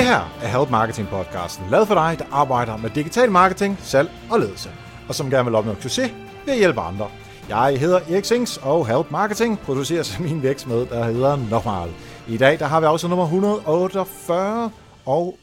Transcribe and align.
Det 0.00 0.08
her 0.08 0.38
er 0.42 0.58
Help 0.58 0.70
Marketing 0.70 1.08
podcasten, 1.08 1.70
lavet 1.70 1.88
for 1.88 1.94
dig, 1.94 2.18
der 2.18 2.24
arbejder 2.32 2.76
med 2.76 2.90
digital 2.90 3.30
marketing, 3.30 3.78
salg 3.80 4.10
og 4.30 4.40
ledelse, 4.40 4.70
og 5.08 5.14
som 5.14 5.30
gerne 5.30 5.44
vil 5.44 5.54
opnå 5.54 5.74
succes 5.80 6.12
ved 6.44 6.52
at 6.52 6.58
hjælpe 6.58 6.80
andre. 6.80 7.10
Jeg 7.48 7.80
hedder 7.80 8.00
Erik 8.10 8.24
Sings, 8.24 8.56
og 8.56 8.86
Help 8.86 9.10
Marketing 9.10 9.58
producerer 9.58 10.02
sig 10.02 10.22
min 10.22 10.42
virksomhed, 10.42 10.86
der 10.86 11.04
hedder 11.04 11.36
Normal. 11.36 11.90
I 12.28 12.36
dag 12.36 12.58
der 12.58 12.66
har 12.66 12.80
vi 12.80 12.86
også 12.86 13.08
nummer 13.08 13.24
148, 13.24 14.70
og 15.06 15.38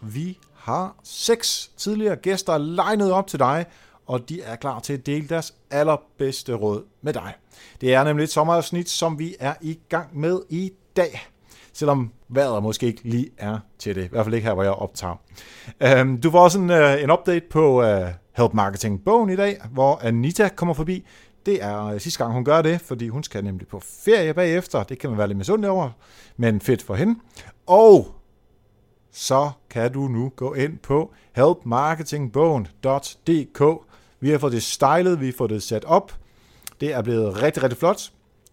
vi 0.00 0.38
har 0.54 0.94
seks 1.04 1.70
tidligere 1.76 2.16
gæster 2.16 2.58
legnet 2.58 3.12
op 3.12 3.26
til 3.26 3.38
dig, 3.38 3.66
og 4.06 4.28
de 4.28 4.42
er 4.42 4.56
klar 4.56 4.80
til 4.80 4.92
at 4.92 5.06
dele 5.06 5.28
deres 5.28 5.54
allerbedste 5.70 6.54
råd 6.54 6.84
med 7.02 7.12
dig. 7.12 7.34
Det 7.80 7.94
er 7.94 8.04
nemlig 8.04 8.24
et 8.24 8.32
sommerafsnit, 8.32 8.90
som 8.90 9.18
vi 9.18 9.36
er 9.40 9.54
i 9.60 9.78
gang 9.88 10.18
med 10.18 10.40
i 10.48 10.72
dag 10.96 11.30
selvom 11.72 12.12
vejret 12.30 12.62
måske 12.62 12.86
ikke 12.86 13.00
lige 13.04 13.30
er 13.38 13.58
til 13.78 13.94
det. 13.94 14.04
I 14.04 14.08
hvert 14.08 14.24
fald 14.24 14.34
ikke 14.34 14.46
her, 14.46 14.54
hvor 14.54 14.62
jeg 14.62 14.72
optager. 14.72 15.20
Um, 16.00 16.20
du 16.20 16.30
får 16.30 16.40
også 16.40 16.58
en, 16.58 16.70
øh, 16.70 17.02
en 17.02 17.10
update 17.10 17.46
på 17.50 17.82
uh, 17.82 17.88
Help 18.36 18.54
Marketing 18.54 19.04
bogen 19.04 19.30
i 19.30 19.36
dag, 19.36 19.60
hvor 19.72 20.00
Anita 20.02 20.48
kommer 20.48 20.74
forbi. 20.74 21.06
Det 21.46 21.62
er 21.62 21.84
øh, 21.84 22.00
sidste 22.00 22.24
gang, 22.24 22.34
hun 22.34 22.44
gør 22.44 22.62
det, 22.62 22.80
fordi 22.80 23.08
hun 23.08 23.22
skal 23.22 23.44
nemlig 23.44 23.68
på 23.68 23.82
ferie 24.04 24.34
bagefter. 24.34 24.82
Det 24.82 24.98
kan 24.98 25.10
man 25.10 25.18
være 25.18 25.28
lidt 25.28 25.38
misundelig 25.38 25.70
over, 25.70 25.90
men 26.36 26.60
fedt 26.60 26.82
for 26.82 26.94
hende. 26.94 27.20
Og 27.66 28.14
så 29.12 29.50
kan 29.70 29.92
du 29.92 30.00
nu 30.00 30.32
gå 30.36 30.54
ind 30.54 30.78
på 30.78 31.12
helpmarketingbogen.dk. 31.32 33.62
Vi 34.20 34.30
har 34.30 34.38
fået 34.38 34.52
det 34.52 34.62
stylet, 34.62 35.20
vi 35.20 35.26
har 35.26 35.34
fået 35.38 35.50
det 35.50 35.62
sat 35.62 35.84
op. 35.84 36.12
Det 36.80 36.94
er 36.94 37.02
blevet 37.02 37.42
rigtig, 37.42 37.62
rigtig 37.62 37.78
flot. 37.78 38.10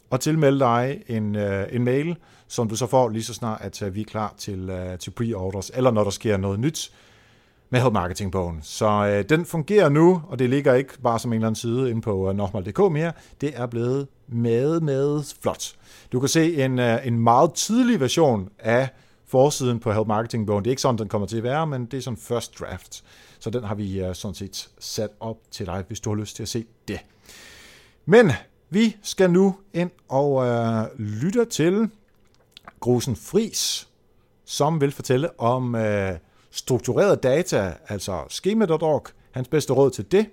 Og 0.09 0.19
tilmelde 0.19 0.59
dig 0.59 1.01
en, 1.07 1.35
øh, 1.35 1.67
en 1.71 1.83
mail, 1.83 2.15
som 2.47 2.69
du 2.69 2.75
så 2.75 2.87
får 2.87 3.09
lige 3.09 3.23
så 3.23 3.33
snart, 3.33 3.61
at 3.61 3.81
øh, 3.81 3.95
vi 3.95 4.01
er 4.01 4.05
klar 4.05 4.33
til, 4.37 4.69
øh, 4.69 4.97
til 4.99 5.11
pre-orders, 5.11 5.71
eller 5.73 5.91
når 5.91 6.03
der 6.03 6.11
sker 6.11 6.37
noget 6.37 6.59
nyt 6.59 6.91
med 7.69 7.81
Help 7.81 7.93
Marketing-bogen. 7.93 8.59
Så 8.61 8.87
øh, 8.87 9.29
den 9.29 9.45
fungerer 9.45 9.89
nu, 9.89 10.21
og 10.27 10.39
det 10.39 10.49
ligger 10.49 10.73
ikke 10.73 10.99
bare 11.01 11.19
som 11.19 11.33
en 11.33 11.35
eller 11.35 11.47
anden 11.47 11.59
side 11.59 11.89
inde 11.89 12.01
på 12.01 12.29
øh, 12.29 12.35
normal.dk 12.35 12.91
mere. 12.91 13.11
Det 13.41 13.51
er 13.55 13.65
blevet 13.65 14.07
med, 14.27 14.79
med 14.79 15.23
flot. 15.41 15.75
Du 16.11 16.19
kan 16.19 16.29
se 16.29 16.63
en, 16.65 16.79
øh, 16.79 17.07
en 17.07 17.19
meget 17.19 17.53
tidlig 17.53 17.99
version 17.99 18.49
af 18.59 18.89
forsiden 19.27 19.79
på 19.79 19.91
Help 19.91 20.07
Marketing-bogen. 20.07 20.63
Det 20.63 20.69
er 20.69 20.71
ikke 20.71 20.81
sådan, 20.81 20.97
den 20.97 21.07
kommer 21.07 21.27
til 21.27 21.37
at 21.37 21.43
være, 21.43 21.67
men 21.67 21.85
det 21.85 21.97
er 21.97 22.01
sådan 22.01 22.17
first 22.17 22.59
draft. 22.59 23.03
Så 23.39 23.49
den 23.49 23.63
har 23.63 23.75
vi 23.75 23.99
øh, 23.99 24.15
sådan 24.15 24.35
set 24.35 24.69
sat 24.79 25.09
op 25.19 25.37
til 25.51 25.65
dig, 25.65 25.83
hvis 25.87 25.99
du 25.99 26.09
har 26.09 26.21
lyst 26.21 26.35
til 26.35 26.43
at 26.43 26.49
se 26.49 26.65
det. 26.87 26.99
Men 28.05 28.31
vi 28.69 28.95
skal 29.03 29.31
nu 29.31 29.55
ind 29.73 29.91
og 30.07 30.45
øh, 30.45 30.99
lytte 30.99 31.45
til 31.45 31.89
Grusen 32.79 33.15
Fris, 33.15 33.87
som 34.45 34.81
vil 34.81 34.91
fortælle 34.91 35.39
om 35.39 35.75
øh, 35.75 36.17
struktureret 36.51 37.23
data, 37.23 37.73
altså 37.87 38.23
schema.org, 38.29 39.07
hans 39.31 39.47
bedste 39.47 39.73
råd 39.73 39.91
til 39.91 40.11
det. 40.11 40.29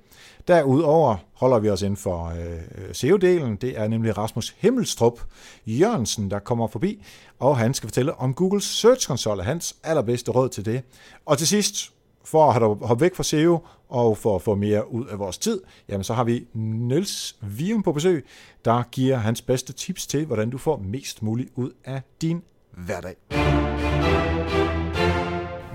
Derudover 0.49 1.17
holder 1.33 1.59
vi 1.59 1.71
os 1.71 1.83
inden 1.83 1.97
for 1.97 2.27
øh, 2.27 2.91
SEO-delen. 2.93 3.57
Det 3.57 3.79
er 3.79 3.89
nemlig 3.89 4.19
Rasmus 4.19 4.55
Himmelstrup 4.59 5.21
Jørgensen, 5.67 6.31
der 6.31 6.39
kommer 6.39 6.67
forbi, 6.67 7.05
og 7.39 7.59
han 7.59 7.75
skal 7.75 7.89
fortælle 7.89 8.15
om 8.15 8.35
Google 8.35 8.61
Search 8.61 9.07
Console, 9.07 9.43
hans 9.43 9.77
allerbedste 9.83 10.31
råd 10.31 10.49
til 10.49 10.65
det. 10.65 10.83
Og 11.27 11.39
til 11.39 11.47
sidst, 11.47 11.94
for 12.25 12.51
at 12.51 12.87
hoppe 12.89 13.05
væk 13.05 13.15
fra 13.15 13.23
SEO 13.23 13.59
og 13.89 14.19
for 14.19 14.37
at 14.37 14.43
få 14.43 14.55
mere 14.55 14.93
ud 14.93 15.07
af 15.07 15.19
vores 15.19 15.39
tid, 15.39 15.61
jamen 15.89 16.05
så 16.05 16.15
har 16.15 16.25
vi 16.25 16.47
Niels 16.55 17.37
Vium 17.43 17.83
på 17.83 17.93
besøg, 17.93 18.27
der 18.65 18.83
giver 18.93 19.17
hans 19.17 19.43
bedste 19.43 19.73
tips 19.73 20.07
til, 20.07 20.27
hvordan 20.27 20.51
du 20.51 20.59
får 20.59 20.77
mest 20.77 21.23
muligt 21.23 21.51
ud 21.55 21.71
af 21.85 22.03
din 22.21 22.43
hverdag. 22.73 23.17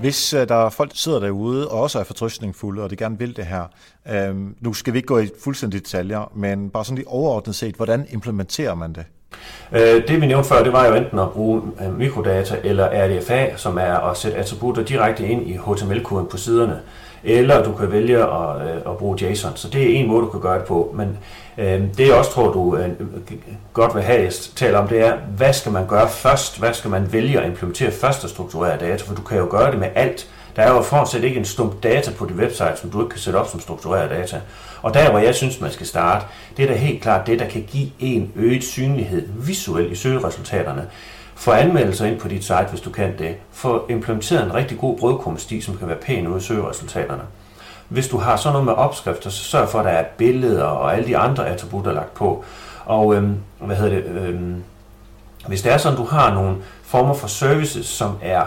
Hvis 0.00 0.34
øh, 0.34 0.48
der 0.48 0.54
er 0.54 0.70
folk, 0.70 0.90
der 0.90 0.96
sidder 0.96 1.20
derude 1.20 1.70
og 1.70 1.80
også 1.80 1.98
er 1.98 2.04
fortrystningsfulde, 2.04 2.82
og 2.82 2.90
de 2.90 2.96
gerne 2.96 3.18
vil 3.18 3.36
det 3.36 3.46
her, 3.46 3.64
øhm, 4.08 4.56
nu 4.60 4.72
skal 4.72 4.92
vi 4.92 4.98
ikke 4.98 5.06
gå 5.06 5.18
i 5.18 5.28
fuldstændig 5.44 5.80
detaljer, 5.80 6.32
men 6.34 6.70
bare 6.70 6.84
sådan 6.84 6.96
lige 6.96 7.08
overordnet 7.08 7.54
set, 7.54 7.74
hvordan 7.74 8.06
implementerer 8.10 8.74
man 8.74 8.92
det? 8.92 9.04
Øh, 9.72 10.08
det 10.08 10.20
vi 10.20 10.26
nævnte 10.26 10.48
før, 10.48 10.62
det 10.62 10.72
var 10.72 10.86
jo 10.86 10.94
enten 10.94 11.18
at 11.18 11.30
bruge 11.30 11.62
øh, 11.80 11.98
mikrodata 11.98 12.56
eller 12.64 12.88
RDFA, 12.92 13.46
som 13.56 13.78
er 13.78 14.10
at 14.10 14.16
sætte 14.16 14.38
attributter 14.38 14.82
direkte 14.82 15.26
ind 15.26 15.48
i 15.48 15.58
HTML-koden 15.66 16.26
på 16.26 16.36
siderne. 16.36 16.80
Eller 17.24 17.62
du 17.64 17.72
kan 17.72 17.92
vælge 17.92 18.18
at, 18.18 18.56
øh, 18.62 18.76
at 18.86 18.96
bruge 18.98 19.18
JSON. 19.24 19.52
Så 19.56 19.68
det 19.68 19.82
er 19.82 20.00
en 20.00 20.08
måde, 20.08 20.22
du 20.22 20.28
kan 20.28 20.40
gøre 20.40 20.58
det 20.58 20.66
på. 20.66 20.94
Men 20.96 21.18
øh, 21.58 21.80
det 21.98 22.06
jeg 22.06 22.14
også 22.14 22.30
tror, 22.30 22.52
du 22.52 22.76
øh, 22.76 22.90
godt 23.72 23.94
vil 23.94 24.02
have, 24.02 24.22
jeg 24.22 24.32
taler 24.32 24.78
om, 24.78 24.88
det 24.88 25.00
er, 25.00 25.16
hvad 25.36 25.52
skal 25.52 25.72
man 25.72 25.86
gøre 25.86 26.08
først? 26.08 26.58
Hvad 26.58 26.74
skal 26.74 26.90
man 26.90 27.12
vælge 27.12 27.40
at 27.40 27.46
implementere 27.46 27.90
først 27.90 28.24
og 28.24 28.30
strukturere 28.30 28.78
data? 28.78 29.04
For 29.04 29.14
du 29.14 29.22
kan 29.22 29.38
jo 29.38 29.46
gøre 29.50 29.70
det 29.70 29.78
med 29.78 29.88
alt. 29.94 30.28
Der 30.56 30.62
er 30.62 30.74
jo 30.74 30.82
fortsat 30.82 31.24
ikke 31.24 31.38
en 31.38 31.44
stump 31.44 31.82
data 31.82 32.10
på 32.18 32.26
dit 32.26 32.36
website, 32.36 32.76
som 32.76 32.90
du 32.90 33.00
ikke 33.00 33.10
kan 33.10 33.20
sætte 33.20 33.36
op 33.36 33.48
som 33.48 33.60
struktureret 33.60 34.10
data. 34.10 34.40
Og 34.82 34.94
der, 34.94 35.10
hvor 35.10 35.18
jeg 35.18 35.34
synes, 35.34 35.60
man 35.60 35.70
skal 35.70 35.86
starte, 35.86 36.26
det 36.56 36.62
er 36.62 36.66
da 36.66 36.74
helt 36.74 37.02
klart 37.02 37.26
det, 37.26 37.38
der 37.38 37.48
kan 37.48 37.62
give 37.62 37.90
en 37.98 38.32
øget 38.36 38.64
synlighed 38.64 39.28
visuelt 39.36 39.92
i 39.92 39.94
søgeresultaterne. 39.94 40.86
Få 41.34 41.50
anmeldelser 41.50 42.06
ind 42.06 42.20
på 42.20 42.28
dit 42.28 42.44
site, 42.44 42.66
hvis 42.70 42.80
du 42.80 42.90
kan 42.90 43.18
det. 43.18 43.36
Få 43.52 43.86
implementeret 43.88 44.44
en 44.44 44.54
rigtig 44.54 44.78
god 44.78 44.98
brødkrumsti, 44.98 45.60
som 45.60 45.76
kan 45.76 45.88
være 45.88 45.96
pæn 45.96 46.26
ude 46.26 46.38
i 46.38 46.40
søgeresultaterne. 46.40 47.22
Hvis 47.88 48.08
du 48.08 48.18
har 48.18 48.36
sådan 48.36 48.52
noget 48.52 48.64
med 48.64 48.74
opskrifter, 48.74 49.30
så 49.30 49.44
sørg 49.44 49.68
for, 49.68 49.78
at 49.78 49.84
der 49.84 49.90
er 49.90 50.04
billeder 50.16 50.64
og 50.64 50.96
alle 50.96 51.06
de 51.06 51.16
andre 51.16 51.48
attributter 51.48 51.92
lagt 51.92 52.14
på. 52.14 52.44
Og 52.84 53.14
øhm, 53.14 53.36
hvad 53.58 53.76
hedder 53.76 53.94
det, 53.94 54.04
øhm, 54.04 54.62
hvis 55.46 55.62
det 55.62 55.72
er 55.72 55.78
sådan, 55.78 55.98
du 55.98 56.04
har 56.04 56.34
nogle 56.34 56.56
former 56.82 57.14
for 57.14 57.28
services, 57.28 57.86
som 57.86 58.16
er 58.22 58.46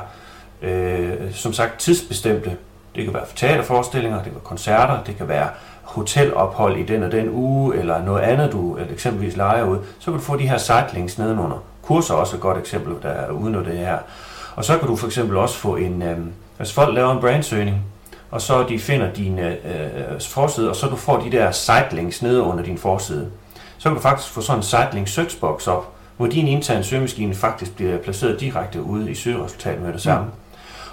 øh, 0.64 1.32
som 1.32 1.54
sagt 1.54 1.80
tidsbestemte, 1.80 2.58
det 2.96 3.06
kan 3.06 3.14
være 3.14 3.26
teaterforestillinger, 3.36 4.18
det 4.18 4.26
kan 4.26 4.34
være 4.34 4.44
koncerter, 4.44 5.04
det 5.04 5.18
kan 5.18 5.28
være 5.28 5.50
hotelophold 5.84 6.78
i 6.78 6.84
den 6.84 7.04
og 7.04 7.12
den 7.12 7.30
uge, 7.30 7.76
eller 7.76 8.06
noget 8.06 8.22
andet, 8.22 8.52
du 8.52 8.78
eksempelvis 8.94 9.36
leger 9.36 9.64
ud, 9.64 9.78
så 10.00 10.06
kan 10.06 10.14
du 10.14 10.26
få 10.26 10.38
de 10.38 10.50
her 10.50 10.58
sightlinks 10.58 11.18
nedenunder. 11.18 11.64
Kurser 11.82 12.14
er 12.14 12.18
også 12.18 12.36
et 12.36 12.42
godt 12.42 12.58
eksempel, 12.58 12.96
der 13.02 13.30
udnytter 13.30 13.72
det 13.72 13.78
her. 13.78 13.98
Og 14.56 14.66
så 14.66 14.78
kan 14.78 14.88
du 14.88 14.96
for 14.96 15.08
eksempel 15.08 15.38
også 15.38 15.56
få 15.56 15.76
en, 15.76 16.02
øh, 16.02 16.18
hvis 16.58 16.74
folk 16.74 16.96
laver 16.96 17.12
en 17.12 17.20
brandsøgning, 17.20 17.78
og 18.32 18.42
så 18.42 18.64
de 18.70 18.80
finder 18.80 19.14
din 19.14 19.40
øh, 19.40 19.52
øh 19.52 20.22
forside, 20.22 20.70
og 20.70 20.76
så 20.76 20.88
du 20.88 20.96
får 20.96 21.20
de 21.20 21.32
der 21.32 21.52
sitelinks 21.52 22.22
nede 22.22 22.42
under 22.42 22.64
din 22.64 22.78
forside, 22.78 23.30
så 23.78 23.90
kan 23.90 23.96
du 23.96 24.02
faktisk 24.02 24.34
få 24.34 24.42
sådan 24.42 24.60
en 24.60 24.64
sitelink 24.64 25.08
searchbox 25.08 25.68
op, 25.68 25.94
hvor 26.18 26.28
din 26.28 26.48
interne 26.48 26.84
søgemaskine 26.84 27.36
faktisk 27.36 27.76
bliver 27.76 27.98
placeret 27.98 28.40
direkte 28.40 28.82
ude 28.82 29.12
i 29.12 29.16
søgeresultatet 29.16 29.82
med 29.82 29.94
det 29.94 30.02
samme. 30.02 30.26
Mm. 30.26 30.43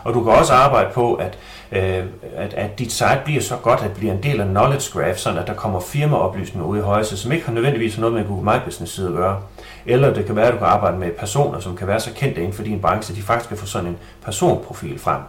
Og 0.05 0.15
du 0.15 0.25
kan 0.25 0.33
også 0.33 0.53
arbejde 0.53 0.91
på, 0.95 1.15
at, 1.15 1.39
øh, 1.73 2.05
at, 2.37 2.55
at 2.55 2.79
dit 2.79 2.93
site 2.93 3.21
bliver 3.25 3.43
så 3.43 3.57
godt, 3.57 3.81
at 3.81 3.89
det 3.89 3.97
bliver 3.97 4.13
en 4.13 4.23
del 4.23 4.41
af 4.41 4.47
knowledge 4.47 4.91
graph, 4.93 5.17
sådan 5.17 5.39
at 5.39 5.47
der 5.47 5.55
kommer 5.55 5.81
firmaoplysninger 5.81 6.69
ud 6.69 6.79
i 6.79 6.81
højse, 6.81 7.17
som 7.17 7.33
ikke 7.33 7.47
har 7.47 7.53
nødvendigvis 7.53 7.99
noget 7.99 8.15
med 8.15 8.27
Google 8.27 8.45
My 8.45 8.65
Business 8.65 8.95
side 8.95 9.09
at 9.09 9.15
gøre. 9.15 9.43
Eller 9.87 10.15
det 10.15 10.27
kan 10.27 10.37
være, 10.37 10.47
at 10.47 10.53
du 10.53 10.59
kan 10.59 10.67
arbejde 10.67 10.99
med 10.99 11.11
personer, 11.11 11.61
som 11.61 11.77
kan 11.77 11.87
være 11.87 12.01
så 12.01 12.11
kendte 12.15 12.41
inden 12.41 12.53
for 12.55 12.63
din 12.63 12.81
branche, 12.81 13.13
at 13.13 13.17
de 13.17 13.23
faktisk 13.23 13.49
kan 13.49 13.59
få 13.59 13.67
sådan 13.67 13.89
en 13.89 13.99
personprofil 14.25 14.99
frem. 14.99 15.21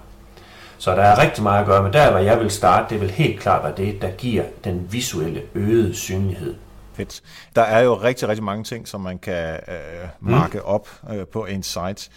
Så 0.78 0.92
der 0.96 1.02
er 1.02 1.22
rigtig 1.22 1.44
meget 1.44 1.60
at 1.60 1.66
gøre, 1.66 1.84
men 1.84 1.94
der 1.94 2.12
hvor 2.12 2.20
jeg 2.20 2.40
vil 2.40 2.52
starte, 2.52 2.94
det 2.94 3.02
vil 3.02 3.12
helt 3.12 3.40
klart 3.40 3.64
være 3.64 3.74
det, 3.78 4.02
der 4.02 4.12
giver 4.12 4.44
den 4.64 4.88
visuelle 4.92 5.42
øgede 5.56 5.96
synlighed. 5.96 6.56
Fedt. 6.94 7.22
Der 7.56 7.62
er 7.62 7.82
jo 7.82 7.94
rigtig, 7.94 8.28
rigtig 8.28 8.44
mange 8.44 8.64
ting, 8.64 8.88
som 8.88 9.02
man 9.02 9.20
kan 9.20 9.54
øh, 9.54 10.08
marke 10.20 10.58
mm. 10.58 10.64
op 10.66 10.90
øh, 11.14 11.28
på 11.34 11.46
en 11.46 11.64
site. 11.64 12.10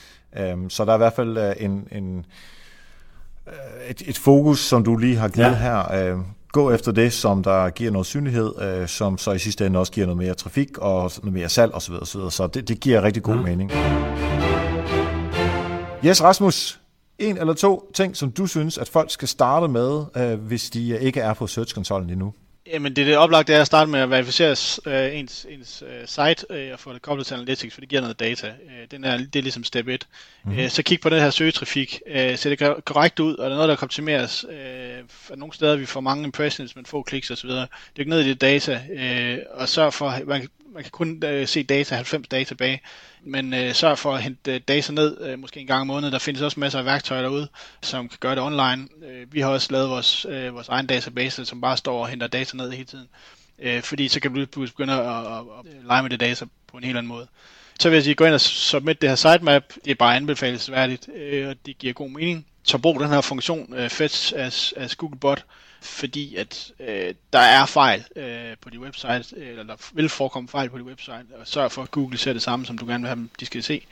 Um, 0.53 0.71
så 0.71 0.85
der 0.85 0.91
er 0.91 0.97
i 0.97 0.99
hvert 0.99 1.13
fald 1.13 1.39
uh, 1.39 1.65
en, 1.65 1.89
en, 1.93 2.25
uh, 3.47 3.53
et, 3.91 4.03
et 4.07 4.19
fokus, 4.19 4.61
som 4.61 4.85
du 4.85 4.97
lige 4.97 5.17
har 5.17 5.29
givet 5.29 5.47
ja. 5.47 5.55
her. 5.55 6.15
Uh, 6.15 6.21
gå 6.53 6.71
efter 6.71 6.93
det, 6.93 7.13
som 7.13 7.43
der 7.43 7.71
giver 7.71 7.91
noget 7.91 8.07
synlighed, 8.07 8.81
uh, 8.81 8.87
som 8.87 9.19
så 9.19 9.33
i 9.33 9.39
sidste 9.39 9.67
ende 9.67 9.79
også 9.79 9.93
giver 9.93 10.07
noget 10.07 10.19
mere 10.19 10.35
trafik 10.35 10.79
og 10.79 11.11
noget 11.23 11.33
mere 11.33 11.49
salg 11.49 11.75
osv. 11.75 11.95
osv. 11.95 12.21
Så 12.31 12.47
det, 12.47 12.69
det 12.69 12.81
giver 12.81 13.03
rigtig 13.03 13.23
god 13.23 13.37
mm. 13.37 13.43
mening. 13.43 13.71
Yes, 16.07 16.23
Rasmus, 16.23 16.81
en 17.19 17.39
eller 17.39 17.55
to 17.55 17.91
ting, 17.95 18.17
som 18.17 18.31
du 18.31 18.47
synes, 18.47 18.79
at 18.79 18.89
folk 18.89 19.11
skal 19.11 19.29
starte 19.29 19.69
med, 19.69 20.05
hvis 20.37 20.71
de 20.71 21.01
ikke 21.01 21.21
er 21.21 21.35
på 21.35 21.47
Search-konsollen 21.47 22.11
endnu? 22.11 22.33
Jamen 22.67 22.97
det, 22.97 23.07
det 23.07 23.17
oplagte 23.17 23.55
er 23.55 23.61
at 23.61 23.67
starte 23.67 23.91
med 23.91 24.01
at 24.01 24.11
verificere 24.11 24.57
uh, 24.87 25.19
ens, 25.19 25.47
ens 25.51 25.83
uh, 25.83 25.89
site 26.07 26.47
uh, 26.51 26.73
og 26.73 26.81
få 26.81 26.93
det 26.93 27.03
koblet 27.03 27.27
til 27.27 27.35
Analytics, 27.35 27.75
for 27.75 27.81
det 27.81 27.89
giver 27.89 28.03
noget 28.03 28.21
data. 28.21 28.49
Uh, 28.49 28.73
den 28.91 29.05
er, 29.05 29.17
det 29.17 29.37
er 29.37 29.43
ligesom 29.43 29.65
step 29.65 29.89
1. 29.89 30.07
Mm-hmm. 30.45 30.63
Uh, 30.63 30.69
så 30.69 30.83
kig 30.83 31.01
på 31.01 31.09
den 31.09 31.21
her 31.21 31.31
søgetrafik. 31.31 32.01
Uh, 32.07 32.15
ser 32.37 32.57
det 32.57 32.85
korrekt 32.85 33.21
ud, 33.21 33.37
og 33.37 33.45
er 33.45 33.49
der 33.49 33.57
noget, 33.57 33.69
der 33.69 33.77
kan 33.77 33.87
optimeres? 33.87 34.45
Uh, 34.45 35.39
nogle 35.39 35.55
steder 35.55 35.77
vi 35.77 35.87
får 35.87 36.01
mange 36.01 36.25
impressions, 36.25 36.77
men 36.77 36.87
få 36.87 37.03
kliks 37.03 37.31
osv. 37.31 37.51
Dyk 37.97 38.07
ned 38.07 38.21
i 38.21 38.29
det 38.29 38.41
data, 38.41 38.81
uh, 38.91 39.61
og 39.61 39.69
sørg 39.69 39.95
for, 39.95 40.19
man, 40.27 40.49
man 40.75 40.83
kan 40.83 40.91
kun 40.91 41.23
øh, 41.25 41.49
se 41.49 41.63
data, 41.63 41.95
90 41.95 42.29
dage 42.29 42.45
tilbage 42.45 42.81
men 43.25 43.55
øh, 43.55 43.75
sørg 43.75 43.99
for 43.99 44.15
at 44.15 44.23
hente 44.23 44.55
øh, 44.55 44.61
data 44.69 44.93
ned, 44.93 45.21
øh, 45.21 45.39
måske 45.39 45.61
en 45.61 45.67
gang 45.67 45.81
om 45.81 45.87
måneden. 45.87 46.13
Der 46.13 46.19
findes 46.19 46.43
også 46.43 46.61
masser 46.61 46.79
af 46.79 46.85
værktøjer 46.85 47.23
derude, 47.23 47.49
som 47.83 48.09
kan 48.09 48.19
gøre 48.21 48.35
det 48.35 48.43
online. 48.43 48.89
Øh, 49.07 49.33
vi 49.33 49.41
har 49.41 49.49
også 49.49 49.73
lavet 49.73 49.91
vores, 49.91 50.27
øh, 50.29 50.55
vores 50.55 50.69
egen 50.69 50.87
database, 50.87 51.45
som 51.45 51.61
bare 51.61 51.77
står 51.77 52.01
og 52.01 52.09
henter 52.09 52.27
data 52.27 52.57
ned 52.57 52.71
hele 52.71 52.85
tiden. 52.85 53.09
Øh, 53.59 53.83
fordi 53.83 54.09
så 54.09 54.21
kan 54.21 54.35
du 54.35 54.47
begynde 54.47 54.93
at, 54.93 55.01
at, 55.01 55.17
at, 55.17 55.39
at 55.79 55.85
lege 55.87 56.03
med 56.03 56.11
det 56.11 56.21
data 56.21 56.45
på 56.67 56.77
en 56.77 56.85
helt 56.85 56.99
anden 56.99 57.09
måde. 57.09 57.27
Så 57.81 57.89
vil 57.89 57.97
jeg 57.97 58.05
sige, 58.05 58.15
gå 58.15 58.25
ind 58.25 58.35
og 58.35 58.41
submit 58.41 59.01
det 59.03 59.09
her 59.09 59.17
sitemap. 59.17 59.65
Det 59.85 59.91
er 59.91 59.95
bare 59.95 60.17
anbefalesværdigt, 60.17 61.09
øh, 61.15 61.49
og 61.49 61.57
det 61.67 61.79
giver 61.79 61.93
god 61.93 62.11
mening. 62.11 62.47
Så 62.63 62.79
brug 62.79 63.01
den 63.01 63.09
her 63.09 63.21
funktion 63.21 63.75
øh, 63.77 63.91
Fetch 63.91 64.33
as, 64.37 64.75
as 64.77 64.97
Googlebot, 64.97 65.45
fordi 65.83 66.37
at 66.37 66.73
øh, 66.81 67.15
der 67.33 67.39
er 67.39 67.67
fejl 67.67 68.05
øh, 68.17 68.34
de 68.75 68.81
websites, 68.81 69.35
eller 69.37 69.63
der 69.63 69.77
vil 69.93 70.09
forekomme 70.09 70.49
fejl 70.49 70.71
på 70.71 70.79
de 70.79 70.85
website, 70.85 71.27
og 71.41 71.47
sørg 71.47 71.73
for, 71.73 71.83
at 71.83 71.91
Google 71.91 72.19
ser 72.19 72.33
det 72.33 72.43
samme, 72.43 72.67
som 72.67 72.79
du 72.79 72.87
gerne 72.87 73.03
vil 73.03 73.09
have 73.09 73.17
dem, 73.17 73.31
de 73.41 73.47
skal 73.47 73.63
se. 73.63 73.83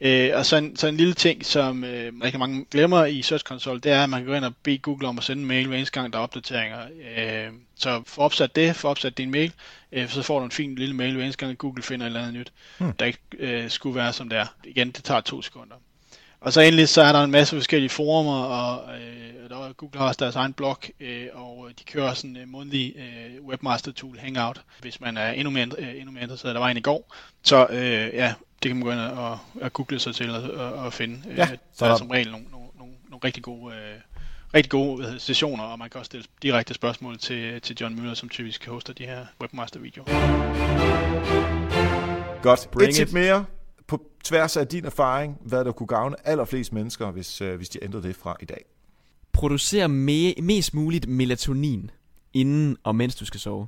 Øh, 0.00 0.30
og 0.34 0.46
så 0.46 0.56
en, 0.56 0.76
så 0.76 0.86
en 0.86 0.96
lille 0.96 1.14
ting, 1.14 1.46
som 1.46 1.84
øh, 1.84 2.12
rigtig 2.22 2.38
mange 2.38 2.66
glemmer 2.70 3.04
i 3.04 3.22
Search 3.22 3.44
Console, 3.44 3.80
det 3.80 3.92
er, 3.92 4.02
at 4.02 4.10
man 4.10 4.20
kan 4.20 4.26
gå 4.26 4.34
ind 4.34 4.44
og 4.44 4.54
bede 4.62 4.78
Google 4.78 5.08
om 5.08 5.18
at 5.18 5.24
sende 5.24 5.40
en 5.42 5.48
mail 5.48 5.66
hver 5.66 5.76
eneste 5.76 6.00
gang, 6.00 6.12
der 6.12 6.18
er 6.18 6.22
opdateringer. 6.22 6.78
Øh, 7.18 7.52
så 7.74 8.02
få 8.06 8.20
opsat 8.20 8.56
det, 8.56 8.76
få 8.76 8.88
opsat 8.88 9.18
din 9.18 9.30
mail, 9.30 9.52
øh, 9.92 10.08
så 10.08 10.22
får 10.22 10.38
du 10.38 10.44
en 10.44 10.50
fin 10.50 10.74
lille 10.74 10.96
mail 10.96 11.14
hver 11.14 11.24
eneste 11.24 11.46
gang, 11.46 11.58
Google 11.58 11.82
finder 11.82 12.06
et 12.06 12.08
eller 12.08 12.20
andet 12.20 12.34
nyt, 12.34 12.52
hmm. 12.78 12.92
der 12.92 13.04
ikke 13.04 13.18
øh, 13.38 13.70
skulle 13.70 13.96
være 13.96 14.12
som 14.12 14.28
det 14.28 14.38
er. 14.38 14.46
Igen, 14.64 14.90
det 14.90 15.04
tager 15.04 15.20
to 15.20 15.42
sekunder. 15.42 15.76
Og 16.40 16.52
så 16.52 16.60
endelig 16.60 16.88
så 16.88 17.02
er 17.02 17.12
der 17.12 17.24
en 17.24 17.30
masse 17.30 17.56
forskellige 17.56 17.90
forumer, 17.90 18.42
og 18.44 18.94
øh, 18.94 19.50
der, 19.50 19.72
Google 19.72 19.98
har 19.98 20.08
også 20.08 20.18
deres 20.20 20.36
egen 20.36 20.52
blog, 20.52 20.78
øh, 21.00 21.26
og 21.32 21.68
de 21.78 21.84
kører 21.84 22.14
sådan 22.14 22.30
en 22.30 22.36
øh, 22.36 22.48
månedlig 22.48 22.94
øh, 22.96 23.44
webmaster 23.44 23.92
tool 23.92 24.18
Hangout, 24.18 24.60
hvis 24.80 25.00
man 25.00 25.16
er 25.16 25.30
endnu 25.30 25.50
mere, 25.50 25.66
øh, 25.78 25.96
endnu 25.96 26.12
mere 26.12 26.22
interesseret. 26.22 26.54
Der 26.54 26.60
var 26.60 26.68
en 26.68 26.76
i 26.76 26.80
går, 26.80 27.14
så 27.42 27.66
øh, 27.70 28.14
ja, 28.14 28.34
det 28.62 28.68
kan 28.68 28.76
man 28.76 28.84
gå 28.84 28.90
ind 28.92 29.00
og, 29.00 29.38
og 29.60 29.72
google 29.72 29.98
sig 29.98 30.14
til 30.14 30.30
og, 30.30 30.42
og, 30.50 30.72
og 30.72 30.92
finde. 30.92 31.22
Ja, 31.36 31.42
øh, 31.42 31.58
der 31.80 31.86
er 31.86 31.96
som 31.96 32.10
regel 32.10 32.30
nogle, 32.30 32.46
nogle, 32.50 32.68
nogle, 32.78 32.92
nogle 33.10 33.24
rigtig 33.24 33.42
gode, 33.42 33.74
øh, 33.74 34.00
rigtig 34.54 34.70
gode 34.70 35.20
sessioner, 35.20 35.64
og 35.64 35.78
man 35.78 35.90
kan 35.90 35.98
også 35.98 36.08
stille 36.08 36.26
direkte 36.42 36.74
spørgsmål 36.74 37.18
til, 37.18 37.60
til 37.60 37.76
John 37.80 37.98
Müller, 37.98 38.14
som 38.14 38.28
typisk 38.28 38.66
hoster 38.66 38.92
de 38.92 39.06
her 39.06 39.26
webmaster-videoer. 39.40 40.06
Godt. 42.42 42.68
Bring 42.70 42.88
Et 42.88 42.94
tip 42.94 43.12
mere 43.12 43.44
på 43.90 44.02
tværs 44.24 44.56
af 44.56 44.68
din 44.68 44.84
erfaring, 44.84 45.38
hvad 45.40 45.64
der 45.64 45.72
kunne 45.72 45.86
gavne 45.86 46.28
allerflest 46.28 46.72
mennesker, 46.72 47.10
hvis, 47.10 47.40
øh, 47.40 47.56
hvis 47.56 47.68
de 47.68 47.84
ændrede 47.84 48.02
det 48.02 48.16
fra 48.16 48.36
i 48.40 48.44
dag? 48.44 48.64
Producer 49.32 49.86
me- 49.86 50.42
mest 50.42 50.74
muligt 50.74 51.08
melatonin, 51.08 51.90
inden 52.34 52.76
og 52.82 52.96
mens 52.96 53.14
du 53.16 53.24
skal 53.24 53.40
sove. 53.40 53.66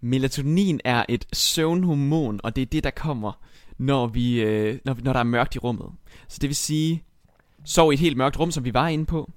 Melatonin 0.00 0.80
er 0.84 1.04
et 1.08 1.26
søvnhormon, 1.32 2.40
og 2.42 2.56
det 2.56 2.62
er 2.62 2.66
det, 2.66 2.84
der 2.84 2.90
kommer, 2.90 3.32
når, 3.78 4.06
vi, 4.06 4.40
øh, 4.40 4.78
når, 4.84 4.96
når 5.02 5.12
der 5.12 5.20
er 5.20 5.24
mørkt 5.24 5.54
i 5.54 5.58
rummet. 5.58 5.90
Så 6.28 6.38
det 6.40 6.48
vil 6.48 6.56
sige, 6.56 7.02
sov 7.64 7.92
i 7.92 7.94
et 7.94 8.00
helt 8.00 8.16
mørkt 8.16 8.38
rum, 8.38 8.50
som 8.50 8.64
vi 8.64 8.74
var 8.74 8.88
inde 8.88 9.06
på. 9.06 9.30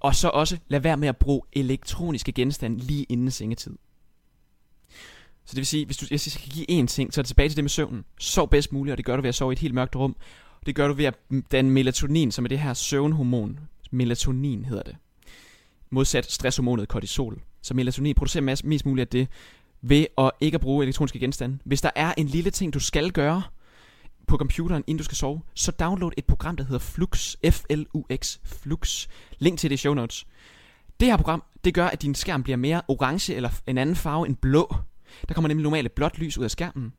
Og 0.00 0.14
så 0.14 0.28
også 0.28 0.58
lad 0.68 0.80
være 0.80 0.96
med 0.96 1.08
at 1.08 1.16
bruge 1.16 1.42
elektroniske 1.52 2.32
genstande 2.32 2.78
lige 2.78 3.04
inden 3.04 3.30
sengetid. 3.30 3.76
Så 5.46 5.50
det 5.50 5.56
vil 5.56 5.66
sige, 5.66 5.86
hvis 5.86 5.96
du, 5.96 6.06
jeg 6.10 6.20
skal 6.20 6.50
give 6.50 6.82
én 6.82 6.86
ting, 6.86 7.14
så 7.14 7.20
er 7.20 7.22
det 7.22 7.28
tilbage 7.28 7.48
til 7.48 7.56
det 7.56 7.64
med 7.64 7.68
søvnen. 7.68 8.04
Sov 8.20 8.50
bedst 8.50 8.72
muligt, 8.72 8.92
og 8.92 8.96
det 8.96 9.04
gør 9.04 9.16
du 9.16 9.22
ved 9.22 9.28
at 9.28 9.34
sove 9.34 9.52
i 9.52 9.54
et 9.54 9.58
helt 9.58 9.74
mørkt 9.74 9.96
rum. 9.96 10.16
Det 10.66 10.74
gør 10.74 10.88
du 10.88 10.94
ved 10.94 11.04
at 11.04 11.14
danne 11.52 11.70
melatonin, 11.70 12.32
som 12.32 12.44
er 12.44 12.48
det 12.48 12.58
her 12.58 12.74
søvnhormon. 12.74 13.60
Melatonin 13.90 14.64
hedder 14.64 14.82
det. 14.82 14.96
Modsat 15.90 16.32
stresshormonet 16.32 16.88
kortisol. 16.88 17.42
Så 17.62 17.74
melatonin 17.74 18.14
producerer 18.14 18.58
mest 18.64 18.86
muligt 18.86 19.06
af 19.06 19.08
det 19.08 19.28
ved 19.82 20.06
at 20.18 20.30
ikke 20.40 20.54
at 20.54 20.60
bruge 20.60 20.84
elektroniske 20.84 21.18
genstande. 21.18 21.58
Hvis 21.64 21.80
der 21.80 21.90
er 21.96 22.14
en 22.16 22.26
lille 22.26 22.50
ting, 22.50 22.74
du 22.74 22.80
skal 22.80 23.10
gøre 23.10 23.42
på 24.26 24.36
computeren, 24.36 24.84
inden 24.86 24.98
du 24.98 25.04
skal 25.04 25.16
sove, 25.16 25.40
så 25.54 25.72
download 25.72 26.12
et 26.16 26.24
program, 26.24 26.56
der 26.56 26.64
hedder 26.64 26.78
Flux. 26.78 27.36
F-L-U-X. 27.50 28.38
Flux. 28.44 29.06
Link 29.38 29.58
til 29.58 29.70
det 29.70 29.74
i 29.74 29.76
show 29.76 29.94
notes. 29.94 30.26
Det 31.00 31.08
her 31.08 31.16
program, 31.16 31.42
det 31.64 31.74
gør, 31.74 31.86
at 31.86 32.02
din 32.02 32.14
skærm 32.14 32.42
bliver 32.42 32.56
mere 32.56 32.82
orange 32.88 33.34
eller 33.34 33.50
en 33.66 33.78
anden 33.78 33.96
farve 33.96 34.26
end 34.26 34.36
blå. 34.36 34.74
Der 35.28 35.34
kommer 35.34 35.48
nemlig 35.48 35.62
normalt 35.62 35.94
blåt 35.94 36.18
lys 36.18 36.38
ud 36.38 36.44
af 36.44 36.50
skærmen. 36.50 36.92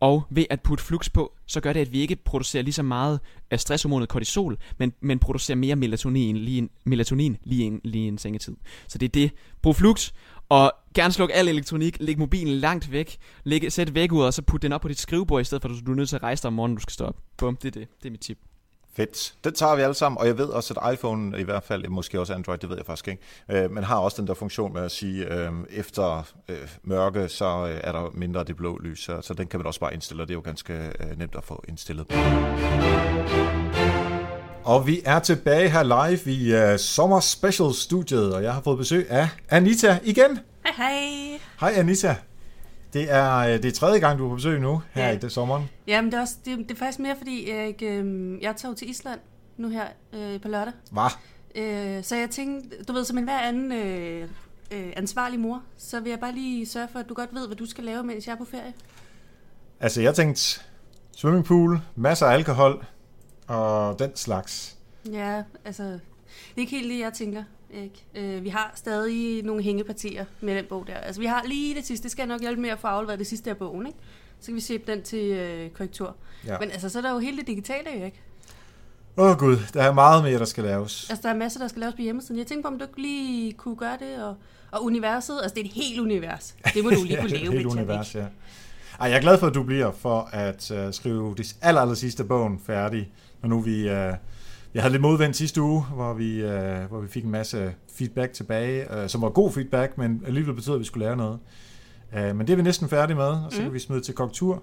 Og 0.00 0.22
ved 0.30 0.44
at 0.50 0.60
putte 0.60 0.84
flux 0.84 1.10
på, 1.10 1.32
så 1.46 1.60
gør 1.60 1.72
det, 1.72 1.80
at 1.80 1.92
vi 1.92 2.00
ikke 2.00 2.16
producerer 2.16 2.62
lige 2.62 2.74
så 2.74 2.82
meget 2.82 3.20
af 3.50 3.60
stresshormonet 3.60 4.08
kortisol, 4.08 4.58
men, 4.78 4.92
men 5.00 5.18
producerer 5.18 5.56
mere 5.56 5.76
melatonin 5.76 6.36
lige 6.36 6.58
en, 6.58 6.70
melatonin 6.84 7.36
lige 7.44 7.64
en, 7.64 7.80
lige 7.84 8.08
en 8.08 8.18
sengetid. 8.18 8.56
Så 8.88 8.98
det 8.98 9.06
er 9.06 9.10
det. 9.10 9.30
Brug 9.62 9.76
flux, 9.76 10.12
og 10.48 10.72
gerne 10.94 11.12
sluk 11.12 11.30
al 11.34 11.48
elektronik, 11.48 11.96
læg 12.00 12.18
mobilen 12.18 12.54
langt 12.54 12.92
væk, 12.92 13.16
læg, 13.44 13.72
sæt 13.72 13.94
væk 13.94 14.12
ud, 14.12 14.22
og 14.22 14.34
så 14.34 14.42
put 14.42 14.62
den 14.62 14.72
op 14.72 14.80
på 14.80 14.88
dit 14.88 14.98
skrivebord, 14.98 15.40
i 15.40 15.44
stedet 15.44 15.62
for 15.62 15.68
at 15.68 15.86
du 15.86 15.92
er 15.92 15.96
nødt 15.96 16.08
til 16.08 16.16
at 16.16 16.22
rejse 16.22 16.42
dig 16.42 16.48
om 16.48 16.52
morgenen, 16.52 16.76
du 16.76 16.82
skal 16.82 16.92
stå 16.92 17.04
op. 17.04 17.16
Bum, 17.36 17.56
det 17.56 17.76
er 17.76 17.80
det. 17.80 17.88
Det 18.02 18.06
er 18.06 18.10
mit 18.10 18.20
tip. 18.20 18.38
Fedt. 18.96 19.34
Den 19.44 19.54
tager 19.54 19.76
vi 19.76 19.82
alle 19.82 19.94
sammen, 19.94 20.18
og 20.18 20.26
jeg 20.26 20.38
ved 20.38 20.46
også, 20.46 20.74
at 20.74 20.94
iPhone, 20.94 21.40
i 21.40 21.42
hvert 21.42 21.62
fald, 21.62 21.88
måske 21.88 22.20
også 22.20 22.34
Android, 22.34 22.58
det 22.58 22.68
ved 22.68 22.76
jeg 22.76 22.86
faktisk 22.86 23.08
ikke, 23.08 23.22
øh, 23.48 23.70
men 23.70 23.84
har 23.84 23.98
også 23.98 24.20
den 24.20 24.28
der 24.28 24.34
funktion 24.34 24.72
med 24.72 24.82
at 24.82 24.90
sige, 24.90 25.26
øh, 25.34 25.52
efter 25.70 26.26
øh, 26.48 26.56
mørke, 26.82 27.28
så 27.28 27.66
øh, 27.66 27.80
er 27.84 27.92
der 27.92 28.10
mindre 28.14 28.40
af 28.40 28.46
det 28.46 28.56
blå 28.56 28.78
lys, 28.78 29.04
så, 29.04 29.20
så 29.20 29.34
den 29.34 29.46
kan 29.46 29.60
man 29.60 29.66
også 29.66 29.80
bare 29.80 29.94
indstille, 29.94 30.22
og 30.22 30.28
det 30.28 30.34
er 30.34 30.36
jo 30.36 30.42
ganske 30.44 30.72
øh, 30.72 31.18
nemt 31.18 31.34
at 31.34 31.44
få 31.44 31.64
indstillet. 31.68 32.06
Og 34.64 34.86
vi 34.86 35.02
er 35.04 35.18
tilbage 35.18 35.68
her 35.68 35.82
live 35.82 36.32
i 36.32 36.72
uh, 36.72 36.78
Sommer 36.78 37.20
Special 37.20 37.74
Studiet, 37.74 38.34
og 38.34 38.42
jeg 38.42 38.54
har 38.54 38.60
fået 38.60 38.78
besøg 38.78 39.10
af 39.10 39.28
Anita 39.50 39.98
igen. 40.04 40.38
Hej 40.64 40.74
hej. 40.76 41.40
Hej 41.60 41.72
Anita. 41.76 42.16
Det 42.92 43.10
er, 43.10 43.36
øh, 43.36 43.52
det 43.52 43.64
er 43.64 43.72
tredje 43.72 43.98
gang, 43.98 44.18
du 44.18 44.24
er 44.24 44.28
på 44.28 44.34
besøg 44.34 44.60
nu, 44.60 44.82
her 44.90 45.06
ja. 45.06 45.14
i 45.14 45.18
det 45.18 45.32
sommeren. 45.32 45.70
Ja, 45.86 46.00
men 46.00 46.10
det 46.10 46.16
er, 46.16 46.20
også, 46.20 46.34
det, 46.44 46.58
det 46.58 46.70
er 46.70 46.78
faktisk 46.78 46.98
mere, 46.98 47.16
fordi 47.16 47.50
jeg, 47.50 47.82
øh, 47.82 48.42
jeg 48.42 48.56
tager 48.56 48.74
til 48.74 48.90
Island 48.90 49.20
nu 49.56 49.68
her 49.68 49.86
øh, 50.12 50.40
på 50.40 50.48
lørdag. 50.48 50.72
Hvad? 50.90 51.10
Øh, 51.54 52.04
så 52.04 52.16
jeg 52.16 52.30
tænkte, 52.30 52.84
du 52.88 52.92
ved, 52.92 53.04
som 53.04 53.18
en 53.18 53.24
hver 53.24 53.38
anden 53.38 53.72
øh, 53.72 54.28
øh, 54.70 54.92
ansvarlig 54.96 55.40
mor, 55.40 55.62
så 55.76 56.00
vil 56.00 56.10
jeg 56.10 56.20
bare 56.20 56.32
lige 56.32 56.66
sørge 56.66 56.88
for, 56.92 56.98
at 56.98 57.08
du 57.08 57.14
godt 57.14 57.34
ved, 57.34 57.46
hvad 57.46 57.56
du 57.56 57.66
skal 57.66 57.84
lave, 57.84 58.02
mens 58.02 58.26
jeg 58.26 58.32
er 58.32 58.36
på 58.36 58.44
ferie. 58.44 58.72
Altså, 59.80 60.02
jeg 60.02 60.14
tænkte 60.14 60.60
swimmingpool, 61.16 61.80
masser 61.96 62.26
af 62.26 62.34
alkohol 62.34 62.84
og 63.46 63.98
den 63.98 64.16
slags. 64.16 64.78
Ja, 65.12 65.42
altså, 65.64 65.82
det 65.82 66.00
er 66.56 66.60
ikke 66.60 66.76
helt 66.76 66.90
det, 66.92 66.98
jeg 66.98 67.12
tænker. 67.12 67.44
Ikke? 67.72 68.04
Øh, 68.14 68.44
vi 68.44 68.48
har 68.48 68.72
stadig 68.74 69.42
nogle 69.42 69.62
hængepartier 69.62 70.24
med 70.40 70.56
den 70.56 70.64
bog 70.68 70.86
der. 70.86 70.94
Altså, 70.94 71.20
vi 71.20 71.26
har 71.26 71.42
lige 71.46 71.74
det 71.74 71.86
sidste. 71.86 72.02
Det 72.02 72.10
skal 72.10 72.28
nok 72.28 72.40
hjælpe 72.40 72.62
med 72.62 72.70
at 72.70 72.78
få 72.78 72.86
afleveret 72.86 73.18
det 73.18 73.26
sidste 73.26 73.50
af 73.50 73.56
bogen, 73.56 73.86
ikke? 73.86 73.98
Så 74.40 74.46
kan 74.46 74.54
vi 74.54 74.60
se 74.60 74.78
den 74.78 75.02
til 75.02 75.30
øh, 75.30 75.70
korrektur. 75.70 76.16
Ja. 76.46 76.58
Men 76.58 76.70
altså, 76.70 76.88
så 76.88 76.98
er 76.98 77.02
der 77.02 77.12
jo 77.12 77.18
hele 77.18 77.36
det 77.36 77.46
digitale, 77.46 78.04
ikke? 78.04 78.20
Åh 79.16 79.30
oh, 79.30 79.38
gud, 79.38 79.56
der 79.74 79.82
er 79.82 79.92
meget 79.92 80.24
mere, 80.24 80.38
der 80.38 80.44
skal 80.44 80.64
laves. 80.64 81.10
Altså, 81.10 81.22
der 81.22 81.34
er 81.34 81.38
masser, 81.38 81.60
der 81.60 81.68
skal 81.68 81.80
laves 81.80 81.94
på 81.94 82.02
hjemmesiden. 82.02 82.38
Jeg 82.38 82.46
tænker 82.46 82.62
på, 82.62 82.74
om 82.74 82.78
du 82.78 82.86
lige 82.96 83.52
kunne 83.52 83.76
gøre 83.76 83.96
det, 84.00 84.24
og, 84.24 84.36
og 84.70 84.84
universet, 84.84 85.40
altså 85.42 85.54
det 85.54 85.60
er 85.60 85.64
et 85.64 85.72
helt 85.72 86.00
univers. 86.00 86.54
Det 86.74 86.84
må 86.84 86.90
du 86.90 87.02
lige 87.04 87.20
kunne 87.20 87.30
leve 87.30 87.44
med. 87.44 87.52
helt 87.52 87.66
univers, 87.66 88.14
ja. 88.14 88.26
Ej, 89.00 89.08
jeg 89.08 89.16
er 89.16 89.20
glad 89.20 89.38
for, 89.38 89.46
at 89.46 89.54
du 89.54 89.62
bliver 89.62 89.92
for 89.92 90.28
at 90.32 90.70
uh, 90.70 90.92
skrive 90.92 91.34
det 91.34 91.56
aller, 91.62 91.80
aller 91.80 91.94
sidste 91.94 92.24
bogen 92.24 92.60
færdig, 92.66 93.12
når 93.42 93.48
nu 93.48 93.60
vi 93.60 93.90
uh, 93.90 94.14
jeg 94.74 94.82
havde 94.82 94.92
lidt 94.92 95.02
modvendt 95.02 95.36
sidste 95.36 95.62
uge, 95.62 95.82
hvor 95.82 96.14
vi, 96.14 96.40
øh, 96.40 96.84
hvor 96.88 97.00
vi 97.00 97.08
fik 97.08 97.24
en 97.24 97.30
masse 97.30 97.74
feedback 97.94 98.32
tilbage, 98.32 98.94
øh, 98.96 99.08
som 99.08 99.22
var 99.22 99.28
god 99.28 99.52
feedback, 99.52 99.98
men 99.98 100.22
alligevel 100.26 100.54
betød, 100.54 100.74
at 100.74 100.80
vi 100.80 100.84
skulle 100.84 101.06
lære 101.06 101.16
noget. 101.16 101.38
Øh, 102.16 102.36
men 102.36 102.46
det 102.46 102.50
er 102.50 102.56
vi 102.56 102.62
næsten 102.62 102.88
færdige 102.88 103.16
med, 103.16 103.24
og 103.24 103.46
så 103.50 103.58
mm. 103.58 103.64
kan 103.64 103.72
vi 103.72 103.78
smide 103.78 104.00
til 104.00 104.14
korrektur. 104.14 104.62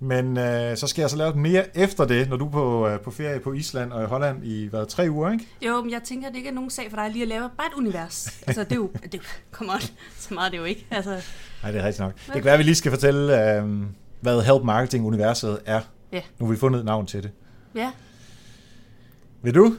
Men 0.00 0.38
øh, 0.38 0.76
så 0.76 0.86
skal 0.86 1.02
jeg 1.02 1.10
så 1.10 1.16
lave 1.16 1.34
mere 1.34 1.78
efter 1.78 2.04
det, 2.04 2.28
når 2.28 2.36
du 2.36 2.46
er 2.46 2.50
på, 2.50 2.88
øh, 2.88 3.00
på 3.00 3.10
ferie 3.10 3.40
på 3.40 3.52
Island 3.52 3.92
og 3.92 4.02
i 4.02 4.06
Holland 4.06 4.44
i 4.44 4.66
hvad, 4.66 4.86
tre 4.86 5.06
uger, 5.10 5.32
ikke? 5.32 5.46
Jo, 5.66 5.82
men 5.82 5.90
jeg 5.90 6.02
tænker, 6.02 6.26
at 6.28 6.32
det 6.32 6.38
ikke 6.38 6.48
er 6.48 6.54
nogen 6.54 6.70
sag 6.70 6.90
for 6.90 6.96
dig 6.96 7.10
lige 7.10 7.22
at 7.22 7.28
lave 7.28 7.50
bare 7.56 7.66
et 7.66 7.74
univers. 7.76 8.28
altså, 8.46 8.64
det 8.64 8.72
er 8.72 8.76
jo... 8.76 8.90
Det, 9.12 9.20
come 9.52 9.72
on, 9.72 9.80
så 10.16 10.34
meget 10.34 10.46
er 10.46 10.50
det 10.50 10.58
jo 10.58 10.64
ikke. 10.64 10.86
Altså. 10.90 11.10
Nej, 11.62 11.72
det 11.72 11.80
er 11.80 11.86
rigtigt 11.86 12.00
nok. 12.00 12.14
Det 12.26 12.34
kan 12.34 12.44
være, 12.44 12.54
at 12.54 12.58
vi 12.58 12.64
lige 12.64 12.74
skal 12.74 12.92
fortælle, 12.92 13.56
øh, 13.56 13.68
hvad 14.20 14.42
Help 14.42 14.64
Marketing-universet 14.64 15.58
er. 15.66 15.80
Ja. 16.12 16.22
Nu 16.38 16.46
har 16.46 16.52
vi 16.52 16.58
fundet 16.58 16.78
et 16.78 16.84
navn 16.84 17.06
til 17.06 17.22
det. 17.22 17.30
Ja. 17.74 17.90
Vil 19.42 19.54
du? 19.54 19.74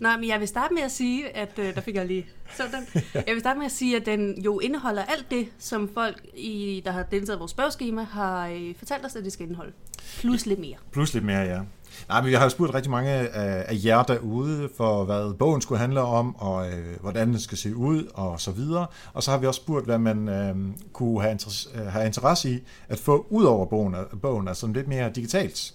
Nej, 0.00 0.16
men 0.16 0.28
jeg 0.28 0.40
vil 0.40 0.48
starte 0.48 0.74
med 0.74 0.82
at 0.82 0.92
sige, 0.92 1.36
at 1.36 1.58
øh, 1.58 1.74
der 1.74 1.80
fik 1.80 1.94
jeg 1.94 2.06
lige 2.06 2.26
så 2.56 2.62
den. 2.62 3.02
Jeg 3.26 3.34
vil 3.34 3.40
starte 3.40 3.58
med 3.58 3.66
at 3.66 3.72
sige, 3.72 3.96
at 3.96 4.06
den 4.06 4.42
jo 4.42 4.58
indeholder 4.58 5.02
alt 5.02 5.26
det, 5.30 5.48
som 5.58 5.90
folk, 5.94 6.26
i, 6.34 6.82
der 6.84 6.90
har 6.90 7.02
deltaget 7.02 7.36
i 7.36 7.38
vores 7.38 7.50
spørgeskema, 7.50 8.02
har 8.02 8.48
øh, 8.48 8.74
fortalt 8.78 9.04
os, 9.04 9.16
at 9.16 9.24
det 9.24 9.32
skal 9.32 9.46
indeholde. 9.46 9.72
Plus 10.20 10.46
lidt 10.46 10.60
mere. 10.60 10.76
Plus 10.92 11.14
lidt 11.14 11.24
mere, 11.24 11.40
ja. 11.40 11.60
Nej, 12.08 12.20
men 12.20 12.30
vi 12.30 12.34
har 12.34 12.44
jo 12.44 12.48
spurgt 12.48 12.74
rigtig 12.74 12.90
mange 12.90 13.10
af, 13.10 13.64
af 13.68 13.80
jer 13.84 14.02
derude 14.02 14.68
for, 14.76 15.04
hvad 15.04 15.34
bogen 15.34 15.60
skulle 15.60 15.78
handle 15.78 16.00
om, 16.00 16.36
og 16.36 16.72
øh, 16.72 17.00
hvordan 17.00 17.28
den 17.28 17.40
skal 17.40 17.58
se 17.58 17.76
ud, 17.76 18.04
og 18.14 18.40
så 18.40 18.50
videre. 18.50 18.86
Og 19.12 19.22
så 19.22 19.30
har 19.30 19.38
vi 19.38 19.46
også 19.46 19.60
spurgt, 19.60 19.84
hvad 19.84 19.98
man 19.98 20.28
øh, 20.28 20.56
kunne 20.92 21.20
have 21.20 21.32
interesse, 21.32 21.68
øh, 21.74 21.86
have 21.86 22.06
interesse 22.06 22.50
i 22.50 22.58
at 22.88 22.98
få 22.98 23.26
ud 23.30 23.44
over 23.44 23.66
bogen, 23.66 23.94
bogen 24.22 24.48
altså 24.48 24.66
lidt 24.66 24.88
mere 24.88 25.10
digitalt. 25.10 25.74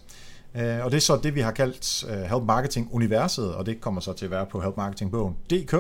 Øh, 0.58 0.86
og 0.86 0.92
det 0.92 0.98
er 0.98 1.02
så 1.02 1.20
det, 1.24 1.36
vi 1.36 1.42
har 1.42 1.52
kaldt 1.52 2.06
øh, 2.10 2.22
Help 2.22 2.44
Marketing 2.44 2.90
Universet, 2.92 3.56
og 3.56 3.66
det 3.66 3.82
kommer 3.82 4.02
så 4.02 4.14
til 4.14 4.26
at 4.26 4.32
være 4.32 4.46
på 4.46 4.62
helpmarketingbogen.dk. 4.62 5.74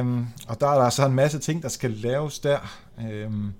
Um, 0.00 0.28
og 0.48 0.60
der 0.60 0.66
er 0.66 0.82
der 0.82 0.90
så 0.90 1.06
en 1.06 1.12
masse 1.12 1.38
ting, 1.38 1.62
der 1.62 1.68
skal 1.68 1.90
laves 1.90 2.38
der, 2.38 2.58
um, 3.26 3.52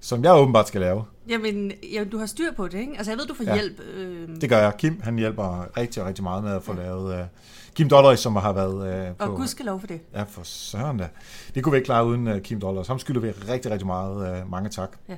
som 0.00 0.24
jeg 0.24 0.34
åbenbart 0.34 0.68
skal 0.68 0.80
lave. 0.80 1.04
Jamen, 1.28 1.72
ja, 1.92 2.04
du 2.04 2.18
har 2.18 2.26
styr 2.26 2.52
på 2.52 2.68
det, 2.68 2.78
ikke? 2.78 2.92
Altså, 2.96 3.12
jeg 3.12 3.18
ved, 3.18 3.26
du 3.26 3.34
får 3.34 3.44
ja, 3.44 3.54
hjælp. 3.54 3.80
Øh... 3.80 4.28
Det 4.40 4.48
gør 4.48 4.58
jeg. 4.58 4.72
Kim, 4.78 5.00
han 5.02 5.18
hjælper 5.18 5.76
rigtig, 5.76 6.04
rigtig 6.04 6.24
meget 6.24 6.44
med 6.44 6.52
at 6.52 6.62
få 6.62 6.74
ja. 6.74 6.82
lavet... 6.82 7.20
Uh, 7.20 7.26
Kim 7.74 7.88
Dollars, 7.88 8.20
som 8.20 8.36
har 8.36 8.52
været 8.52 9.08
uh, 9.10 9.16
på... 9.16 9.24
Og 9.24 9.36
gud 9.36 9.46
skal 9.46 9.66
lov 9.66 9.80
for 9.80 9.86
det. 9.86 10.00
Ja, 10.14 10.22
for 10.22 10.42
søren 10.42 10.98
da. 10.98 11.08
Det 11.54 11.62
kunne 11.62 11.70
vi 11.70 11.76
ikke 11.76 11.86
klare 11.86 12.06
uden 12.06 12.28
uh, 12.28 12.38
Kim 12.38 12.60
Dollars. 12.60 12.86
Ham 12.86 12.98
skylder 12.98 13.20
vi 13.20 13.30
rigtig, 13.30 13.70
rigtig 13.70 13.86
meget. 13.86 14.42
Uh, 14.42 14.50
mange 14.50 14.68
tak. 14.70 14.96
Ja. 15.08 15.16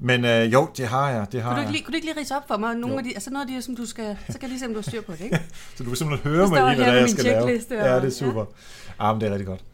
Men 0.00 0.24
øh, 0.24 0.52
jo, 0.52 0.68
det 0.76 0.86
har 0.86 1.10
jeg. 1.10 1.26
Det 1.32 1.42
har 1.42 1.50
Kunne 1.50 1.56
du, 1.56 1.60
ikke 1.60 1.72
lige, 1.72 1.84
kunne 1.84 1.92
du 1.92 1.96
ikke 1.96 2.06
lige 2.06 2.20
rise 2.20 2.36
op 2.36 2.48
for 2.48 2.56
mig? 2.56 2.74
Nogle 2.74 2.92
Jo. 2.94 2.98
af 2.98 3.04
de, 3.04 3.10
altså 3.14 3.30
noget 3.30 3.46
af 3.46 3.52
de, 3.52 3.62
som 3.62 3.76
du 3.76 3.86
skal... 3.86 4.16
Så 4.26 4.32
kan 4.32 4.42
jeg 4.42 4.48
lige 4.48 4.60
se, 4.60 4.66
om 4.66 4.72
du 4.72 4.78
har 4.78 4.82
styr 4.82 5.02
på 5.02 5.12
det, 5.12 5.20
ikke? 5.20 5.40
Så 5.76 5.84
du 5.84 5.90
kan 5.90 5.96
simpelthen 5.96 6.32
høre 6.32 6.48
mig 6.48 6.72
i, 6.72 6.76
hvad 6.76 6.86
er, 6.86 6.94
jeg 6.94 7.08
skal 7.08 7.24
lave. 7.24 7.60
Ja, 7.70 7.96
det 7.96 8.04
er 8.04 8.10
super. 8.10 8.44
Ja, 9.00 9.12
men 9.12 9.20
det 9.20 9.28
er 9.28 9.32
rigtig 9.32 9.46
godt. 9.46 9.64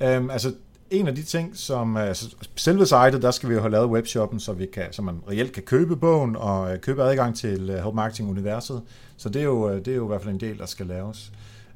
Øhm, 0.00 0.30
altså, 0.30 0.54
en 0.90 1.08
af 1.08 1.14
de 1.14 1.22
ting, 1.22 1.56
som 1.56 1.96
altså, 1.96 2.36
selve 2.56 2.86
sitet, 2.86 3.22
der 3.22 3.30
skal 3.30 3.48
vi 3.48 3.54
jo 3.54 3.60
have 3.60 3.70
lavet 3.70 3.88
webshoppen, 3.88 4.40
så, 4.40 4.52
vi 4.52 4.66
kan, 4.66 4.92
så 4.92 5.02
man 5.02 5.20
reelt 5.30 5.52
kan 5.52 5.62
købe 5.62 5.96
bogen 5.96 6.36
og 6.36 6.72
øh, 6.72 6.80
købe 6.80 7.02
adgang 7.02 7.36
til 7.36 7.70
øh, 7.70 7.84
Help 7.84 7.94
Marketing 7.94 8.30
Universet. 8.30 8.82
Så 9.16 9.28
det 9.28 9.40
er, 9.40 9.44
jo, 9.44 9.70
øh, 9.70 9.84
det 9.84 9.88
er 9.88 9.96
jo 9.96 10.04
i 10.04 10.08
hvert 10.08 10.22
fald 10.22 10.34
en 10.34 10.40
del, 10.40 10.58
der 10.58 10.66
skal 10.66 10.86
laves. 10.86 11.32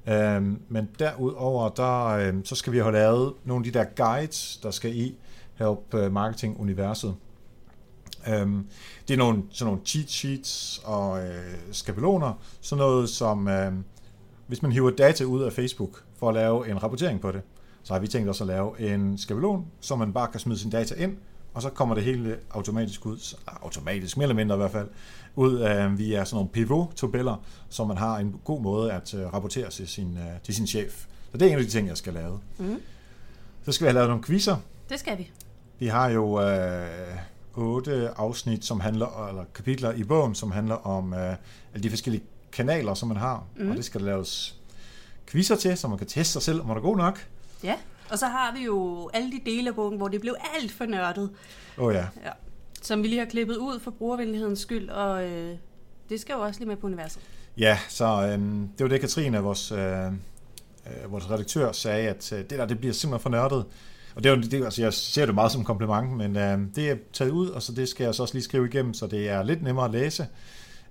Øhm, 0.09 0.59
men 0.69 0.89
derudover, 0.99 1.69
der, 1.69 2.07
øh, 2.07 2.35
så 2.45 2.55
skal 2.55 2.73
vi 2.73 2.79
have 2.79 2.93
lavet 2.93 3.33
nogle 3.45 3.67
af 3.67 3.73
de 3.73 3.79
der 3.79 3.85
guides, 3.97 4.61
der 4.63 4.71
skal 4.71 4.97
i 4.97 5.15
Help 5.55 5.95
øh, 5.95 6.13
Marketing 6.13 6.61
Universet. 6.61 7.15
Øhm, 8.29 8.67
det 9.09 9.15
er 9.15 9.19
nogle, 9.19 9.43
sådan 9.51 9.73
nogle 9.73 9.87
cheat 9.87 10.11
sheets 10.11 10.81
og 10.85 11.27
øh, 11.27 11.55
skabeloner, 11.73 12.33
sådan 12.61 12.79
noget 12.81 13.09
som, 13.09 13.49
øh, 13.49 13.73
hvis 14.47 14.63
man 14.63 14.73
hiver 14.73 14.91
data 14.91 15.25
ud 15.25 15.43
af 15.43 15.53
Facebook 15.53 16.03
for 16.19 16.29
at 16.29 16.35
lave 16.35 16.71
en 16.71 16.83
rapportering 16.83 17.21
på 17.21 17.33
det, 17.33 17.41
så 17.83 17.93
har 17.93 18.01
vi 18.01 18.07
tænkt 18.09 18.29
os 18.29 18.41
at 18.41 18.47
lave 18.47 18.81
en 18.95 19.19
skabelon, 19.19 19.67
så 19.81 19.97
man 19.97 20.13
bare 20.13 20.29
kan 20.29 20.41
smide 20.41 20.59
sin 20.59 20.71
data 20.71 20.95
ind, 20.95 21.17
og 21.55 21.63
så 21.63 21.71
kommer 21.71 21.95
det 21.95 22.05
hele 22.05 22.37
automatisk 22.51 23.07
ud, 23.07 23.37
ah, 23.47 23.57
automatisk, 23.63 24.17
mere 24.17 24.25
eller 24.25 24.35
mindre 24.35 24.55
i 24.55 24.59
hvert 24.59 24.71
fald, 24.71 24.89
ud 25.37 25.61
øh, 25.61 25.99
via 25.99 26.25
sådan 26.25 26.37
nogle 26.37 26.49
pivot-tabeller, 26.51 27.37
så 27.69 27.85
man 27.85 27.97
har 27.97 28.19
en 28.19 28.41
god 28.45 28.61
måde 28.63 28.93
at 28.93 29.15
øh, 29.15 29.35
rapportere 29.35 29.71
til 29.71 29.89
sin, 29.89 30.17
øh, 30.19 30.41
til 30.43 30.55
sin 30.55 30.67
chef. 30.67 31.07
Så 31.33 31.39
det 31.39 31.43
er 31.49 31.53
en 31.53 31.59
af 31.59 31.65
de 31.65 31.71
ting, 31.71 31.89
jeg 31.89 31.97
skal 31.97 32.13
lave. 32.13 32.41
Mhm. 32.59 32.81
Så 33.65 33.73
skal 33.73 33.85
vi 33.85 33.89
have 33.89 33.95
lavet 33.95 34.09
nogle 34.09 34.25
quizzer, 34.25 34.57
Det 34.89 35.01
skal 35.01 35.19
vi. 35.19 35.31
vi 35.79 35.87
har 35.87 36.09
jo 36.11 36.41
øh, 36.43 36.87
otte 37.57 38.11
afsnit, 38.17 38.65
som 38.65 38.81
handler, 38.81 39.29
eller 39.29 39.45
kapitler 39.55 39.93
i 39.93 40.05
bogen, 40.05 40.35
som 40.35 40.51
handler 40.51 40.75
om 40.75 41.15
øh, 41.15 41.35
alle 41.75 41.83
de 41.83 41.91
forskellige 41.91 42.25
kanaler, 42.53 42.95
som 42.95 43.09
man 43.09 43.17
har. 43.17 43.45
Mm. 43.57 43.63
Mhm. 43.63 43.71
Og 43.71 43.77
det 43.77 43.85
skal 43.85 44.01
der 44.01 44.07
laves 44.07 44.61
quizzer 45.27 45.57
til, 45.57 45.77
så 45.77 45.89
man 45.89 45.99
kan 45.99 46.07
teste 46.07 46.33
sig 46.33 46.43
selv, 46.43 46.61
om 46.61 46.67
man 46.67 46.77
er 46.77 46.81
god 46.81 46.97
nok. 46.97 47.27
Ja. 47.63 47.75
Og 48.11 48.19
så 48.19 48.27
har 48.27 48.53
vi 48.53 48.65
jo 48.65 49.11
alle 49.15 49.31
de 49.33 49.41
dele 49.45 49.69
af 49.69 49.75
bogen, 49.75 49.97
hvor 49.97 50.09
det 50.09 50.21
blev 50.21 50.35
alt 50.55 50.73
for 50.73 50.85
nørdet. 50.85 51.31
Åh 51.79 51.85
oh, 51.85 51.95
ja. 51.95 52.07
Ja. 52.25 52.31
Som 52.83 53.03
vi 53.03 53.09
lige 53.09 53.19
har 53.19 53.27
klippet 53.27 53.57
ud 53.57 53.81
for 53.81 53.91
brugervenlighedens 53.91 54.61
skyld, 54.61 54.89
og 54.89 55.25
øh, 55.25 55.57
det 56.09 56.21
skal 56.21 56.33
jo 56.33 56.41
også 56.41 56.61
lige 56.61 56.69
med 56.69 56.77
på 56.77 56.87
universet. 56.87 57.23
Ja, 57.59 57.79
så 57.89 58.05
øh, 58.05 58.39
det 58.79 58.81
var 58.81 58.89
det, 58.89 59.01
Katrine, 59.01 59.39
vores, 59.39 59.73
øh, 59.73 60.07
øh, 60.07 60.13
vores 61.09 61.31
redaktør, 61.31 61.73
sagde, 61.73 62.09
at 62.09 62.33
øh, 62.33 62.39
det 62.39 62.51
der, 62.51 62.67
det 62.67 62.79
bliver 62.79 62.95
simpelthen 62.95 63.23
for 63.23 63.31
nørdet. 63.31 63.65
Og 64.17 64.25
det 64.25 64.31
er 64.31 64.37
jo, 64.37 64.43
det, 64.43 64.65
altså 64.65 64.83
jeg 64.83 64.93
ser 64.93 65.27
det 65.27 65.35
meget 65.35 65.53
som 65.53 65.61
en 65.61 65.65
kompliment, 65.65 66.13
men 66.17 66.37
øh, 66.37 66.59
det 66.75 66.91
er 66.91 66.97
taget 67.13 67.31
ud, 67.31 67.49
og 67.49 67.63
så 67.63 67.73
det 67.73 67.89
skal 67.89 68.05
jeg 68.05 68.15
så 68.15 68.23
også 68.23 68.35
lige 68.35 68.45
skrive 68.45 68.67
igennem, 68.69 68.95
så 68.95 69.07
det 69.07 69.29
er 69.29 69.43
lidt 69.43 69.63
nemmere 69.63 69.85
at 69.85 69.91
læse. 69.91 70.27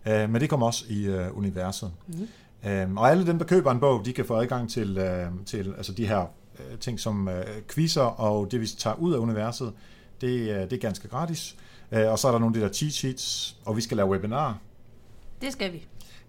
Øh, 0.06 0.30
men 0.30 0.42
det 0.42 0.50
kommer 0.50 0.66
også 0.66 0.86
i 0.90 1.06
øh, 1.06 1.38
universet. 1.38 1.92
Mhm. 2.08 2.28
Øhm, 2.66 2.98
og 2.98 3.12
alle 3.12 3.28
dem, 3.28 3.38
der 3.38 3.46
køber 3.46 3.72
en 3.72 3.80
bog, 3.80 4.06
de 4.06 4.14
kan 4.14 4.26
få 4.26 4.36
adgang 4.36 4.70
til, 4.70 4.98
øh, 4.98 5.28
til 5.46 5.74
altså 5.78 5.92
de 5.92 6.08
her 6.08 6.26
øh, 6.60 6.78
ting 6.80 7.00
som 7.00 7.28
øh, 7.28 7.44
quizzer 7.74 8.02
og 8.02 8.52
det, 8.52 8.62
vi 8.62 8.68
tager 8.68 8.96
ud 8.96 9.14
af 9.14 9.18
universet. 9.18 9.74
Det, 10.22 10.28
øh, 10.28 10.62
det 10.62 10.74
er 10.74 10.78
ganske 10.78 11.08
gratis. 11.08 11.56
Øh, 11.92 12.12
og 12.12 12.20
så 12.20 12.28
er 12.28 12.32
der 12.32 12.40
nogle 12.40 12.56
af 12.56 12.60
de 12.62 12.68
der 12.68 12.74
cheat 12.74 12.94
sheets, 12.94 13.58
og 13.66 13.76
vi 13.78 13.82
skal 13.82 13.98
lave 13.98 14.10
webinar 14.10 14.58
Det 15.42 15.54
skal 15.54 15.74
vi. 15.74 15.86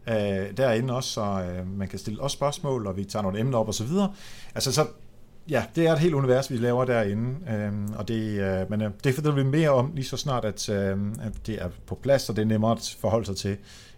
øh, 0.08 0.56
derinde 0.56 0.94
også, 0.94 1.10
så 1.10 1.22
øh, 1.22 1.78
man 1.78 1.88
kan 1.88 1.98
stille 1.98 2.20
os 2.20 2.32
spørgsmål, 2.32 2.86
og 2.86 2.96
vi 2.96 3.04
tager 3.04 3.22
nogle 3.22 3.40
emner 3.40 3.58
op 3.58 3.68
og 3.68 3.74
så 3.74 3.84
videre. 3.84 4.12
Altså 4.54 4.72
så, 4.72 4.86
ja, 5.50 5.64
det 5.76 5.86
er 5.86 5.92
et 5.92 5.98
helt 5.98 6.14
univers, 6.14 6.50
vi 6.50 6.56
laver 6.56 6.84
derinde, 6.84 7.50
øh, 7.52 7.98
og 7.98 8.08
det, 8.08 8.40
øh, 8.40 8.70
men 8.70 8.82
øh, 8.82 8.90
det 9.04 9.14
fortæller 9.14 9.34
vi 9.34 9.42
mere 9.42 9.70
om 9.70 9.92
lige 9.94 10.04
så 10.04 10.16
snart, 10.16 10.44
at, 10.44 10.68
øh, 10.68 10.98
at 11.22 11.32
det 11.46 11.62
er 11.62 11.68
på 11.86 11.94
plads, 11.94 12.28
og 12.28 12.36
det 12.36 12.42
er 12.42 12.46
nemmere 12.46 12.72
at 12.72 12.96
forholde 13.00 13.26
sig 13.26 13.36
til, 13.36 13.56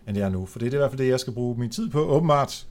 end 0.08 0.16
det 0.16 0.22
er 0.24 0.28
nu. 0.28 0.46
For 0.46 0.58
det 0.58 0.68
er 0.68 0.72
i 0.72 0.76
hvert 0.76 0.90
fald 0.90 0.98
det, 0.98 1.08
jeg 1.08 1.20
skal 1.20 1.32
bruge 1.32 1.58
min 1.60 1.70
tid 1.70 1.90
på, 1.90 2.00
åbenbart. 2.04 2.66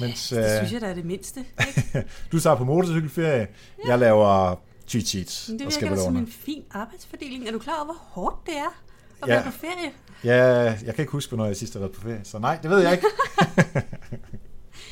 Mens 0.00 0.28
Det 0.28 0.38
øh, 0.38 0.44
synes 0.58 0.72
jeg 0.72 0.80
da 0.80 0.86
er 0.86 0.94
det 0.94 1.04
mindste. 1.04 1.40
Ikke? 1.68 2.04
du 2.32 2.40
tager 2.40 2.56
på 2.56 2.64
motorcykelferie, 2.64 3.46
jeg 3.86 3.98
laver 3.98 4.60
cheat 4.88 5.06
sheets 5.06 5.48
Men 5.48 5.58
det 5.58 5.66
og 5.66 5.72
virker 5.72 5.88
da 5.88 5.96
som 5.96 6.02
skabeloner. 6.02 6.20
en 6.20 6.26
fin 6.32 6.62
arbejdsfordeling. 6.70 7.48
Er 7.48 7.52
du 7.52 7.58
klar 7.58 7.74
over, 7.76 7.84
hvor 7.84 7.96
hårdt 8.22 8.46
det 8.46 8.56
er 8.56 8.82
at 9.22 9.28
Ja. 9.28 9.34
være 9.34 9.44
på 9.44 9.50
ferie? 9.50 9.90
Ja, 10.24 10.62
jeg 10.84 10.94
kan 10.94 11.02
ikke 11.02 11.12
huske, 11.12 11.30
hvornår 11.30 11.46
jeg 11.46 11.56
sidst 11.56 11.72
har 11.72 11.80
været 11.80 11.92
på 11.92 12.00
ferie, 12.00 12.20
så 12.24 12.38
nej, 12.38 12.58
det 12.62 12.70
ved 12.70 12.78
jeg 12.78 12.92
ikke. 12.92 13.06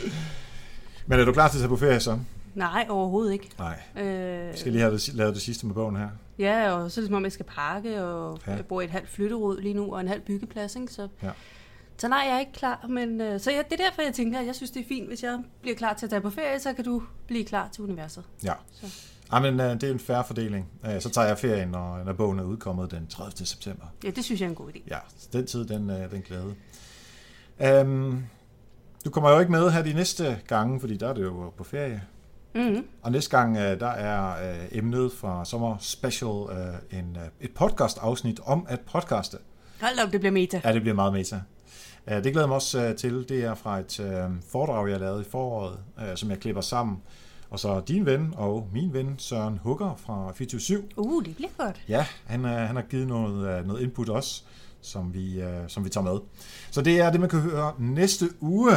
Men 1.06 1.20
er 1.20 1.24
du 1.24 1.32
klar 1.32 1.48
til 1.48 1.56
at 1.56 1.60
tage 1.60 1.68
på 1.68 1.76
ferie 1.76 2.00
så? 2.00 2.18
Nej, 2.54 2.87
overhovedet 2.88 3.32
ikke. 3.32 3.50
Nej. 3.58 3.80
Øh, 3.96 4.06
Jeg 4.46 4.58
skal 4.58 4.73
lige 4.73 4.82
have 4.82 4.94
det, 4.94 5.14
lavet 5.14 5.34
det 5.34 5.42
sidste 5.42 5.66
med 5.66 5.75
bogen 5.75 5.96
her. 5.96 6.08
Ja, 6.38 6.70
og 6.73 6.90
så 6.90 7.00
er 7.00 7.02
det 7.02 7.08
som 7.08 7.14
om, 7.16 7.25
jeg 7.25 7.32
skal 7.32 7.46
pakke, 7.46 8.04
og 8.04 8.38
Ja. 8.46 8.52
jeg 8.52 8.66
bor 8.66 8.80
i 8.80 8.84
et 8.84 8.90
halvt 8.90 9.08
flytterod 9.08 9.61
lige 9.61 9.75
nu, 9.75 9.94
og 9.94 10.00
en 10.00 10.08
halv 10.08 10.20
byggeplads, 10.20 10.76
ikke? 10.76 10.92
Så, 10.92 11.08
Ja. 11.23 11.30
så 11.96 12.08
nej, 12.08 12.18
jeg 12.26 12.34
er 12.34 12.40
ikke 12.40 12.52
klar, 12.52 12.87
men 12.88 13.20
øh, 13.20 13.40
så 13.40 13.50
jeg, 13.50 13.64
det 13.70 13.80
er 13.80 13.84
derfor, 13.84 14.02
jeg 14.02 14.14
tænker, 14.14 14.38
at 14.40 14.46
jeg 14.46 14.54
synes, 14.54 14.70
det 14.70 14.80
er 14.82 14.87
fint, 14.88 15.08
hvis 15.08 15.23
jeg 15.23 15.38
bliver 15.62 15.76
klar 15.76 15.94
til 15.94 16.06
at 16.06 16.11
tage 16.11 16.23
på 16.23 16.30
ferie, 16.30 16.61
så 16.61 16.73
kan 16.73 16.84
du 16.84 17.02
blive 17.26 17.44
klar 17.44 17.68
til 17.73 17.84
universet. 17.84 18.25
Ja. 18.44 18.52
Så. 18.73 18.87
Ej, 19.32 19.40
men 19.50 19.54
uh, 19.61 19.66
det 19.66 19.82
er 19.82 19.90
en 19.92 19.99
færre 19.99 20.25
fordeling. 20.25 20.68
Uh, 20.84 21.00
så 21.00 21.11
tager 21.11 21.26
jeg 21.26 21.38
ferien, 21.38 21.68
når, 21.68 22.04
når 22.04 22.12
bogen 22.12 22.38
er 22.38 22.42
udkommet 22.44 22.90
den 22.90 23.06
30. 23.06 23.46
september. 23.46 23.87
Ja, 24.04 24.11
det 24.11 24.25
synes 24.25 24.40
jeg 24.40 24.46
er 24.46 24.50
en 24.50 24.56
god 24.56 24.68
idé. 24.68 24.80
Ja, 24.90 24.99
den 25.32 25.46
tid, 25.46 25.64
den, 25.64 25.90
uh, 25.90 25.96
den 26.11 26.23
glæde. 26.23 26.54
Um, 27.82 28.25
du 29.04 29.11
kommer 29.11 29.30
jo 29.30 29.38
ikke 29.38 29.52
med 29.52 29.70
her 29.70 29.82
de 29.82 29.92
næste 29.92 30.40
gange, 30.46 30.80
fordi 30.80 30.96
der 30.96 31.08
er 31.08 31.14
det 31.14 31.23
jo 31.23 31.50
på 31.56 31.64
ferie. 31.64 32.02
Mm-hmm. 32.54 32.87
Og 33.02 33.12
næste 33.12 33.37
gang, 33.37 33.56
uh, 33.56 33.62
der 33.62 33.87
er 33.87 34.50
uh, 34.52 34.78
emnet 34.78 35.12
fra 35.12 35.44
Sommer 35.44 35.76
Special 35.80 36.30
uh, 36.30 36.99
en, 36.99 37.16
et 37.40 37.50
podcast-afsnit 37.54 38.40
om 38.44 38.66
at 38.68 38.80
podcaste. 38.80 39.37
Hold 39.80 40.06
op, 40.06 40.12
det 40.12 40.20
bliver 40.20 40.32
meta. 40.32 40.61
Ja, 40.64 40.73
det 40.73 40.82
bliver 40.82 40.94
meget 40.94 41.12
meta. 41.12 41.40
Det 42.08 42.23
glæder 42.23 42.40
jeg 42.40 42.49
mig 42.49 42.54
også 42.54 42.94
til. 42.99 43.28
Det 43.28 43.44
er 43.44 43.54
fra 43.54 43.78
et 43.78 44.00
foredrag, 44.49 44.88
jeg 44.90 45.00
lavede 45.00 45.20
i 45.20 45.30
foråret, 45.30 45.78
som 46.14 46.30
jeg 46.30 46.40
klipper 46.40 46.62
sammen. 46.62 46.96
Og 47.50 47.58
så 47.58 47.82
din 47.88 48.06
ven 48.06 48.34
og 48.37 48.68
min 48.73 48.92
ven 48.92 49.14
Søren 49.18 49.58
Hugger 49.62 49.96
fra 49.96 50.32
24 50.34 50.82
Uh, 50.96 51.25
det 51.25 51.37
bliver 51.37 51.50
godt. 51.58 51.82
Ja, 51.88 52.06
han, 52.25 52.44
han 52.44 52.76
har 52.76 52.82
givet 52.82 53.06
noget, 53.06 53.66
noget 53.66 53.82
input 53.82 54.08
også, 54.08 54.42
som 54.80 55.14
vi, 55.14 55.42
som 55.68 55.84
vi 55.84 55.90
tager 55.90 56.04
med. 56.04 56.20
Så 56.70 56.82
det 56.82 57.00
er 57.00 57.11
det, 57.11 57.20
man 57.20 57.28
kan 57.28 57.40
høre 57.40 57.73
næste 57.78 58.28
uge. 58.40 58.73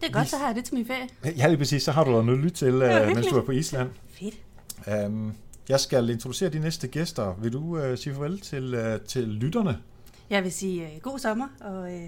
Det 0.00 0.08
er 0.08 0.12
godt, 0.12 0.28
så 0.28 0.36
har 0.36 0.46
jeg 0.46 0.56
det 0.56 0.64
til 0.64 0.74
min 0.74 0.86
ferie. 0.86 1.08
Ja, 1.36 1.48
lige 1.48 1.58
præcis. 1.58 1.82
Så 1.82 1.92
har 1.92 2.04
du 2.04 2.10
noget 2.10 2.28
at 2.28 2.38
lytte 2.38 2.56
til, 2.56 2.74
uh, 2.74 3.14
mens 3.14 3.26
du 3.26 3.36
er 3.36 3.44
på 3.44 3.52
Island. 3.52 3.88
Fedt. 4.08 4.34
Um, 5.06 5.34
jeg 5.68 5.80
skal 5.80 6.10
introducere 6.10 6.48
de 6.48 6.58
næste 6.58 6.88
gæster. 6.88 7.34
Vil 7.42 7.52
du 7.52 7.78
uh, 7.78 7.98
sige 7.98 8.14
farvel 8.14 8.40
til, 8.40 8.74
uh, 8.74 9.00
til 9.06 9.22
lytterne? 9.22 9.78
Jeg 10.30 10.44
vil 10.44 10.52
sige 10.52 10.90
uh, 10.96 11.02
god 11.02 11.18
sommer, 11.18 11.48
og 11.60 11.82
uh, 11.82 12.02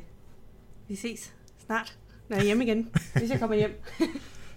vi 0.88 0.96
ses 0.96 1.32
snart, 1.66 1.98
når 2.28 2.36
jeg 2.36 2.42
er 2.42 2.46
hjemme 2.46 2.64
igen, 2.64 2.88
hvis 3.14 3.30
jeg 3.30 3.38
kommer 3.38 3.56
hjem. 3.56 3.82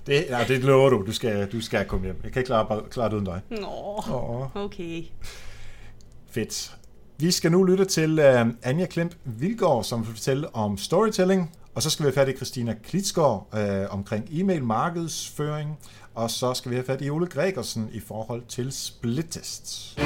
Det, 0.08 0.26
ja, 0.30 0.44
det 0.48 0.64
lover 0.64 0.90
du. 0.90 1.04
Du 1.06 1.12
skal, 1.12 1.52
du 1.52 1.62
skal 1.62 1.86
komme 1.86 2.06
hjem. 2.06 2.20
Jeg 2.24 2.32
kan 2.32 2.40
ikke 2.40 2.48
klare, 2.48 2.84
klare 2.90 3.10
det 3.10 3.14
uden 3.14 3.26
dig. 3.26 3.42
Nå, 3.50 3.68
Åh. 3.68 4.56
okay. 4.56 5.04
Fedt. 6.30 6.78
Vi 7.18 7.32
skal 7.32 7.52
nu 7.52 7.64
lytte 7.64 7.86
til 7.86 8.20
uh, 8.20 8.48
Anja 8.64 8.86
Klemp 8.86 9.16
Vilgaard, 9.24 9.84
som 9.84 10.00
vil 10.00 10.08
fortælle 10.08 10.56
om 10.56 10.78
storytelling. 10.78 11.52
Og 11.76 11.82
så 11.82 11.90
skal 11.90 12.06
vi 12.06 12.08
have 12.08 12.14
fat 12.14 12.30
i 12.30 12.36
Christina 12.36 12.76
Klitsgaard 12.84 13.48
øh, 13.54 13.94
omkring 13.94 14.28
e-mail 14.32 14.64
markedsføring. 14.64 15.78
Og 16.16 16.32
så 16.32 16.54
skal 16.54 16.72
vi 16.72 16.76
have 16.76 16.86
fat 16.86 17.02
i 17.02 17.10
Ole 17.10 17.28
Gregersen 17.28 17.90
i 17.94 18.00
forhold 18.00 18.44
til 18.48 18.72
splittest. 18.72 20.00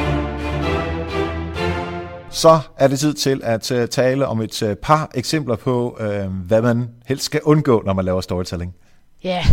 Så 2.29 2.59
er 2.77 2.87
det 2.87 2.99
tid 2.99 3.13
til 3.13 3.41
at 3.43 3.71
øh, 3.71 3.87
tale 3.87 4.27
om 4.27 4.41
et 4.41 4.63
øh, 4.63 4.75
par 4.75 5.11
eksempler 5.15 5.55
på, 5.55 5.97
øh, 5.99 6.27
hvad 6.27 6.61
man 6.61 6.89
helst 7.05 7.25
skal 7.25 7.41
undgå, 7.43 7.81
når 7.85 7.93
man 7.93 8.05
laver 8.05 8.21
storytelling. 8.21 8.75
Ja. 9.23 9.45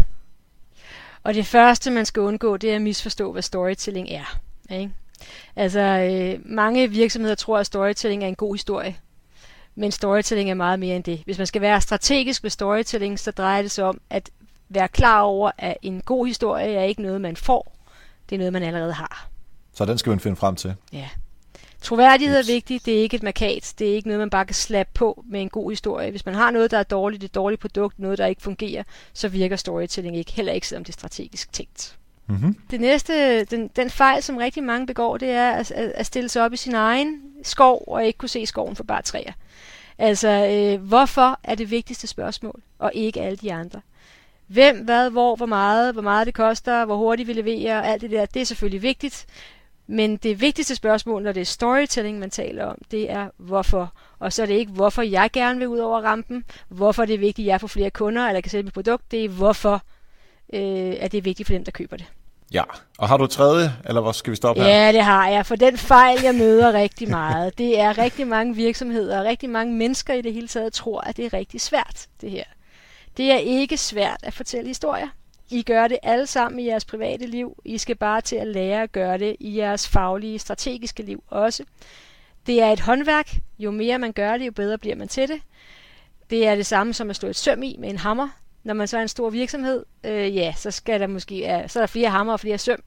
Og 1.23 1.35
det 1.35 1.46
første, 1.46 1.90
man 1.90 2.06
skal 2.06 2.23
undgå, 2.23 2.56
det 2.56 2.70
er 2.70 2.76
at 2.76 2.82
misforstå, 2.82 3.32
hvad 3.32 3.42
storytelling 3.42 4.08
er. 4.11 4.40
Ikke? 4.70 4.92
Altså, 5.56 5.80
øh, 5.80 6.40
mange 6.44 6.90
virksomheder 6.90 7.35
tror, 7.35 7.58
at 7.58 7.66
storytelling 7.66 8.25
er 8.25 8.28
en 8.28 8.35
god 8.35 8.54
historie. 8.54 8.96
Men 9.76 9.92
storytelling 9.92 10.50
er 10.50 10.54
meget 10.54 10.78
mere 10.78 10.97
end 10.97 11.04
det. 11.04 11.23
Hvis 11.25 11.38
man 11.38 11.47
skal 11.47 11.62
være 11.62 11.80
strategisk 11.80 12.42
med 12.42 12.50
storytelling, 12.50 13.18
så 13.18 13.30
drejer 13.30 13.62
det 13.62 13.71
sig 13.71 13.85
om 13.85 14.00
at 14.11 14.30
være 14.68 14.88
klar 14.88 15.21
over, 15.21 15.50
at 15.59 15.76
en 15.83 16.00
god 16.00 16.26
historie 16.26 16.75
er 16.75 16.83
ikke 16.83 17.02
noget, 17.02 17.21
man 17.21 17.37
får. 17.37 17.76
Det 18.28 18.35
er 18.35 18.38
noget, 18.38 18.52
man 18.52 18.62
allerede 18.62 18.92
har. 18.92 19.28
Så 19.75 19.85
den 19.85 19.99
skal 19.99 20.11
man 20.11 20.21
finde 20.21 20.37
frem 20.37 20.56
til. 20.56 20.75
Ja. 20.92 21.09
Troværdighed 21.83 22.38
er 22.38 22.47
vigtigt, 22.47 22.87
det 22.87 22.99
er 22.99 23.02
ikke 23.02 23.16
et 23.16 23.23
markat, 23.23 23.75
det 23.78 23.90
er 23.90 23.95
ikke 23.95 24.09
noget, 24.09 24.18
man 24.18 24.30
bare 24.30 24.45
kan 24.45 24.54
slappe 24.54 24.90
på 24.95 25.25
med 25.26 25.40
en 25.40 25.49
god 25.49 25.71
historie. 25.71 26.11
Hvis 26.11 26.26
man 26.26 26.35
har 26.35 26.50
noget, 26.50 26.71
der 26.71 26.78
er 26.78 26.83
dårligt, 26.83 27.25
et 27.25 27.35
dårligt 27.35 27.61
produkt, 27.61 27.99
noget, 27.99 28.18
der 28.18 28.26
ikke 28.26 28.42
fungerer, 28.42 28.83
så 29.12 29.28
virker 29.28 29.56
storytelling 29.56 30.16
ikke, 30.16 30.33
heller 30.33 30.52
ikke 30.52 30.68
selvom 30.68 30.85
det 30.85 30.92
er 30.92 30.99
strategisk 30.99 31.52
tænkt. 31.52 31.97
Mm-hmm. 32.26 32.56
Det 32.71 32.80
næste, 32.80 33.45
den, 33.45 33.68
den 33.76 33.90
fejl, 33.90 34.23
som 34.23 34.37
rigtig 34.37 34.62
mange 34.64 34.87
begår, 34.87 35.16
det 35.16 35.30
er 35.30 35.50
at, 35.50 35.71
at, 35.71 35.92
at 35.95 36.06
stille 36.06 36.28
sig 36.28 36.42
op 36.42 36.52
i 36.52 36.56
sin 36.56 36.75
egen 36.75 37.21
skov 37.46 37.84
og 37.86 38.04
ikke 38.04 38.18
kunne 38.18 38.28
se 38.28 38.46
skoven 38.46 38.76
for 38.76 38.84
bare 38.84 39.02
træer. 39.02 39.32
Altså, 39.98 40.28
øh, 40.28 40.86
hvorfor 40.86 41.40
er 41.42 41.54
det 41.54 41.70
vigtigste 41.70 42.06
spørgsmål, 42.06 42.62
og 42.78 42.90
ikke 42.94 43.20
alle 43.20 43.36
de 43.36 43.52
andre? 43.52 43.80
Hvem, 44.46 44.84
hvad, 44.84 45.10
hvor, 45.10 45.36
hvor 45.36 45.46
meget, 45.46 45.92
hvor 45.92 46.02
meget 46.02 46.26
det 46.26 46.34
koster, 46.34 46.84
hvor 46.84 46.96
hurtigt 46.96 47.28
vi 47.28 47.32
leverer, 47.32 47.82
alt 47.82 48.02
det 48.02 48.10
der, 48.10 48.26
det 48.26 48.42
er 48.42 48.46
selvfølgelig 48.46 48.82
vigtigt. 48.82 49.26
Men 49.86 50.16
det 50.16 50.40
vigtigste 50.40 50.74
spørgsmål, 50.74 51.22
når 51.22 51.32
det 51.32 51.40
er 51.40 51.44
storytelling, 51.44 52.18
man 52.18 52.30
taler 52.30 52.64
om, 52.64 52.78
det 52.90 53.10
er 53.10 53.28
hvorfor. 53.36 53.92
Og 54.18 54.32
så 54.32 54.42
er 54.42 54.46
det 54.46 54.54
ikke, 54.54 54.72
hvorfor 54.72 55.02
jeg 55.02 55.30
gerne 55.32 55.58
vil 55.58 55.68
ud 55.68 55.78
over 55.78 56.00
rampen, 56.00 56.44
hvorfor 56.68 57.04
det 57.04 57.14
er 57.14 57.18
vigtigt, 57.18 57.46
at 57.46 57.50
jeg 57.50 57.60
får 57.60 57.68
flere 57.68 57.90
kunder, 57.90 58.28
eller 58.28 58.40
kan 58.40 58.50
sælge 58.50 58.62
mit 58.62 58.74
produkt. 58.74 59.10
Det 59.10 59.24
er, 59.24 59.28
hvorfor 59.28 59.82
øh, 60.52 60.94
at 61.00 61.12
det 61.12 61.18
er 61.18 61.22
vigtigt 61.22 61.46
for 61.46 61.52
dem, 61.54 61.64
der 61.64 61.72
køber 61.72 61.96
det. 61.96 62.06
Ja, 62.52 62.62
og 62.98 63.08
har 63.08 63.16
du 63.16 63.26
tredje, 63.26 63.72
eller 63.84 64.00
hvor 64.00 64.12
skal 64.12 64.30
vi 64.30 64.36
stoppe 64.36 64.62
her? 64.62 64.68
Ja, 64.68 64.92
det 64.92 65.02
har 65.02 65.28
jeg, 65.28 65.46
for 65.46 65.56
den 65.56 65.78
fejl, 65.78 66.18
jeg 66.22 66.34
møder 66.34 66.72
rigtig 66.72 67.10
meget, 67.10 67.58
det 67.58 67.80
er 67.80 67.98
rigtig 67.98 68.26
mange 68.26 68.54
virksomheder 68.54 69.18
og 69.18 69.24
rigtig 69.24 69.50
mange 69.50 69.74
mennesker 69.74 70.14
i 70.14 70.22
det 70.22 70.32
hele 70.32 70.48
taget 70.48 70.72
tror, 70.72 71.00
at 71.00 71.16
det 71.16 71.24
er 71.24 71.32
rigtig 71.32 71.60
svært, 71.60 72.06
det 72.20 72.30
her. 72.30 72.44
Det 73.16 73.32
er 73.32 73.36
ikke 73.36 73.76
svært 73.76 74.20
at 74.22 74.34
fortælle 74.34 74.68
historier. 74.68 75.08
I 75.50 75.62
gør 75.62 75.88
det 75.88 75.98
alle 76.02 76.26
sammen 76.26 76.60
i 76.60 76.66
jeres 76.66 76.84
private 76.84 77.26
liv. 77.26 77.56
I 77.64 77.78
skal 77.78 77.96
bare 77.96 78.20
til 78.20 78.36
at 78.36 78.46
lære 78.46 78.82
at 78.82 78.92
gøre 78.92 79.18
det 79.18 79.36
i 79.40 79.58
jeres 79.58 79.88
faglige, 79.88 80.38
strategiske 80.38 81.02
liv 81.02 81.24
også. 81.28 81.64
Det 82.46 82.62
er 82.62 82.70
et 82.70 82.80
håndværk. 82.80 83.30
Jo 83.58 83.70
mere 83.70 83.98
man 83.98 84.12
gør 84.12 84.36
det, 84.36 84.46
jo 84.46 84.52
bedre 84.52 84.78
bliver 84.78 84.96
man 84.96 85.08
til 85.08 85.28
det. 85.28 85.40
Det 86.30 86.46
er 86.46 86.54
det 86.54 86.66
samme 86.66 86.94
som 86.94 87.10
at 87.10 87.16
slå 87.16 87.28
et 87.28 87.36
søm 87.36 87.62
i 87.62 87.76
med 87.78 87.90
en 87.90 87.98
hammer. 87.98 88.28
Når 88.66 88.75
man 88.75 88.88
så 88.88 88.99
er 88.99 89.02
en 89.02 89.08
stor 89.08 89.30
virksomhed, 89.30 89.85
øh, 90.04 90.37
ja, 90.37 90.52
så 90.56 90.70
skal 90.70 91.00
der 91.00 91.06
måske 91.06 91.38
ja, 91.38 91.68
så 91.68 91.78
er 91.78 91.82
der 91.82 91.87
flere 91.87 92.11
hammer 92.11 92.32
og 92.32 92.40
flere 92.40 92.58
søm. 92.58 92.78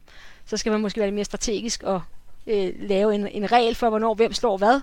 Så 0.45 0.57
skal 0.57 0.71
man 0.71 0.81
måske 0.81 0.99
være 0.99 1.07
lidt 1.07 1.15
mere 1.15 1.25
strategisk 1.25 1.83
og 1.83 2.01
øh, 2.47 2.69
lave 2.79 3.15
en, 3.15 3.27
en 3.27 3.51
regel 3.51 3.75
for, 3.75 3.89
hvornår 3.89 4.13
hvem 4.13 4.33
slår 4.33 4.57
hvad. 4.57 4.81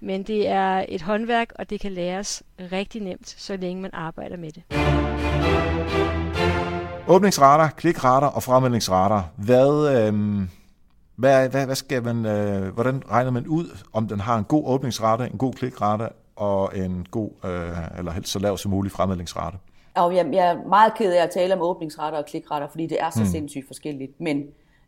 Men 0.00 0.22
det 0.22 0.48
er 0.48 0.84
et 0.88 1.02
håndværk, 1.02 1.52
og 1.54 1.70
det 1.70 1.80
kan 1.80 1.92
læres 1.92 2.42
rigtig 2.72 3.02
nemt, 3.02 3.34
så 3.38 3.56
længe 3.56 3.82
man 3.82 3.90
arbejder 3.94 4.36
med 4.36 4.52
det. 4.52 4.62
Åbningsrater, 7.08 7.68
klikrater 7.68 8.26
og 8.26 8.42
fremmeldingsrater. 8.42 9.22
Hvad, 9.36 9.96
øh, 9.96 10.48
hvad, 11.16 11.48
hvad, 11.48 11.66
hvad 11.66 11.76
skal 11.76 12.02
man, 12.02 12.26
øh, 12.26 12.74
hvordan 12.74 13.02
regner 13.10 13.30
man 13.30 13.46
ud, 13.46 13.78
om 13.92 14.08
den 14.08 14.20
har 14.20 14.38
en 14.38 14.44
god 14.44 14.62
åbningsrate, 14.66 15.24
en 15.24 15.38
god 15.38 15.52
klikrate 15.52 16.08
og 16.36 16.78
en 16.78 17.06
god, 17.10 17.30
øh, 17.44 17.98
eller 17.98 18.12
helst 18.12 18.32
så 18.32 18.38
lav 18.38 18.58
som 18.58 18.70
mulig 18.70 18.92
fremmeldingsrate? 18.92 19.58
Og 19.98 20.16
jeg, 20.16 20.28
jeg 20.32 20.48
er 20.48 20.68
meget 20.68 20.94
ked 20.94 21.12
af 21.12 21.22
at 21.22 21.30
tale 21.30 21.54
om 21.54 21.60
åbningsretter 21.60 22.18
og 22.18 22.26
klikrater, 22.26 22.68
fordi 22.68 22.86
det 22.86 23.00
er 23.00 23.10
så 23.10 23.20
mm. 23.20 23.26
sindssygt 23.26 23.66
forskelligt. 23.66 24.20
Men, 24.20 24.36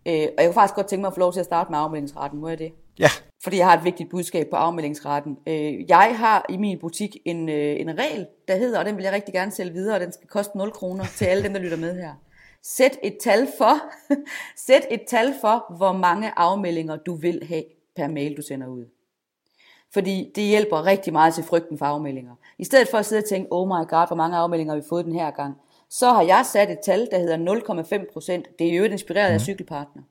øh, 0.06 0.26
og 0.38 0.42
jeg 0.42 0.46
kunne 0.46 0.54
faktisk 0.54 0.74
godt 0.74 0.86
tænke 0.86 1.00
mig 1.00 1.08
at 1.08 1.14
få 1.14 1.20
lov 1.20 1.32
til 1.32 1.40
at 1.40 1.46
starte 1.46 1.70
med 1.70 1.78
afmeldingsretten. 1.78 2.40
Må 2.40 2.48
jeg 2.48 2.58
det? 2.58 2.72
Ja. 2.98 3.08
Fordi 3.42 3.56
jeg 3.56 3.66
har 3.66 3.78
et 3.78 3.84
vigtigt 3.84 4.10
budskab 4.10 4.46
på 4.50 4.56
afmeldingsretten. 4.56 5.38
Øh, 5.46 5.88
jeg 5.90 6.18
har 6.18 6.46
i 6.48 6.56
min 6.56 6.78
butik 6.78 7.16
en, 7.24 7.48
øh, 7.48 7.80
en 7.80 7.98
regel, 7.98 8.26
der 8.48 8.56
hedder, 8.56 8.78
og 8.78 8.84
den 8.84 8.96
vil 8.96 9.02
jeg 9.02 9.12
rigtig 9.12 9.34
gerne 9.34 9.50
sælge 9.50 9.72
videre, 9.72 9.94
og 9.96 10.00
den 10.00 10.12
skal 10.12 10.28
koste 10.28 10.58
0 10.58 10.72
kroner 10.72 11.04
til 11.16 11.24
alle 11.24 11.44
dem, 11.44 11.52
der 11.52 11.60
lytter 11.60 11.76
med 11.76 11.94
her. 11.94 12.14
Sæt 12.62 12.98
et 13.02 13.16
tal 13.22 13.48
for, 13.58 13.74
sæt 14.66 14.82
et 14.90 15.02
tal 15.08 15.34
for, 15.40 15.76
hvor 15.76 15.92
mange 15.92 16.32
afmeldinger 16.36 16.96
du 16.96 17.14
vil 17.14 17.42
have 17.48 17.64
per 17.96 18.08
mail, 18.08 18.36
du 18.36 18.42
sender 18.42 18.66
ud. 18.66 18.84
Fordi 19.92 20.32
det 20.34 20.44
hjælper 20.44 20.86
rigtig 20.86 21.12
meget 21.12 21.34
til 21.34 21.44
frygten 21.44 21.78
for 21.78 21.86
afmeldinger. 21.86 22.34
I 22.58 22.64
stedet 22.64 22.88
for 22.88 22.98
at 22.98 23.06
sidde 23.06 23.20
og 23.20 23.28
tænke, 23.28 23.48
oh 23.50 23.68
my 23.68 23.88
god, 23.88 24.06
hvor 24.06 24.16
mange 24.16 24.36
afmeldinger 24.36 24.74
har 24.74 24.80
vi 24.80 24.86
fået 24.88 25.04
den 25.04 25.14
her 25.14 25.30
gang, 25.30 25.54
så 25.90 26.10
har 26.10 26.22
jeg 26.22 26.46
sat 26.46 26.70
et 26.70 26.78
tal, 26.84 27.08
der 27.10 27.18
hedder 27.18 28.04
0,5 28.04 28.12
procent. 28.12 28.58
Det 28.58 28.68
er 28.68 28.76
jo 28.76 28.84
et 28.84 28.92
inspireret 28.92 29.30
mm. 29.30 29.34
af 29.34 29.38
mhm. 29.38 29.44
cykelpartner. 29.44 30.02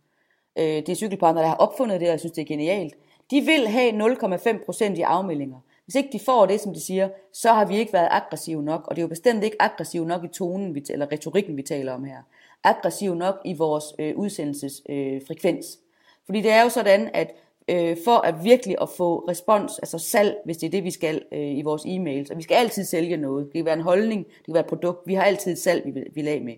Øh, 0.59 0.65
det 0.65 0.89
er 0.89 0.95
cykelpartner, 0.95 1.41
der 1.41 1.50
har 1.50 1.55
opfundet 1.55 2.00
det, 2.00 2.07
og 2.07 2.12
jeg 2.12 2.19
synes, 2.19 2.33
det 2.33 2.41
er 2.41 2.45
genialt. 2.45 2.93
De 3.31 3.41
vil 3.41 3.67
have 3.67 4.13
0,5 4.13 4.65
procent 4.65 4.98
i 4.98 5.01
afmeldinger. 5.01 5.57
Hvis 5.86 5.95
ikke 5.95 6.09
de 6.12 6.19
får 6.19 6.45
det, 6.45 6.62
som 6.62 6.74
de 6.74 6.79
siger, 6.79 7.09
så 7.33 7.53
har 7.53 7.65
vi 7.65 7.77
ikke 7.77 7.93
været 7.93 8.07
aggressive 8.12 8.63
nok, 8.63 8.88
og 8.88 8.95
det 8.95 9.01
er 9.01 9.03
jo 9.03 9.07
bestemt 9.07 9.43
ikke 9.43 9.62
aggressiv 9.62 10.05
nok 10.05 10.24
i 10.24 10.27
tonen, 10.27 10.83
eller 10.89 11.12
retorikken, 11.12 11.57
vi 11.57 11.62
taler 11.62 11.93
om 11.93 12.03
her. 12.03 12.17
Aggressiv 12.63 13.15
nok 13.15 13.36
i 13.45 13.53
vores 13.53 13.86
øh, 14.00 14.17
udsendelsesfrekvens. 14.17 15.65
Øh, 15.65 16.25
Fordi 16.25 16.42
det 16.42 16.51
er 16.51 16.63
jo 16.63 16.70
sådan, 16.70 17.09
at 17.13 17.31
øh, 17.70 17.98
for 18.05 18.18
at 18.18 18.44
virkelig 18.44 18.75
at 18.82 18.90
få 18.90 19.25
respons, 19.29 19.79
altså 19.79 19.98
salg, 19.98 20.36
hvis 20.46 20.58
det 20.58 20.68
er 20.68 20.72
det, 20.72 20.84
vi 20.84 20.92
skal 20.92 21.22
øh, 21.32 21.58
i 21.58 21.62
vores 21.62 21.82
e-mails. 21.82 22.32
Og 22.32 22.38
vi 22.38 22.44
skal 22.44 22.55
altid 22.55 22.84
sælge 22.84 23.18
noget. 23.18 23.46
Det 23.46 23.53
kan 23.53 23.66
være 23.66 23.74
en 23.74 23.82
holdning, 23.82 24.25
det 24.25 24.46
kan 24.46 24.53
være 24.53 24.64
et 24.64 24.70
produkt. 24.70 25.08
Vi 25.08 25.14
har 25.14 25.24
altid 25.24 25.51
et 25.51 25.60
salg, 25.60 25.86
vi 25.86 25.92
vil, 25.92 26.03
vi 26.03 26.22
vil 26.22 26.27
af 26.27 26.42
med. 26.42 26.55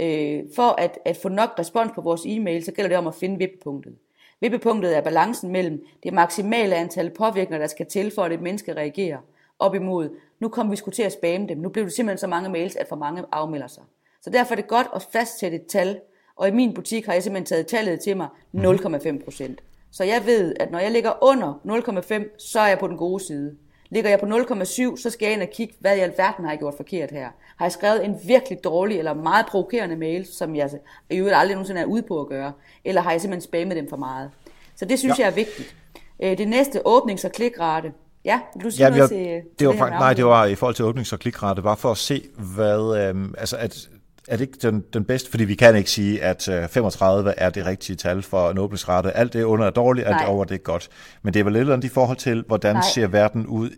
Øh, 0.00 0.44
for 0.56 0.80
at, 0.80 0.98
at 1.04 1.16
få 1.16 1.28
nok 1.28 1.50
respons 1.58 1.92
på 1.94 2.00
vores 2.00 2.22
e-mail, 2.26 2.64
så 2.64 2.72
gælder 2.72 2.88
det 2.88 2.98
om 2.98 3.06
at 3.06 3.14
finde 3.14 3.38
vippepunktet. 3.38 3.96
Vippepunktet 4.40 4.96
er 4.96 5.00
balancen 5.00 5.52
mellem 5.52 5.84
det 6.02 6.12
maksimale 6.12 6.76
antal 6.76 7.10
påvirkninger, 7.10 7.58
der 7.58 7.66
skal 7.66 7.86
til, 7.86 8.12
for 8.14 8.22
at 8.22 8.32
et 8.32 8.42
menneske 8.42 8.74
reagerer, 8.74 9.18
op 9.58 9.74
imod, 9.74 10.08
nu 10.40 10.48
kommer 10.48 10.70
vi 10.70 10.76
sgu 10.76 10.90
til 10.90 11.02
at 11.02 11.12
spamme 11.12 11.46
dem. 11.48 11.58
Nu 11.58 11.68
bliver 11.68 11.84
det 11.84 11.94
simpelthen 11.94 12.18
så 12.18 12.26
mange 12.26 12.48
mails, 12.48 12.76
at 12.76 12.88
for 12.88 12.96
mange 12.96 13.24
afmelder 13.32 13.66
sig. 13.66 13.82
Så 14.22 14.30
derfor 14.30 14.54
er 14.54 14.56
det 14.56 14.66
godt 14.66 14.86
at 14.94 15.06
fastsætte 15.12 15.56
et 15.56 15.66
tal, 15.66 16.00
og 16.36 16.48
i 16.48 16.50
min 16.50 16.74
butik 16.74 17.06
har 17.06 17.12
jeg 17.12 17.22
simpelthen 17.22 17.46
taget 17.46 17.66
tallet 17.66 18.00
til 18.00 18.16
mig 18.16 18.28
0,5 18.54 19.24
procent. 19.24 19.62
Så 19.90 20.04
jeg 20.04 20.26
ved, 20.26 20.54
at 20.60 20.70
når 20.70 20.78
jeg 20.78 20.90
ligger 20.90 21.12
under 21.24 21.52
0,5, 21.64 22.38
så 22.38 22.60
er 22.60 22.66
jeg 22.66 22.78
på 22.78 22.88
den 22.88 22.96
gode 22.96 23.24
side. 23.24 23.56
Ligger 23.90 24.10
jeg 24.10 24.20
på 24.20 24.26
0,7, 24.26 24.96
så 25.02 25.10
skal 25.10 25.26
jeg 25.26 25.32
ind 25.32 25.42
og 25.42 25.48
kigge, 25.54 25.74
hvad 25.80 25.96
i 25.96 26.00
alverden 26.00 26.44
har 26.44 26.52
jeg 26.52 26.58
gjort 26.58 26.74
forkert 26.76 27.10
her. 27.10 27.28
Har 27.56 27.64
jeg 27.64 27.72
skrevet 27.72 28.04
en 28.04 28.16
virkelig 28.26 28.58
dårlig 28.64 28.98
eller 28.98 29.14
meget 29.14 29.46
provokerende 29.46 29.96
mail, 29.96 30.26
som 30.26 30.56
jeg 30.56 30.70
i 31.10 31.16
øvrigt 31.16 31.36
aldrig 31.36 31.54
nogensinde 31.54 31.80
er 31.80 31.84
ude 31.84 32.02
på 32.02 32.20
at 32.20 32.26
gøre? 32.26 32.52
Eller 32.84 33.00
har 33.00 33.10
jeg 33.10 33.20
simpelthen 33.20 33.48
spammet 33.48 33.76
dem 33.76 33.88
for 33.88 33.96
meget? 33.96 34.30
Så 34.76 34.84
det 34.84 34.98
synes 34.98 35.18
ja. 35.18 35.24
jeg 35.24 35.30
er 35.30 35.34
vigtigt. 35.34 35.76
Øh, 36.22 36.38
det 36.38 36.48
næste, 36.48 36.86
åbnings- 36.86 37.24
og 37.24 37.32
klikrate. 37.32 37.92
Ja, 38.24 38.40
du 38.62 38.70
siger 38.70 38.88
ja, 38.88 38.96
noget 38.96 39.10
til, 39.10 39.18
det 39.18 39.42
til 39.58 39.66
var, 39.66 39.74
det 39.74 39.90
Nej, 39.90 40.14
det 40.14 40.24
var 40.24 40.44
i 40.44 40.54
forhold 40.54 40.74
til 40.74 40.82
åbnings- 40.82 41.12
og 41.12 41.18
klikrate, 41.18 41.62
bare 41.62 41.76
for 41.76 41.90
at 41.90 41.96
se, 41.96 42.22
hvad, 42.54 43.08
øhm, 43.08 43.34
altså 43.38 43.56
at 43.56 43.88
er 44.28 44.36
det 44.36 44.40
ikke 44.40 44.58
den, 44.62 44.84
den 44.92 45.04
bedste? 45.04 45.30
Fordi 45.30 45.44
vi 45.44 45.54
kan 45.54 45.76
ikke 45.76 45.90
sige, 45.90 46.22
at 46.22 46.42
35 46.70 47.30
øh, 47.30 47.34
er 47.38 47.50
det 47.50 47.66
rigtige 47.66 47.96
tal 47.96 48.22
for 48.22 48.50
en 48.50 48.58
åbningsrate. 48.58 49.12
Alt 49.12 49.32
det 49.32 49.42
under 49.42 49.66
er 49.66 49.70
dårligt, 49.70 50.06
alt 50.06 50.16
det 50.18 50.26
over 50.26 50.44
det 50.44 50.54
er 50.54 50.58
godt. 50.58 50.88
Men 51.22 51.34
det 51.34 51.40
er 51.40 51.44
vel 51.44 51.52
lidt 51.52 51.70
andet 51.70 51.84
i 51.84 51.88
forhold 51.88 52.16
til, 52.16 52.44
hvordan 52.46 52.74
Nej. 52.74 52.82
ser 52.94 53.06
verden 53.06 53.46
ud 53.46 53.70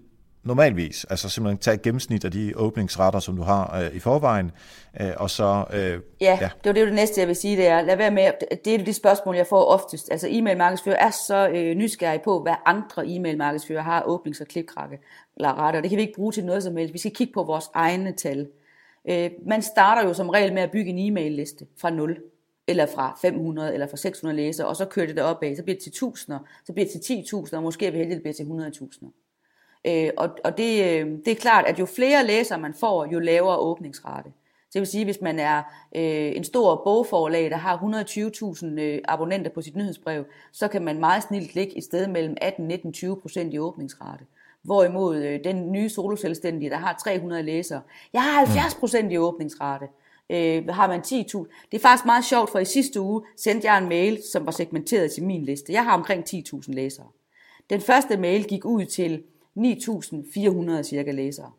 normalvis. 0.45 1.07
Altså 1.11 1.29
simpelthen 1.29 1.59
tage 1.59 1.75
et 1.75 1.83
gennemsnit 1.83 2.25
af 2.25 2.31
de 2.31 2.53
åbningsretter, 2.57 3.21
som 3.21 3.37
du 3.37 3.43
har 3.43 3.81
øh, 3.81 3.97
i 3.97 3.99
forvejen, 3.99 4.51
øh, 5.01 5.11
og 5.17 5.31
så... 5.31 5.65
Øh, 5.73 6.01
ja, 6.21 6.39
ja, 6.41 6.49
det 6.65 6.65
var 6.65 6.73
det, 6.73 6.87
det 6.87 6.95
næste, 6.95 7.21
jeg 7.21 7.29
vil 7.29 7.37
sige, 7.37 7.57
det 7.57 7.67
er, 7.67 7.83
lad 7.83 7.97
være 7.97 8.11
med, 8.11 8.31
det 8.65 8.75
er 8.75 8.85
de 8.85 8.93
spørgsmål, 8.93 9.37
jeg 9.37 9.47
får 9.47 9.65
oftest. 9.65 10.09
Altså 10.11 10.27
e-mail-markedsfører 10.31 10.97
er 11.07 11.11
så 11.11 11.49
øh, 11.49 11.75
nysgerrig 11.75 12.21
på, 12.25 12.43
hvad 12.43 12.55
andre 12.67 13.07
e-mail-markedsfører 13.07 13.83
har 13.83 14.03
åbnings- 14.03 14.41
og 14.41 14.47
klikkrakke 14.47 14.99
eller 15.37 15.59
retter. 15.59 15.81
Det 15.81 15.91
kan 15.91 15.97
vi 15.97 16.03
ikke 16.03 16.17
bruge 16.17 16.33
til 16.33 16.45
noget 16.45 16.63
som 16.63 16.77
helst. 16.77 16.95
Vi 16.95 16.99
skal 16.99 17.15
kigge 17.15 17.33
på 17.33 17.43
vores 17.43 17.65
egne 17.75 18.13
tal. 18.13 18.47
Øh, 19.09 19.31
man 19.47 19.63
starter 19.63 20.09
jo 20.09 20.15
som 20.15 20.29
regel 20.29 20.55
med 20.55 20.63
at 20.63 20.71
bygge 20.71 20.91
en 20.91 20.99
e-mail-liste 20.99 21.67
fra 21.81 21.91
0 21.91 22.23
eller 22.67 22.87
fra 22.87 23.19
500 23.23 23.75
eller 23.75 23.87
fra 23.87 23.97
600 23.97 24.37
læsere, 24.37 24.67
og 24.67 24.77
så 24.77 24.85
kører 24.85 25.07
det 25.07 25.17
derop 25.17 25.43
af, 25.43 25.57
så 25.57 25.63
bliver 25.63 25.77
det 25.77 25.83
til 25.83 25.93
tusinder, 25.93 26.39
så 26.67 26.73
bliver 26.73 26.89
det 26.93 27.03
til 27.03 27.15
10.000, 27.15 27.57
og 27.57 27.63
måske 27.63 27.87
er 27.87 27.91
vi 27.91 27.99
heldige, 27.99 28.15
det 28.15 28.23
bliver 28.23 28.35
til 28.35 28.79
100.000. 29.05 29.11
Øh, 29.85 30.11
og 30.17 30.31
og 30.45 30.59
det, 30.59 30.85
øh, 30.85 31.07
det 31.25 31.29
er 31.29 31.35
klart, 31.35 31.67
at 31.67 31.79
jo 31.79 31.87
flere 31.87 32.27
læsere 32.27 32.59
man 32.59 32.75
får, 32.75 33.07
jo 33.13 33.19
lavere 33.19 33.59
åbningsrate. 33.59 34.33
Det 34.73 34.79
vil 34.79 34.87
sige, 34.87 35.05
hvis 35.05 35.21
man 35.21 35.39
er 35.39 35.59
øh, 35.97 36.37
en 36.37 36.45
stor 36.45 36.83
bogforlag, 36.85 37.51
der 37.51 37.57
har 37.57 37.77
120.000 37.77 38.81
øh, 38.81 39.01
abonnenter 39.05 39.51
på 39.51 39.63
sit 39.63 39.77
nyhedsbrev, 39.77 40.25
så 40.53 40.69
kan 40.69 40.85
man 40.85 41.01
meget 41.01 41.23
snilt 41.23 41.55
ligge 41.55 41.79
et 41.79 41.85
sted 41.85 42.07
mellem 42.07 42.37
18-19-20% 42.43 43.41
i 43.41 43.59
åbningsrate. 43.59 44.25
Hvorimod 44.63 45.17
øh, 45.17 45.45
den 45.45 45.73
nye 45.73 45.89
soloselvstændige, 45.89 46.71
der 46.71 46.77
har 46.77 47.01
300 47.05 47.43
læsere, 47.43 47.81
jeg 48.13 48.23
har 48.23 48.45
70 48.47 48.75
procent 48.75 49.13
i 49.13 49.19
åbningsrate. 49.19 49.87
Øh, 50.31 50.69
har 50.69 50.89
man 50.89 51.01
10.000. 51.01 51.11
Det 51.71 51.77
er 51.77 51.79
faktisk 51.79 52.07
meget 52.07 52.25
sjovt, 52.25 52.51
for 52.51 52.59
i 52.59 52.65
sidste 52.65 53.01
uge 53.01 53.23
sendte 53.37 53.71
jeg 53.71 53.79
en 53.79 53.89
mail, 53.89 54.23
som 54.33 54.47
var 54.47 54.53
segmenteret 54.53 55.13
til 55.13 55.23
min 55.23 55.45
liste. 55.45 55.73
Jeg 55.73 55.85
har 55.85 55.95
omkring 55.95 56.25
10.000 56.29 56.63
læsere. 56.67 57.07
Den 57.71 57.81
første 57.81 58.17
mail 58.17 58.45
gik 58.45 58.65
ud 58.65 58.85
til 58.85 59.23
9.400 59.59 60.83
cirka 60.83 61.11
læsere. 61.11 61.51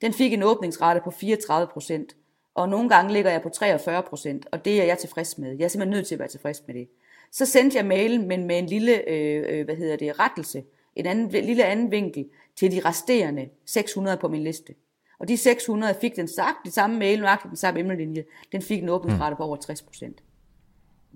Den 0.00 0.12
fik 0.12 0.32
en 0.32 0.42
åbningsrate 0.42 1.00
på 1.04 1.10
34 1.10 1.66
procent, 1.72 2.16
og 2.54 2.68
nogle 2.68 2.88
gange 2.88 3.12
ligger 3.12 3.30
jeg 3.30 3.42
på 3.42 3.48
43 3.48 4.02
procent, 4.02 4.46
og 4.52 4.64
det 4.64 4.80
er 4.80 4.84
jeg 4.84 4.98
tilfreds 4.98 5.38
med. 5.38 5.56
Jeg 5.56 5.64
er 5.64 5.68
simpelthen 5.68 5.96
nødt 5.96 6.06
til 6.06 6.14
at 6.14 6.18
være 6.18 6.28
tilfreds 6.28 6.62
med 6.66 6.74
det. 6.74 6.88
Så 7.32 7.46
sendte 7.46 7.76
jeg 7.76 7.86
mailen, 7.86 8.28
men 8.28 8.44
med 8.46 8.58
en 8.58 8.66
lille, 8.66 9.08
øh, 9.08 9.44
øh 9.48 9.64
hvad 9.64 9.76
hedder 9.76 9.96
det, 9.96 10.18
rettelse, 10.18 10.64
en 10.98 11.06
anden, 11.06 11.28
lille 11.44 11.64
anden 11.64 11.90
vinkel 11.90 12.24
til 12.56 12.72
de 12.72 12.80
resterende 12.84 13.48
600 13.66 14.16
på 14.16 14.28
min 14.28 14.44
liste. 14.44 14.74
Og 15.18 15.28
de 15.28 15.36
600 15.36 15.94
fik 16.00 16.16
den 16.16 16.28
sagt, 16.28 16.56
det 16.64 16.72
samme 16.72 16.98
mail, 16.98 17.20
nøjagtigt 17.20 17.50
den 17.50 17.56
samme 17.56 17.80
emnelinje, 17.80 18.24
den 18.52 18.62
fik 18.62 18.82
en 18.82 18.88
åbningsrate 18.88 19.36
på 19.36 19.42
over 19.42 19.56
60 19.56 19.82
procent. 19.82 20.22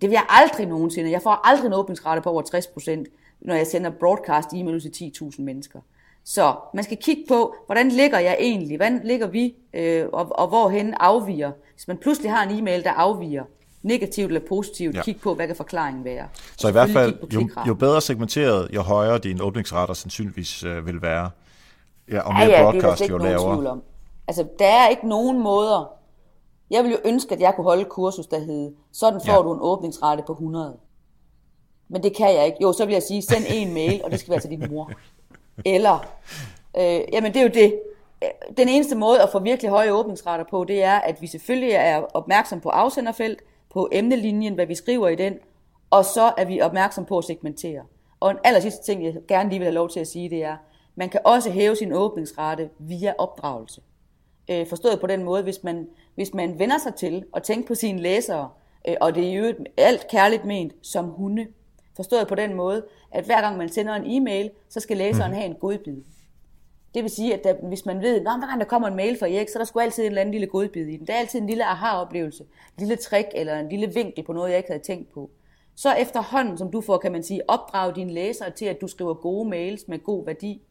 Det 0.00 0.10
vil 0.10 0.14
jeg 0.14 0.26
aldrig 0.28 0.66
nogensinde. 0.66 1.10
Jeg 1.10 1.22
får 1.22 1.30
aldrig 1.30 1.66
en 1.66 1.72
åbningsrate 1.72 2.22
på 2.22 2.30
over 2.30 2.42
60 2.42 2.66
procent, 2.66 3.08
når 3.40 3.54
jeg 3.54 3.66
sender 3.66 3.90
broadcast 3.90 4.48
e-mail 4.54 4.92
til 4.92 5.12
10.000 5.22 5.42
mennesker. 5.42 5.80
Så 6.24 6.56
man 6.74 6.84
skal 6.84 6.96
kigge 6.96 7.24
på, 7.28 7.54
hvordan 7.66 7.88
ligger 7.88 8.18
jeg 8.18 8.36
egentlig? 8.40 8.76
Hvordan 8.76 9.00
ligger 9.04 9.26
vi? 9.26 9.54
Øh, 9.74 10.06
og, 10.12 10.28
og 10.30 10.48
hvorhen 10.48 10.94
afviger? 10.94 11.52
Hvis 11.74 11.88
man 11.88 11.98
pludselig 11.98 12.30
har 12.30 12.48
en 12.48 12.58
e-mail, 12.58 12.84
der 12.84 12.90
afviger, 12.90 13.44
negativt 13.82 14.26
eller 14.26 14.48
positivt, 14.48 14.96
ja. 14.96 15.02
kig 15.02 15.20
på, 15.20 15.34
hvad 15.34 15.46
kan 15.46 15.56
forklaringen 15.56 16.04
være. 16.04 16.28
Så 16.56 16.68
i 16.68 16.72
hvert 16.72 16.90
fald, 16.90 17.32
jo, 17.34 17.48
jo 17.68 17.74
bedre 17.74 18.00
segmenteret, 18.00 18.68
jo 18.74 18.82
højere 18.82 19.18
din 19.18 19.40
åbningsretter 19.40 19.94
sandsynligvis 19.94 20.64
øh, 20.64 20.86
vil 20.86 21.02
være. 21.02 21.30
Ja, 22.10 22.20
og 22.20 22.34
mere 22.34 22.44
ja, 22.44 22.62
ja, 22.62 22.70
broadcast, 22.70 23.02
det 23.02 23.08
er 23.08 23.12
jo 23.12 23.18
lavere. 23.18 23.70
Om. 23.70 23.82
Altså, 24.28 24.46
der 24.58 24.66
er 24.66 24.88
ikke 24.88 25.08
nogen 25.08 25.42
måder. 25.42 25.92
Jeg 26.70 26.82
ville 26.84 26.98
jo 27.04 27.10
ønske, 27.10 27.34
at 27.34 27.40
jeg 27.40 27.54
kunne 27.56 27.64
holde 27.64 27.84
kursus, 27.84 28.26
der 28.26 28.38
hed, 28.38 28.72
sådan 28.92 29.20
får 29.26 29.32
ja. 29.32 29.38
du 29.38 29.52
en 29.52 29.58
åbningsrate 29.62 30.22
på 30.26 30.32
100. 30.32 30.76
Men 31.88 32.02
det 32.02 32.16
kan 32.16 32.34
jeg 32.34 32.46
ikke. 32.46 32.58
Jo, 32.62 32.72
så 32.72 32.84
vil 32.84 32.92
jeg 32.92 33.02
sige, 33.02 33.22
send 33.22 33.44
en 33.48 33.74
mail, 33.74 34.00
og 34.04 34.10
det 34.10 34.20
skal 34.20 34.30
være 34.30 34.40
til 34.40 34.50
din 34.50 34.66
mor. 34.70 34.90
Eller, 35.64 36.06
øh, 36.76 37.00
jamen 37.12 37.32
det 37.32 37.40
er 37.40 37.42
jo 37.42 37.50
det. 37.54 37.80
Den 38.56 38.68
eneste 38.68 38.94
måde 38.94 39.22
at 39.22 39.28
få 39.32 39.38
virkelig 39.38 39.70
høje 39.70 39.92
åbningsrater 39.92 40.44
på, 40.50 40.64
det 40.64 40.82
er, 40.82 40.98
at 40.98 41.22
vi 41.22 41.26
selvfølgelig 41.26 41.72
er 41.72 42.02
opmærksom 42.14 42.60
på 42.60 42.68
afsenderfelt, 42.68 43.42
på 43.72 43.88
emnelinjen, 43.92 44.54
hvad 44.54 44.66
vi 44.66 44.74
skriver 44.74 45.08
i 45.08 45.14
den, 45.14 45.38
og 45.90 46.04
så 46.04 46.32
er 46.36 46.44
vi 46.44 46.60
opmærksom 46.60 47.04
på 47.04 47.18
at 47.18 47.24
segmentere. 47.24 47.82
Og 48.20 48.30
en 48.30 48.36
aller 48.44 48.60
sidste 48.60 48.84
ting, 48.84 49.04
jeg 49.04 49.14
gerne 49.28 49.48
lige 49.48 49.58
vil 49.58 49.66
have 49.66 49.74
lov 49.74 49.88
til 49.88 50.00
at 50.00 50.06
sige, 50.06 50.30
det 50.30 50.44
er, 50.44 50.56
man 50.94 51.08
kan 51.08 51.20
også 51.24 51.50
hæve 51.50 51.76
sin 51.76 51.92
åbningsrate 51.92 52.70
via 52.78 53.14
opdragelse. 53.18 53.80
Øh, 54.50 54.66
forstået 54.66 55.00
på 55.00 55.06
den 55.06 55.24
måde, 55.24 55.42
hvis 55.42 55.64
man, 55.64 55.88
hvis 56.14 56.34
man 56.34 56.58
vender 56.58 56.78
sig 56.78 56.94
til 56.94 57.24
at 57.36 57.42
tænke 57.42 57.68
på 57.68 57.74
sine 57.74 58.00
læsere, 58.02 58.48
øh, 58.88 58.96
og 59.00 59.14
det 59.14 59.28
er 59.28 59.32
jo 59.32 59.54
alt 59.76 60.08
kærligt 60.10 60.44
ment 60.44 60.72
som 60.82 61.04
hunde, 61.04 61.46
forstået 61.96 62.28
på 62.28 62.34
den 62.34 62.54
måde, 62.54 62.84
at 63.10 63.24
hver 63.24 63.40
gang 63.40 63.56
man 63.56 63.68
sender 63.68 63.94
en 63.94 64.22
e-mail, 64.22 64.50
så 64.68 64.80
skal 64.80 64.96
læseren 64.96 65.30
mm. 65.30 65.36
have 65.36 65.46
en 65.46 65.54
godbid. 65.54 65.96
Det 66.94 67.02
vil 67.02 67.10
sige, 67.10 67.34
at 67.34 67.44
der, 67.44 67.54
hvis 67.54 67.86
man 67.86 68.00
ved, 68.00 68.16
at 68.16 68.22
hver 68.22 68.46
gang 68.46 68.60
der 68.60 68.66
kommer 68.66 68.88
en 68.88 68.96
mail 68.96 69.18
fra 69.18 69.28
Erik, 69.28 69.48
så 69.48 69.58
er 69.58 69.60
der 69.60 69.64
sgu 69.64 69.80
altid 69.80 70.02
en 70.02 70.08
eller 70.08 70.20
anden 70.20 70.32
lille 70.32 70.46
godbid 70.46 70.86
i 70.86 70.96
den. 70.96 71.06
Der 71.06 71.12
er 71.12 71.18
altid 71.18 71.40
en 71.40 71.46
lille 71.46 71.64
aha-oplevelse, 71.64 72.42
en 72.42 72.48
lille 72.78 72.96
trick 72.96 73.28
eller 73.34 73.58
en 73.58 73.68
lille 73.68 73.94
vinkel 73.94 74.24
på 74.24 74.32
noget, 74.32 74.50
jeg 74.50 74.58
ikke 74.58 74.70
havde 74.70 74.82
tænkt 74.82 75.12
på. 75.12 75.30
Så 75.74 75.94
efterhånden, 75.94 76.58
som 76.58 76.70
du 76.70 76.80
får, 76.80 76.98
kan 76.98 77.12
man 77.12 77.22
sige, 77.22 77.50
opdrage 77.50 77.94
dine 77.94 78.12
læsere 78.12 78.50
til, 78.50 78.64
at 78.64 78.80
du 78.80 78.86
skriver 78.86 79.14
gode 79.14 79.48
mails 79.48 79.88
med 79.88 79.98
god 79.98 80.26
værdi, 80.26 80.62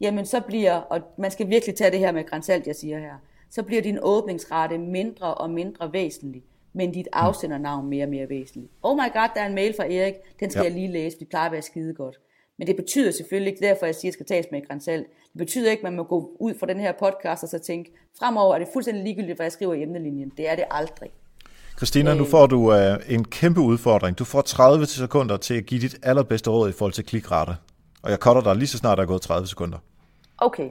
jamen 0.00 0.26
så 0.26 0.40
bliver, 0.40 0.74
og 0.74 1.00
man 1.18 1.30
skal 1.30 1.48
virkelig 1.48 1.74
tage 1.74 1.90
det 1.90 1.98
her 1.98 2.12
med 2.12 2.24
grænsalt, 2.24 2.66
jeg 2.66 2.76
siger 2.76 2.98
her, 2.98 3.14
så 3.50 3.62
bliver 3.62 3.82
din 3.82 3.98
åbningsrate 4.02 4.78
mindre 4.78 5.34
og 5.34 5.50
mindre 5.50 5.92
væsentlig, 5.92 6.42
men 6.72 6.92
dit 6.92 7.08
afsendernavn 7.12 7.88
mere 7.88 8.04
og 8.04 8.10
mere 8.10 8.28
væsentligt. 8.28 8.72
Oh 8.82 8.96
my 8.96 9.12
god, 9.12 9.28
der 9.34 9.40
er 9.40 9.46
en 9.46 9.54
mail 9.54 9.74
fra 9.76 9.92
Erik, 9.92 10.14
den 10.40 10.50
skal 10.50 10.60
ja. 10.60 10.64
jeg 10.64 10.72
lige 10.72 10.92
læse, 10.92 11.18
det 11.18 11.28
plejer 11.28 11.46
at 11.46 11.52
være 11.52 11.62
skide 11.62 11.94
godt. 11.94 12.20
Men 12.60 12.66
det 12.66 12.76
betyder 12.76 13.10
selvfølgelig 13.10 13.50
ikke, 13.52 13.66
derfor 13.66 13.86
jeg 13.86 13.94
siger, 13.94 14.10
at 14.10 14.12
det 14.12 14.26
skal 14.26 14.26
tages 14.26 14.46
med 14.52 14.66
grænsalt. 14.68 15.06
Det 15.06 15.38
betyder 15.38 15.70
ikke, 15.70 15.80
at 15.80 15.84
man 15.84 15.96
må 15.96 16.02
gå 16.02 16.36
ud 16.40 16.54
fra 16.60 16.66
den 16.66 16.80
her 16.80 16.92
podcast 16.92 17.42
og 17.42 17.48
så 17.48 17.58
tænke, 17.58 17.92
fremover 18.18 18.54
er 18.54 18.58
det 18.58 18.68
fuldstændig 18.72 19.04
ligegyldigt, 19.04 19.36
hvad 19.38 19.46
jeg 19.46 19.52
skriver 19.52 19.74
i 19.74 19.82
emnelinjen. 19.82 20.32
Det 20.36 20.50
er 20.50 20.56
det 20.56 20.64
aldrig. 20.70 21.10
Christina, 21.76 22.14
nu 22.14 22.22
øh. 22.22 22.28
får 22.28 22.46
du 22.46 22.72
uh, 22.72 23.14
en 23.14 23.24
kæmpe 23.24 23.60
udfordring. 23.60 24.18
Du 24.18 24.24
får 24.24 24.40
30 24.40 24.86
sekunder 24.86 25.36
til 25.36 25.54
at 25.54 25.66
give 25.66 25.80
dit 25.80 25.96
allerbedste 26.02 26.50
råd 26.50 26.68
i 26.68 26.72
forhold 26.72 26.92
til 26.92 27.04
klikrate. 27.04 27.52
Og 28.02 28.10
jeg 28.10 28.18
cutter 28.18 28.42
dig 28.42 28.56
lige 28.56 28.68
så 28.68 28.78
snart 28.78 28.98
der 28.98 29.02
er 29.02 29.08
gået 29.08 29.22
30 29.22 29.46
sekunder. 29.46 29.78
Okay. 30.38 30.68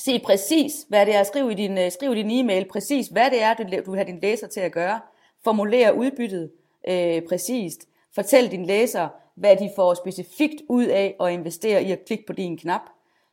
Sig 0.00 0.22
præcis, 0.24 0.72
hvad 0.88 1.06
det 1.06 1.14
er. 1.14 1.22
Skriv 1.22 1.50
i 1.50 1.54
din, 1.54 1.72
uh, 1.78 1.84
skriv 1.90 2.12
i 2.12 2.22
din 2.22 2.30
e-mail 2.30 2.66
præcis, 2.72 3.06
hvad 3.06 3.30
det 3.30 3.42
er, 3.42 3.54
du, 3.54 3.62
du 3.86 3.90
vil 3.90 3.98
have 3.98 4.12
din 4.12 4.20
læser 4.22 4.46
til 4.46 4.60
at 4.60 4.72
gøre. 4.72 5.00
Formuler 5.44 5.90
udbyttet 5.90 6.50
øh, 6.88 7.22
præcist. 7.28 7.80
Fortæl 8.14 8.50
din 8.50 8.66
læser, 8.66 9.08
hvad 9.40 9.56
de 9.56 9.70
får 9.76 9.94
specifikt 9.94 10.62
ud 10.68 10.84
af 10.84 11.16
at 11.20 11.32
investere 11.32 11.82
i 11.82 11.92
at 11.92 12.04
klikke 12.06 12.26
på 12.26 12.32
din 12.32 12.58
knap. 12.58 12.80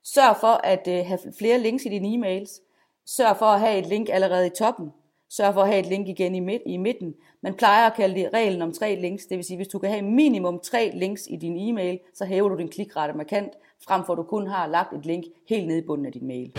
Sørg 0.04 0.38
for 0.39 0.62
at 0.63 0.88
øh, 0.88 1.06
have 1.06 1.20
flere 1.39 1.60
links 1.60 1.86
i 1.86 1.89
dine 1.89 2.08
e-mails. 2.08 2.62
Sørg 3.06 3.38
for 3.38 3.46
at 3.46 3.60
have 3.60 3.80
et 3.80 3.86
link 3.86 4.10
allerede 4.12 4.48
i 4.48 4.50
toppen. 4.58 4.91
Sørg 5.30 5.54
for 5.54 5.62
at 5.62 5.68
have 5.68 5.80
et 5.80 5.86
link 5.86 6.08
igen 6.08 6.36
i, 6.36 6.39
midt, 6.39 6.62
i 6.65 6.78
midten. 6.78 7.13
Man 7.44 7.54
plejer 7.54 7.86
at 7.86 7.96
kalde 7.96 8.15
det 8.15 8.30
reglen 8.34 8.62
om 8.62 8.74
tre 8.74 8.96
links. 8.96 9.26
Det 9.26 9.38
vil 9.38 9.46
sige, 9.46 9.58
hvis 9.58 9.68
du 9.68 9.80
kan 9.80 9.89
have 9.89 10.02
minimum 10.02 10.60
tre 10.63 10.91
links 10.94 11.28
i 11.30 11.36
din 11.36 11.70
e-mail, 11.70 12.00
så 12.13 12.26
hæver 12.26 12.50
du 12.50 12.58
din 12.58 12.70
klikrate 12.70 13.13
markant, 13.13 13.54
frem 13.88 14.06
for 14.06 14.13
at 14.13 14.18
du 14.18 14.24
kun 14.24 14.48
har 14.48 14.68
lagt 14.68 14.94
et 14.94 15.06
link 15.06 15.26
helt 15.50 15.68
nede 15.68 15.80
i 15.80 15.86
bunden 15.88 16.06
af 16.06 16.12
din 16.12 16.28
mail. 16.28 16.52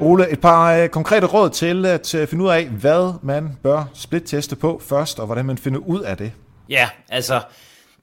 Ole, 0.00 0.32
et 0.32 0.40
par 0.40 0.74
øh, 0.74 0.88
konkrete 0.88 1.26
råd 1.26 1.50
til 1.50 1.84
øh, 1.84 1.94
at 1.94 2.14
øh, 2.14 2.26
finde 2.26 2.44
ud 2.44 2.50
af, 2.50 2.68
hvad 2.68 3.12
man 3.22 3.48
bør 3.62 3.90
split-teste 3.94 4.56
på 4.56 4.78
først, 4.78 5.20
og 5.20 5.26
hvordan 5.26 5.44
man 5.44 5.58
finder 5.58 5.80
ud 5.86 6.00
af 6.00 6.16
det. 6.16 6.32
Ja, 6.68 6.88
altså, 7.08 7.40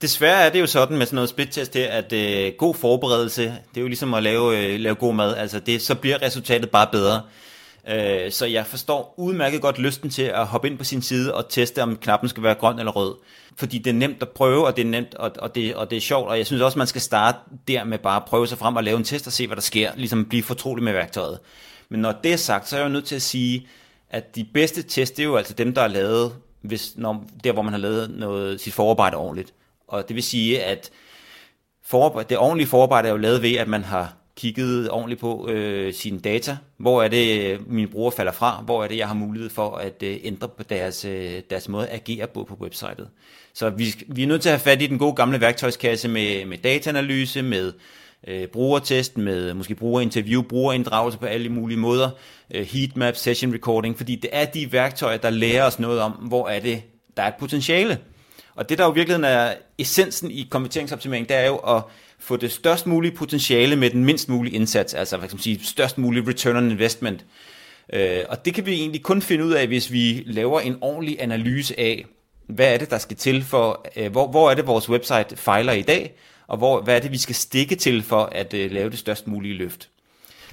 desværre 0.01 0.45
er 0.45 0.49
det 0.49 0.59
jo 0.59 0.67
sådan 0.67 0.97
med 0.97 1.05
sådan 1.05 1.15
noget 1.15 1.29
splittest 1.29 1.73
her, 1.73 1.91
at 1.91 2.13
øh, 2.13 2.53
god 2.57 2.75
forberedelse, 2.75 3.43
det 3.43 3.77
er 3.77 3.81
jo 3.81 3.87
ligesom 3.87 4.13
at 4.13 4.23
lave, 4.23 4.73
øh, 4.73 4.79
lave 4.79 4.95
god 4.95 5.13
mad, 5.13 5.35
altså 5.35 5.59
det, 5.59 5.81
så 5.81 5.95
bliver 5.95 6.21
resultatet 6.21 6.69
bare 6.69 6.87
bedre. 6.91 7.21
Øh, 7.89 8.31
så 8.31 8.45
jeg 8.45 8.65
forstår 8.65 9.13
udmærket 9.17 9.61
godt 9.61 9.79
lysten 9.79 10.09
til 10.09 10.21
at 10.21 10.45
hoppe 10.45 10.67
ind 10.67 10.77
på 10.77 10.83
sin 10.83 11.01
side 11.01 11.33
og 11.33 11.49
teste, 11.49 11.83
om 11.83 11.95
knappen 11.95 12.29
skal 12.29 12.43
være 12.43 12.55
grøn 12.55 12.79
eller 12.79 12.91
rød. 12.91 13.15
Fordi 13.57 13.77
det 13.77 13.89
er 13.89 13.93
nemt 13.93 14.21
at 14.21 14.29
prøve, 14.29 14.65
og 14.65 14.75
det 14.75 14.81
er 14.81 14.89
nemt, 14.89 15.15
og, 15.15 15.31
og, 15.39 15.55
det, 15.55 15.75
og 15.75 15.89
det 15.89 15.97
er 15.97 16.01
sjovt, 16.01 16.29
og 16.29 16.37
jeg 16.37 16.45
synes 16.45 16.61
også, 16.61 16.77
man 16.77 16.87
skal 16.87 17.01
starte 17.01 17.37
der 17.67 17.83
med 17.83 17.97
bare 17.97 18.15
at 18.15 18.25
prøve 18.25 18.47
sig 18.47 18.57
frem 18.57 18.75
og 18.75 18.83
lave 18.83 18.97
en 18.97 19.03
test 19.03 19.27
og 19.27 19.33
se, 19.33 19.47
hvad 19.47 19.55
der 19.55 19.61
sker, 19.61 19.91
ligesom 19.95 20.25
blive 20.25 20.43
fortrolig 20.43 20.83
med 20.83 20.93
værktøjet. 20.93 21.39
Men 21.89 21.99
når 21.99 22.11
det 22.23 22.33
er 22.33 22.37
sagt, 22.37 22.69
så 22.69 22.75
er 22.75 22.79
jeg 22.79 22.87
jo 22.87 22.93
nødt 22.93 23.05
til 23.05 23.15
at 23.15 23.21
sige, 23.21 23.67
at 24.09 24.35
de 24.35 24.45
bedste 24.53 24.83
test, 24.83 25.17
det 25.17 25.23
er 25.23 25.27
jo 25.27 25.35
altså 25.35 25.53
dem, 25.53 25.73
der 25.73 25.81
er 25.81 25.87
lavet, 25.87 26.33
hvis, 26.67 26.93
når, 26.97 27.25
der 27.43 27.51
hvor 27.51 27.61
man 27.61 27.73
har 27.73 27.79
lavet 27.79 28.09
noget, 28.09 28.61
sit 28.61 28.73
forarbejde 28.73 29.17
ordentligt. 29.17 29.53
Og 29.87 30.07
det 30.07 30.15
vil 30.15 30.23
sige, 30.23 30.63
at 30.63 30.89
forarbejde, 31.85 32.29
det 32.29 32.37
ordentlige 32.37 32.67
forarbejde 32.67 33.07
er 33.07 33.11
jo 33.11 33.17
lavet 33.17 33.41
ved, 33.41 33.55
at 33.55 33.67
man 33.67 33.83
har 33.83 34.13
kigget 34.35 34.89
ordentligt 34.89 35.21
på 35.21 35.47
øh, 35.49 35.93
sine 35.93 36.19
data. 36.19 36.57
Hvor 36.77 37.03
er 37.03 37.07
det, 37.07 37.59
mine 37.67 37.87
brugere 37.87 38.11
falder 38.11 38.31
fra? 38.31 38.61
Hvor 38.65 38.83
er 38.83 38.87
det, 38.87 38.97
jeg 38.97 39.07
har 39.07 39.15
mulighed 39.15 39.49
for 39.49 39.75
at 39.75 40.03
øh, 40.03 40.17
ændre 40.23 40.47
på 40.47 40.63
deres, 40.63 41.05
øh, 41.05 41.41
deres 41.49 41.69
måde 41.69 41.87
at 41.87 41.95
agere 41.95 42.27
på 42.27 42.43
på 42.43 42.57
websitet? 42.61 43.07
Så 43.53 43.69
vi, 43.69 43.85
vi 44.07 44.23
er 44.23 44.27
nødt 44.27 44.41
til 44.41 44.49
at 44.49 44.53
have 44.53 44.71
fat 44.71 44.81
i 44.81 44.87
den 44.87 44.97
gode 44.97 45.15
gamle 45.15 45.41
værktøjskasse 45.41 46.07
med, 46.07 46.45
med 46.45 46.57
dataanalyse, 46.57 47.41
med 47.41 47.73
øh, 48.27 48.47
brugertest, 48.47 49.17
med 49.17 49.53
måske 49.53 49.75
brugerinterview, 49.75 50.41
brugerinddragelse 50.41 51.19
på 51.19 51.25
alle 51.25 51.49
mulige 51.49 51.77
måder, 51.77 52.09
øh, 52.53 52.65
heatmap, 52.65 53.15
session 53.15 53.53
recording, 53.53 53.97
fordi 53.97 54.15
det 54.15 54.29
er 54.33 54.45
de 54.45 54.71
værktøjer, 54.71 55.17
der 55.17 55.29
lærer 55.29 55.65
os 55.65 55.79
noget 55.79 55.99
om, 55.99 56.11
hvor 56.11 56.47
er 56.47 56.59
det, 56.59 56.81
der 57.17 57.23
er 57.23 57.27
et 57.27 57.35
potentiale. 57.39 57.99
Og 58.55 58.69
det, 58.69 58.77
der 58.77 58.83
jo 58.83 58.89
virkelig 58.89 59.23
er 59.23 59.53
essensen 59.77 60.31
i 60.31 60.47
konverteringsoptimering, 60.49 61.29
det 61.29 61.37
er 61.37 61.45
jo 61.45 61.55
at 61.55 61.83
få 62.19 62.35
det 62.35 62.51
størst 62.51 62.87
mulige 62.87 63.11
potentiale 63.11 63.75
med 63.75 63.89
den 63.89 64.05
mindst 64.05 64.29
mulige 64.29 64.55
indsats, 64.55 64.93
altså 64.93 65.17
hvad 65.17 65.29
kan 65.29 65.35
man 65.35 65.41
sige, 65.41 65.59
størst 65.63 65.97
mulig 65.97 66.27
return 66.27 66.55
on 66.55 66.71
investment. 66.71 67.25
Øh, 67.93 68.19
og 68.29 68.45
det 68.45 68.53
kan 68.53 68.65
vi 68.65 68.73
egentlig 68.73 69.03
kun 69.03 69.21
finde 69.21 69.45
ud 69.45 69.51
af, 69.51 69.67
hvis 69.67 69.91
vi 69.91 70.23
laver 70.25 70.59
en 70.59 70.77
ordentlig 70.81 71.17
analyse 71.19 71.79
af, 71.79 72.05
hvad 72.47 72.73
er 72.73 72.77
det, 72.77 72.89
der 72.89 72.97
skal 72.97 73.17
til 73.17 73.43
for, 73.43 73.85
øh, 73.95 74.11
hvor, 74.11 74.27
hvor 74.27 74.51
er 74.51 74.55
det, 74.55 74.67
vores 74.67 74.89
website 74.89 75.35
fejler 75.35 75.73
i 75.73 75.81
dag, 75.81 76.15
og 76.47 76.57
hvor, 76.57 76.81
hvad 76.81 76.95
er 76.95 76.99
det, 76.99 77.11
vi 77.11 77.17
skal 77.17 77.35
stikke 77.35 77.75
til 77.75 78.03
for 78.03 78.23
at 78.23 78.53
øh, 78.53 78.71
lave 78.71 78.89
det 78.89 78.99
størst 78.99 79.27
mulige 79.27 79.53
løft. 79.53 79.89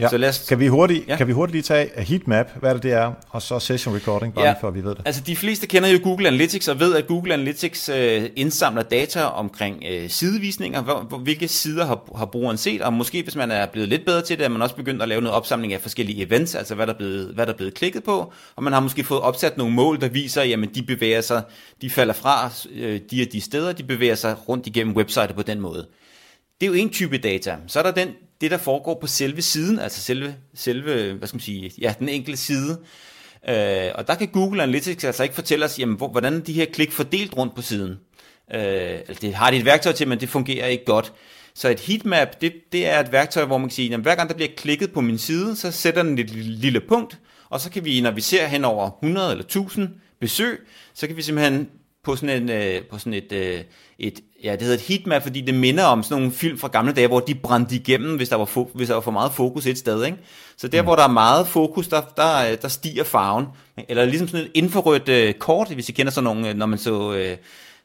Ja. 0.00 0.09
Så 0.09 0.16
lad 0.16 0.28
os, 0.28 0.44
kan, 0.48 0.59
vi 0.59 0.66
hurtigt, 0.66 1.09
ja. 1.09 1.16
kan 1.16 1.26
vi 1.26 1.33
hurtigt 1.33 1.52
lige 1.52 1.62
tage 1.62 2.02
heatmap, 2.02 2.46
hvad 2.61 2.74
det, 2.74 2.83
det 2.83 2.92
er, 2.92 3.12
og 3.31 3.42
så 3.42 3.59
session 3.59 3.94
recording, 3.94 4.35
bare 4.35 4.44
ja. 4.44 4.55
før 4.61 4.70
vi 4.70 4.85
ved 4.85 4.90
det. 4.90 5.02
Altså 5.05 5.22
de 5.26 5.37
fleste 5.37 5.66
kender 5.66 5.88
jo 5.88 5.98
Google 6.02 6.28
Analytics, 6.28 6.68
og 6.68 6.81
ved, 6.81 6.94
at 6.94 7.07
Google 7.07 7.35
Analytics 7.35 7.88
øh, 7.88 8.22
indsamler 8.37 8.83
data 8.83 9.24
omkring 9.24 9.85
øh, 9.90 10.11
sidevisninger, 10.11 10.83
hvor, 10.83 11.07
hvor, 11.09 11.18
hvilke 11.18 11.48
sider 11.48 11.87
har, 11.87 12.02
har 12.16 12.26
brugeren 12.26 12.57
set, 12.57 12.83
og 12.83 12.92
måske 12.92 13.22
hvis 13.22 13.37
man 13.37 13.50
er 13.50 13.66
blevet 13.66 13.88
lidt 13.88 14.05
bedre 14.05 14.22
til 14.22 14.38
det, 14.38 14.44
er 14.44 14.48
man 14.48 14.62
også 14.62 14.74
begyndt 14.76 15.02
at 15.02 15.09
lave 15.09 15.20
noget 15.20 15.37
opsamling 15.37 15.72
af 15.72 15.81
forskellige 15.81 16.26
events, 16.26 16.55
altså 16.55 16.74
hvad 16.74 16.87
der 16.87 16.92
er 16.92 16.96
blevet, 16.96 17.35
hvad 17.35 17.46
der 17.46 17.52
er 17.52 17.57
blevet 17.57 17.74
klikket 17.74 18.05
på, 18.05 18.33
og 18.57 18.62
man 18.62 18.72
har 18.72 18.81
måske 18.81 19.05
fået 19.05 19.20
opsat 19.20 19.57
nogle 19.57 19.74
mål, 19.74 20.00
der 20.00 20.09
viser, 20.09 20.42
jamen 20.42 20.70
de 20.74 20.83
bevæger 20.83 21.20
sig, 21.20 21.42
de 21.83 21.90
falder 21.90 22.14
fra 22.14 22.50
øh, 22.74 23.00
de 23.11 23.22
og 23.22 23.33
de 23.33 23.40
steder, 23.40 23.72
de 23.72 23.83
bevæger 23.83 24.14
sig 24.14 24.37
rundt 24.48 24.66
igennem 24.66 24.96
websitet 24.96 25.37
på 25.37 25.42
den 25.42 25.61
måde. 25.61 25.87
Det 26.62 26.68
er 26.68 26.72
jo 26.72 26.79
en 26.79 26.90
type 26.90 27.18
data. 27.18 27.57
Så 27.66 27.79
er 27.79 27.83
der 27.83 27.90
den, 27.90 28.09
det, 28.40 28.51
der 28.51 28.57
foregår 28.57 28.98
på 29.01 29.07
selve 29.07 29.42
siden, 29.42 29.79
altså 29.79 30.01
selve, 30.01 30.35
selve 30.55 31.12
hvad 31.12 31.29
skal 31.29 31.37
man 31.37 31.40
sige, 31.40 31.72
ja, 31.79 31.94
den 31.98 32.09
enkelte 32.09 32.40
side. 32.40 32.81
Øh, 33.48 33.90
og 33.94 34.07
der 34.07 34.14
kan 34.14 34.29
Google 34.29 34.62
Analytics 34.62 35.05
altså 35.05 35.22
ikke 35.22 35.35
fortælle 35.35 35.64
os, 35.64 35.79
jamen, 35.79 35.96
hvordan 35.96 36.40
de 36.40 36.53
her 36.53 36.64
klik 36.64 36.92
fordelt 36.92 37.37
rundt 37.37 37.55
på 37.55 37.62
siden. 37.62 37.90
Øh, 38.55 38.98
altså 39.09 39.18
det 39.20 39.35
har 39.35 39.51
de 39.51 39.57
et 39.57 39.64
værktøj 39.64 39.92
til, 39.92 40.09
men 40.09 40.20
det 40.20 40.29
fungerer 40.29 40.66
ikke 40.66 40.85
godt. 40.85 41.12
Så 41.55 41.68
et 41.68 41.81
heatmap, 41.81 42.40
det, 42.40 42.53
det 42.72 42.87
er 42.87 43.01
et 43.01 43.12
værktøj, 43.12 43.44
hvor 43.44 43.59
man 43.59 43.68
kan 43.68 43.75
sige, 43.75 43.88
jamen, 43.88 44.03
hver 44.03 44.14
gang 44.14 44.29
der 44.29 44.35
bliver 44.35 44.51
klikket 44.57 44.92
på 44.92 45.01
min 45.01 45.18
side, 45.18 45.57
så 45.57 45.70
sætter 45.70 46.03
den 46.03 46.18
et 46.18 46.31
lille 46.31 46.81
punkt, 46.81 47.18
og 47.51 47.61
så 47.61 47.70
kan 47.70 47.85
vi, 47.85 48.01
når 48.01 48.11
vi 48.11 48.20
ser 48.20 48.46
hen 48.46 48.64
over 48.64 48.90
100 48.90 49.31
eller 49.31 49.44
1000 49.44 49.88
besøg, 50.20 50.61
så 50.94 51.07
kan 51.07 51.16
vi 51.16 51.22
simpelthen 51.22 51.68
på 52.05 52.17
sådan, 52.17 52.43
en, 52.43 52.51
øh, 52.51 52.83
på 52.91 52.99
sådan 52.99 53.15
et, 53.15 53.33
øh, 53.33 53.61
et, 53.99 54.21
ja, 54.45 54.53
det 54.53 54.62
hedder 54.62 54.75
et 54.75 54.81
heatmap, 54.81 55.23
fordi 55.23 55.41
det 55.41 55.55
minder 55.55 55.85
om 55.85 56.03
sådan 56.03 56.17
nogle 56.17 56.33
film 56.33 56.59
fra 56.59 56.69
gamle 56.69 56.93
dage, 56.93 57.09
hvor 57.09 57.21
de 57.21 57.35
brændte 57.35 57.75
igennem, 57.75 58.17
hvis 58.17 58.29
der 58.29 58.37
var, 58.37 58.45
fo- 58.45 58.71
hvis 58.75 58.88
der 58.88 58.95
var 58.95 59.01
for 59.01 59.11
meget 59.11 59.33
fokus 59.33 59.67
et 59.67 59.79
sted. 59.79 60.05
Ikke? 60.05 60.19
Så 60.57 60.69
der, 60.69 60.83
mm. 60.83 60.87
hvor 60.87 60.97
der 60.97 61.03
er 61.03 61.09
meget 61.09 61.47
fokus, 61.47 61.88
der, 61.88 62.01
der, 62.17 62.51
øh, 62.51 62.57
der 62.62 62.69
stiger 62.69 63.05
farven. 63.05 63.47
Eller 63.88 64.05
ligesom 64.05 64.29
sådan 64.29 64.47
et 64.47 64.51
infrarødt 64.55 65.09
øh, 65.09 65.35
kort, 65.35 65.69
hvis 65.69 65.88
I 65.88 65.93
kender 65.93 66.12
sådan 66.12 66.25
nogle, 66.25 66.55
når 66.55 66.67
man 66.67 66.79
så... 66.79 67.15
Øh, 67.15 67.37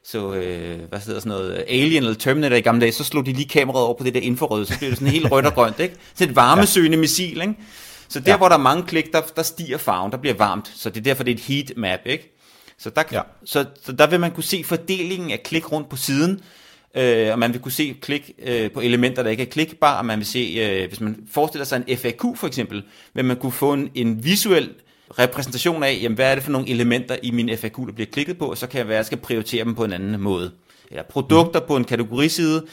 så, 0.04 0.34
øh, 0.34 0.78
hvad 0.88 0.98
hedder 0.98 1.20
sådan 1.20 1.30
noget, 1.30 1.64
Alien 1.68 2.02
eller 2.02 2.14
Terminator 2.14 2.56
i 2.56 2.60
gamle 2.60 2.80
dage, 2.80 2.92
så 2.92 3.04
slog 3.04 3.26
de 3.26 3.32
lige 3.32 3.48
kameraet 3.48 3.84
over 3.84 3.94
på 3.94 4.04
det 4.04 4.14
der 4.14 4.20
infrarøde, 4.20 4.66
så 4.66 4.78
blev 4.78 4.90
det 4.90 4.98
sådan 4.98 5.12
helt 5.12 5.30
rødt 5.30 5.46
og 5.46 5.54
grønt, 5.54 5.80
ikke? 5.80 5.94
Så 6.14 6.24
et 6.24 6.36
varmesøgende 6.36 6.96
ja. 6.96 7.00
missil, 7.00 7.40
ikke? 7.40 7.54
Så 8.08 8.20
der, 8.20 8.30
ja. 8.30 8.36
hvor 8.36 8.48
der 8.48 8.54
er 8.56 8.60
mange 8.60 8.82
klik, 8.82 9.12
der, 9.12 9.20
der 9.36 9.42
stiger 9.42 9.78
farven, 9.78 10.12
der 10.12 10.18
bliver 10.18 10.34
varmt, 10.34 10.72
så 10.76 10.90
det 10.90 10.96
er 10.96 11.04
derfor, 11.04 11.22
det 11.22 11.30
er 11.30 11.34
et 11.34 11.40
heat 11.40 11.72
map, 11.76 12.00
ikke? 12.06 12.37
Så 12.78 12.90
der, 12.90 13.02
ja. 13.12 13.20
så, 13.44 13.64
så 13.84 13.92
der 13.92 14.06
vil 14.06 14.20
man 14.20 14.30
kunne 14.30 14.44
se 14.44 14.64
fordelingen 14.64 15.30
af 15.30 15.42
klik 15.42 15.72
rundt 15.72 15.88
på 15.88 15.96
siden, 15.96 16.40
øh, 16.94 17.32
og 17.32 17.38
man 17.38 17.52
vil 17.52 17.60
kunne 17.60 17.72
se 17.72 17.96
klik 18.00 18.30
øh, 18.38 18.70
på 18.70 18.80
elementer, 18.80 19.22
der 19.22 19.30
ikke 19.30 19.42
er 19.42 19.46
klikbare, 19.46 19.98
og 19.98 20.06
man 20.06 20.18
vil 20.18 20.26
se, 20.26 20.56
øh, 20.60 20.88
hvis 20.88 21.00
man 21.00 21.16
forestiller 21.32 21.64
sig 21.64 21.84
en 21.86 21.98
FAQ 21.98 22.22
for 22.36 22.46
eksempel, 22.46 22.82
vil 23.14 23.24
man 23.24 23.36
kunne 23.36 23.52
få 23.52 23.72
en, 23.72 23.90
en 23.94 24.24
visuel 24.24 24.70
repræsentation 25.18 25.82
af, 25.82 25.98
jamen, 26.02 26.16
hvad 26.16 26.30
er 26.30 26.34
det 26.34 26.44
for 26.44 26.50
nogle 26.50 26.68
elementer 26.68 27.16
i 27.22 27.30
min 27.30 27.58
FAQ, 27.58 27.76
der 27.86 27.92
bliver 27.92 28.10
klikket 28.12 28.38
på, 28.38 28.46
og 28.46 28.58
så 28.58 28.66
kan 28.66 28.78
jeg 28.78 28.88
være, 28.88 28.96
at 28.96 28.98
jeg 28.98 29.06
skal 29.06 29.18
prioritere 29.18 29.64
dem 29.64 29.74
på 29.74 29.84
en 29.84 29.92
anden 29.92 30.20
måde. 30.20 30.52
Eller 30.90 31.02
produkter 31.02 31.60
mm. 31.60 31.66
på 31.66 31.76
en 31.76 31.84
kategoriside, 31.84 32.66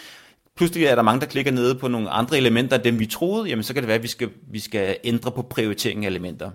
pludselig 0.56 0.86
er 0.86 0.96
der 0.96 1.02
mange, 1.02 1.22
der 1.22 1.26
klikker 1.26 1.52
ned 1.52 1.76
på 1.76 1.88
nogle 1.88 2.10
andre 2.10 2.38
elementer, 2.38 2.78
dem 2.78 3.00
vi 3.00 3.06
troede, 3.06 3.50
jamen 3.50 3.64
så 3.64 3.74
kan 3.74 3.84
det 3.84 3.88
være, 3.88 3.98
at 3.98 4.04
vi 4.04 4.08
skal, 4.08 4.30
vi 4.52 4.60
skal 4.60 4.98
ændre 5.04 5.32
på 5.32 5.42
prioritering 5.42 6.06
af 6.06 6.10
elementer. 6.10 6.52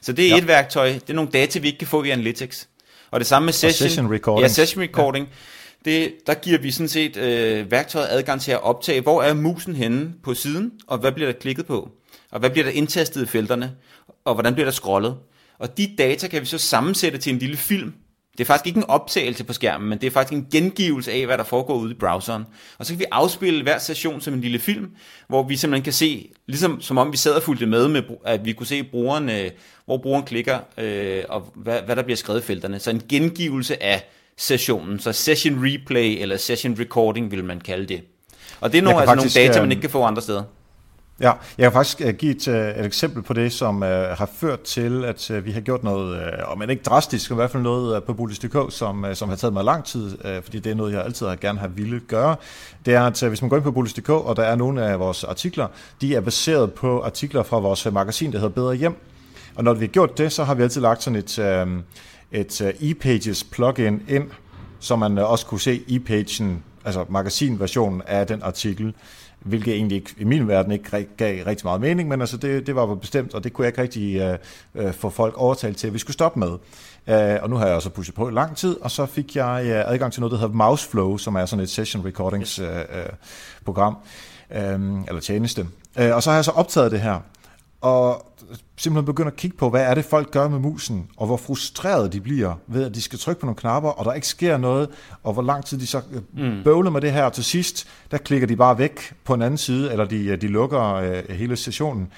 Så 0.00 0.12
det 0.12 0.24
er 0.24 0.28
ja. 0.28 0.38
et 0.38 0.46
værktøj, 0.46 0.92
det 0.92 1.10
er 1.10 1.14
nogle 1.14 1.30
data, 1.30 1.58
vi 1.58 1.66
ikke 1.66 1.78
kan 1.78 1.88
få 1.88 2.02
i 2.02 2.10
Analytics. 2.10 2.68
Og 3.10 3.20
det 3.20 3.26
samme 3.26 3.46
med 3.46 3.52
session, 3.52 3.88
session 3.88 4.12
recording. 4.12 4.42
Ja, 4.42 4.48
session 4.48 4.82
recording. 4.82 5.28
Ja. 5.86 5.90
Det, 5.90 6.14
der 6.26 6.34
giver 6.34 6.58
vi 6.58 6.70
sådan 6.70 6.88
set 6.88 7.16
øh, 7.16 7.70
værktøjet 7.70 8.08
adgang 8.10 8.40
til 8.40 8.52
at 8.52 8.62
optage, 8.62 9.00
hvor 9.00 9.22
er 9.22 9.34
musen 9.34 9.74
henne 9.74 10.12
på 10.24 10.34
siden, 10.34 10.72
og 10.86 10.98
hvad 10.98 11.12
bliver 11.12 11.32
der 11.32 11.38
klikket 11.38 11.66
på, 11.66 11.90
og 12.30 12.40
hvad 12.40 12.50
bliver 12.50 12.64
der 12.64 12.72
indtastet 12.72 13.22
i 13.22 13.26
felterne, 13.26 13.72
og 14.24 14.34
hvordan 14.34 14.54
bliver 14.54 14.66
der 14.66 14.72
scrollet. 14.72 15.16
Og 15.58 15.78
de 15.78 15.94
data 15.98 16.28
kan 16.28 16.40
vi 16.40 16.46
så 16.46 16.58
sammensætte 16.58 17.18
til 17.18 17.32
en 17.32 17.38
lille 17.38 17.56
film, 17.56 17.94
det 18.38 18.44
er 18.44 18.46
faktisk 18.46 18.66
ikke 18.66 18.76
en 18.76 18.84
optagelse 18.88 19.44
på 19.44 19.52
skærmen, 19.52 19.88
men 19.88 19.98
det 19.98 20.06
er 20.06 20.10
faktisk 20.10 20.32
en 20.32 20.46
gengivelse 20.52 21.12
af, 21.12 21.26
hvad 21.26 21.38
der 21.38 21.44
foregår 21.44 21.74
ude 21.74 21.90
i 21.90 21.94
browseren. 21.94 22.44
Og 22.78 22.86
så 22.86 22.92
kan 22.92 22.98
vi 22.98 23.04
afspille 23.12 23.62
hver 23.62 23.78
session 23.78 24.20
som 24.20 24.34
en 24.34 24.40
lille 24.40 24.58
film, 24.58 24.90
hvor 25.28 25.42
vi 25.42 25.56
simpelthen 25.56 25.84
kan 25.84 25.92
se, 25.92 26.30
ligesom 26.46 26.80
som 26.80 26.98
om 26.98 27.12
vi 27.12 27.16
sad 27.16 27.32
og 27.32 27.42
fulgte 27.42 27.66
med, 27.66 27.88
med 27.88 28.02
at 28.24 28.44
vi 28.44 28.52
kunne 28.52 28.66
se 28.66 28.82
brugeren, 28.82 29.30
øh, 29.30 29.50
hvor 29.84 29.98
brugeren 29.98 30.24
klikker, 30.24 30.58
øh, 30.78 31.22
og 31.28 31.52
hvad, 31.54 31.82
hvad 31.82 31.96
der 31.96 32.02
bliver 32.02 32.16
skrevet 32.16 32.40
i 32.40 32.44
felterne. 32.44 32.78
Så 32.78 32.90
en 32.90 33.02
gengivelse 33.08 33.82
af 33.82 34.08
sessionen, 34.36 34.98
så 34.98 35.12
session 35.12 35.66
replay 35.66 36.16
eller 36.20 36.36
session 36.36 36.76
recording 36.80 37.30
vil 37.30 37.44
man 37.44 37.60
kalde 37.60 37.86
det. 37.86 38.02
Og 38.60 38.72
det 38.72 38.78
er 38.78 38.82
nogle, 38.82 39.00
altså 39.00 39.14
faktisk, 39.14 39.36
nogle 39.36 39.48
data, 39.48 39.60
man 39.60 39.68
øh, 39.68 39.72
ikke 39.72 39.80
kan 39.80 39.90
få 39.90 40.02
andre 40.02 40.22
steder. 40.22 40.42
Ja, 41.20 41.32
jeg 41.58 41.64
kan 41.64 41.72
faktisk 41.72 42.00
øh, 42.00 42.14
give 42.14 42.36
et, 42.36 42.48
øh, 42.48 42.68
et 42.68 42.84
eksempel 42.84 43.22
på 43.22 43.32
det, 43.32 43.52
som 43.52 43.76
uh, 43.76 43.88
har 43.88 44.30
ført 44.34 44.60
til, 44.60 45.04
at 45.04 45.30
uh, 45.30 45.44
vi 45.44 45.50
har 45.50 45.60
gjort 45.60 45.84
noget, 45.84 46.16
uh, 46.16 46.52
om 46.52 46.70
ikke 46.70 46.82
drastisk, 46.82 47.30
men 47.30 47.36
i 47.36 47.38
hvert 47.38 47.50
fald 47.50 47.62
noget 47.62 47.96
uh, 47.96 48.02
på 48.02 48.12
Bullis.dk, 48.12 48.56
som, 48.72 49.04
uh, 49.04 49.14
som 49.14 49.28
har 49.28 49.36
taget 49.36 49.52
mig 49.52 49.64
lang 49.64 49.84
tid, 49.84 50.06
uh, 50.24 50.42
fordi 50.42 50.58
det 50.58 50.70
er 50.70 50.74
noget, 50.74 50.92
jeg 50.92 51.04
altid 51.04 51.26
har 51.26 51.36
gerne 51.36 51.58
har 51.58 51.68
ville 51.68 52.00
gøre. 52.00 52.36
Det 52.86 52.94
er, 52.94 53.02
at 53.02 53.22
uh, 53.22 53.28
hvis 53.28 53.42
man 53.42 53.48
går 53.48 53.56
ind 53.56 53.64
på 53.64 53.70
Bullis.dk, 53.70 54.08
og 54.08 54.36
der 54.36 54.42
er 54.42 54.54
nogle 54.54 54.84
af 54.84 54.98
vores 54.98 55.24
artikler, 55.24 55.66
de 56.00 56.14
er 56.14 56.20
baseret 56.20 56.72
på 56.72 57.02
artikler 57.02 57.42
fra 57.42 57.58
vores 57.58 57.86
magasin, 57.92 58.32
der 58.32 58.38
hedder 58.38 58.54
Bedre 58.54 58.74
Hjem. 58.74 58.96
Og 59.54 59.64
når 59.64 59.74
vi 59.74 59.80
har 59.80 59.92
gjort 59.92 60.18
det, 60.18 60.32
så 60.32 60.44
har 60.44 60.54
vi 60.54 60.62
altid 60.62 60.80
lagt 60.80 61.02
sådan 61.02 61.16
et, 61.16 61.38
uh, 61.38 61.72
et 62.32 62.60
uh, 62.60 62.90
e-pages 62.90 63.44
plugin 63.44 64.02
ind, 64.08 64.30
så 64.80 64.96
man 64.96 65.18
uh, 65.18 65.30
også 65.30 65.46
kunne 65.46 65.60
se 65.60 65.82
e-pagen, 65.88 66.62
altså 66.84 67.04
magasinversionen 67.08 68.02
af 68.06 68.26
den 68.26 68.42
artikel 68.42 68.94
hvilket 69.40 69.74
egentlig 69.74 69.96
ikke, 69.96 70.14
i 70.18 70.24
min 70.24 70.48
verden 70.48 70.72
ikke 70.72 71.08
gav 71.16 71.44
rigtig 71.44 71.66
meget 71.66 71.80
mening, 71.80 72.08
men 72.08 72.20
altså 72.20 72.36
det, 72.36 72.66
det 72.66 72.74
var 72.74 72.94
bestemt, 72.94 73.34
og 73.34 73.44
det 73.44 73.52
kunne 73.52 73.64
jeg 73.64 73.68
ikke 73.68 73.82
rigtig 73.82 74.38
uh, 74.74 74.84
uh, 74.84 74.92
få 74.92 75.10
folk 75.10 75.34
overtalt 75.36 75.76
til, 75.76 75.86
at 75.86 75.94
vi 75.94 75.98
skulle 75.98 76.14
stoppe 76.14 76.38
med. 76.38 76.48
Uh, 76.48 77.42
og 77.42 77.50
nu 77.50 77.56
har 77.56 77.66
jeg 77.66 77.74
også 77.74 77.90
pushet 77.90 78.14
på 78.14 78.28
i 78.28 78.32
lang 78.32 78.56
tid, 78.56 78.76
og 78.80 78.90
så 78.90 79.06
fik 79.06 79.36
jeg 79.36 79.62
uh, 79.64 79.92
adgang 79.92 80.12
til 80.12 80.20
noget, 80.20 80.32
der 80.32 80.38
hedder 80.38 80.54
Mouseflow, 80.54 81.16
som 81.16 81.34
er 81.34 81.46
sådan 81.46 81.62
et 81.62 81.70
session 81.70 82.06
recordings 82.06 82.60
uh, 82.60 82.66
uh, 82.66 82.72
program, 83.64 83.96
um, 84.74 85.04
eller 85.08 85.20
tjeneste. 85.20 85.66
Uh, 86.00 86.14
og 86.14 86.22
så 86.22 86.30
har 86.30 86.36
jeg 86.36 86.44
så 86.44 86.50
optaget 86.50 86.92
det 86.92 87.00
her, 87.00 87.20
og 87.80 88.26
simpelthen 88.76 89.06
begynde 89.06 89.26
at 89.26 89.36
kigge 89.36 89.56
på, 89.56 89.70
hvad 89.70 89.82
er 89.82 89.94
det, 89.94 90.04
folk 90.04 90.30
gør 90.30 90.48
med 90.48 90.58
musen, 90.58 91.08
og 91.16 91.26
hvor 91.26 91.36
frustreret 91.36 92.12
de 92.12 92.20
bliver 92.20 92.54
ved, 92.66 92.84
at 92.84 92.94
de 92.94 93.02
skal 93.02 93.18
trykke 93.18 93.40
på 93.40 93.46
nogle 93.46 93.56
knapper, 93.56 93.90
og 93.90 94.04
der 94.04 94.12
ikke 94.12 94.26
sker 94.26 94.56
noget, 94.56 94.88
og 95.22 95.32
hvor 95.32 95.42
lang 95.42 95.64
tid 95.64 95.78
de 95.78 95.86
så 95.86 96.00
øh, 96.12 96.22
mm. 96.44 96.64
bøvler 96.64 96.90
med 96.90 97.00
det 97.00 97.12
her, 97.12 97.24
og 97.24 97.32
til 97.32 97.44
sidst, 97.44 97.88
der 98.10 98.18
klikker 98.18 98.46
de 98.46 98.56
bare 98.56 98.78
væk 98.78 99.14
på 99.24 99.34
en 99.34 99.42
anden 99.42 99.58
side, 99.58 99.92
eller 99.92 100.04
de, 100.04 100.36
de 100.36 100.48
lukker 100.48 100.94
øh, 100.94 101.22
hele 101.30 101.56
sessionen. 101.56 102.12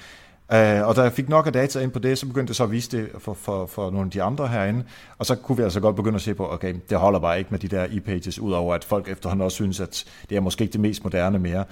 Uh, 0.51 0.87
og 0.87 0.95
da 0.95 1.01
jeg 1.01 1.11
fik 1.11 1.29
nok 1.29 1.47
af 1.47 1.53
data 1.53 1.79
ind 1.79 1.91
på 1.91 1.99
det, 1.99 2.17
så 2.17 2.25
begyndte 2.25 2.51
jeg 2.51 2.55
så 2.55 2.63
at 2.63 2.71
vise 2.71 2.97
det 2.97 3.09
for, 3.19 3.33
for, 3.33 3.65
for 3.65 3.91
nogle 3.91 4.05
af 4.05 4.11
de 4.11 4.23
andre 4.23 4.47
herinde. 4.47 4.83
Og 5.17 5.25
så 5.25 5.35
kunne 5.35 5.57
vi 5.57 5.63
altså 5.63 5.79
godt 5.79 5.95
begynde 5.95 6.15
at 6.15 6.21
se 6.21 6.33
på, 6.33 6.53
okay, 6.53 6.75
det 6.89 6.97
holder 6.97 7.19
bare 7.19 7.37
ikke 7.39 7.47
med 7.51 7.59
de 7.59 7.67
der 7.67 7.87
e-pages, 7.91 8.39
udover 8.39 8.75
at 8.75 8.83
folk 8.83 9.09
efterhånden 9.09 9.45
også 9.45 9.55
synes, 9.55 9.79
at 9.79 10.05
det 10.29 10.37
er 10.37 10.41
måske 10.41 10.61
ikke 10.61 10.71
det 10.71 10.81
mest 10.81 11.03
moderne 11.03 11.39
mere. 11.39 11.63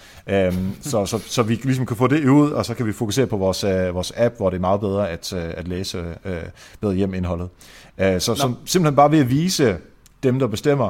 Um, 0.48 0.76
så, 0.82 1.06
så, 1.06 1.18
så 1.18 1.44
vi 1.44 1.56
ligesom 1.56 1.86
kan 1.86 1.98
få 1.98 2.08
det 2.08 2.30
ud, 2.30 2.52
og 2.52 2.66
så 2.66 2.74
kan 2.74 2.86
vi 2.86 2.94
fokusere 2.94 3.28
på 3.28 3.38
vores, 3.38 3.64
uh, 3.64 3.96
vores 3.96 4.14
app, 4.18 4.38
hvor 4.38 4.50
det 4.50 4.58
er 4.58 4.62
meget 4.62 4.80
bedre 4.80 5.10
at, 5.10 5.34
uh, 5.34 5.40
at 5.42 5.68
læse 5.68 6.00
uh, 6.26 6.32
bedre 6.82 6.96
hjem 6.96 7.14
indholdet. 7.14 7.50
Uh, 7.98 8.06
så, 8.06 8.20
så 8.20 8.54
simpelthen 8.66 8.96
bare 8.96 9.12
ved 9.12 9.20
at 9.20 9.30
vise 9.30 9.78
dem, 10.24 10.40
der 10.40 10.48
bestemmer, 10.48 10.90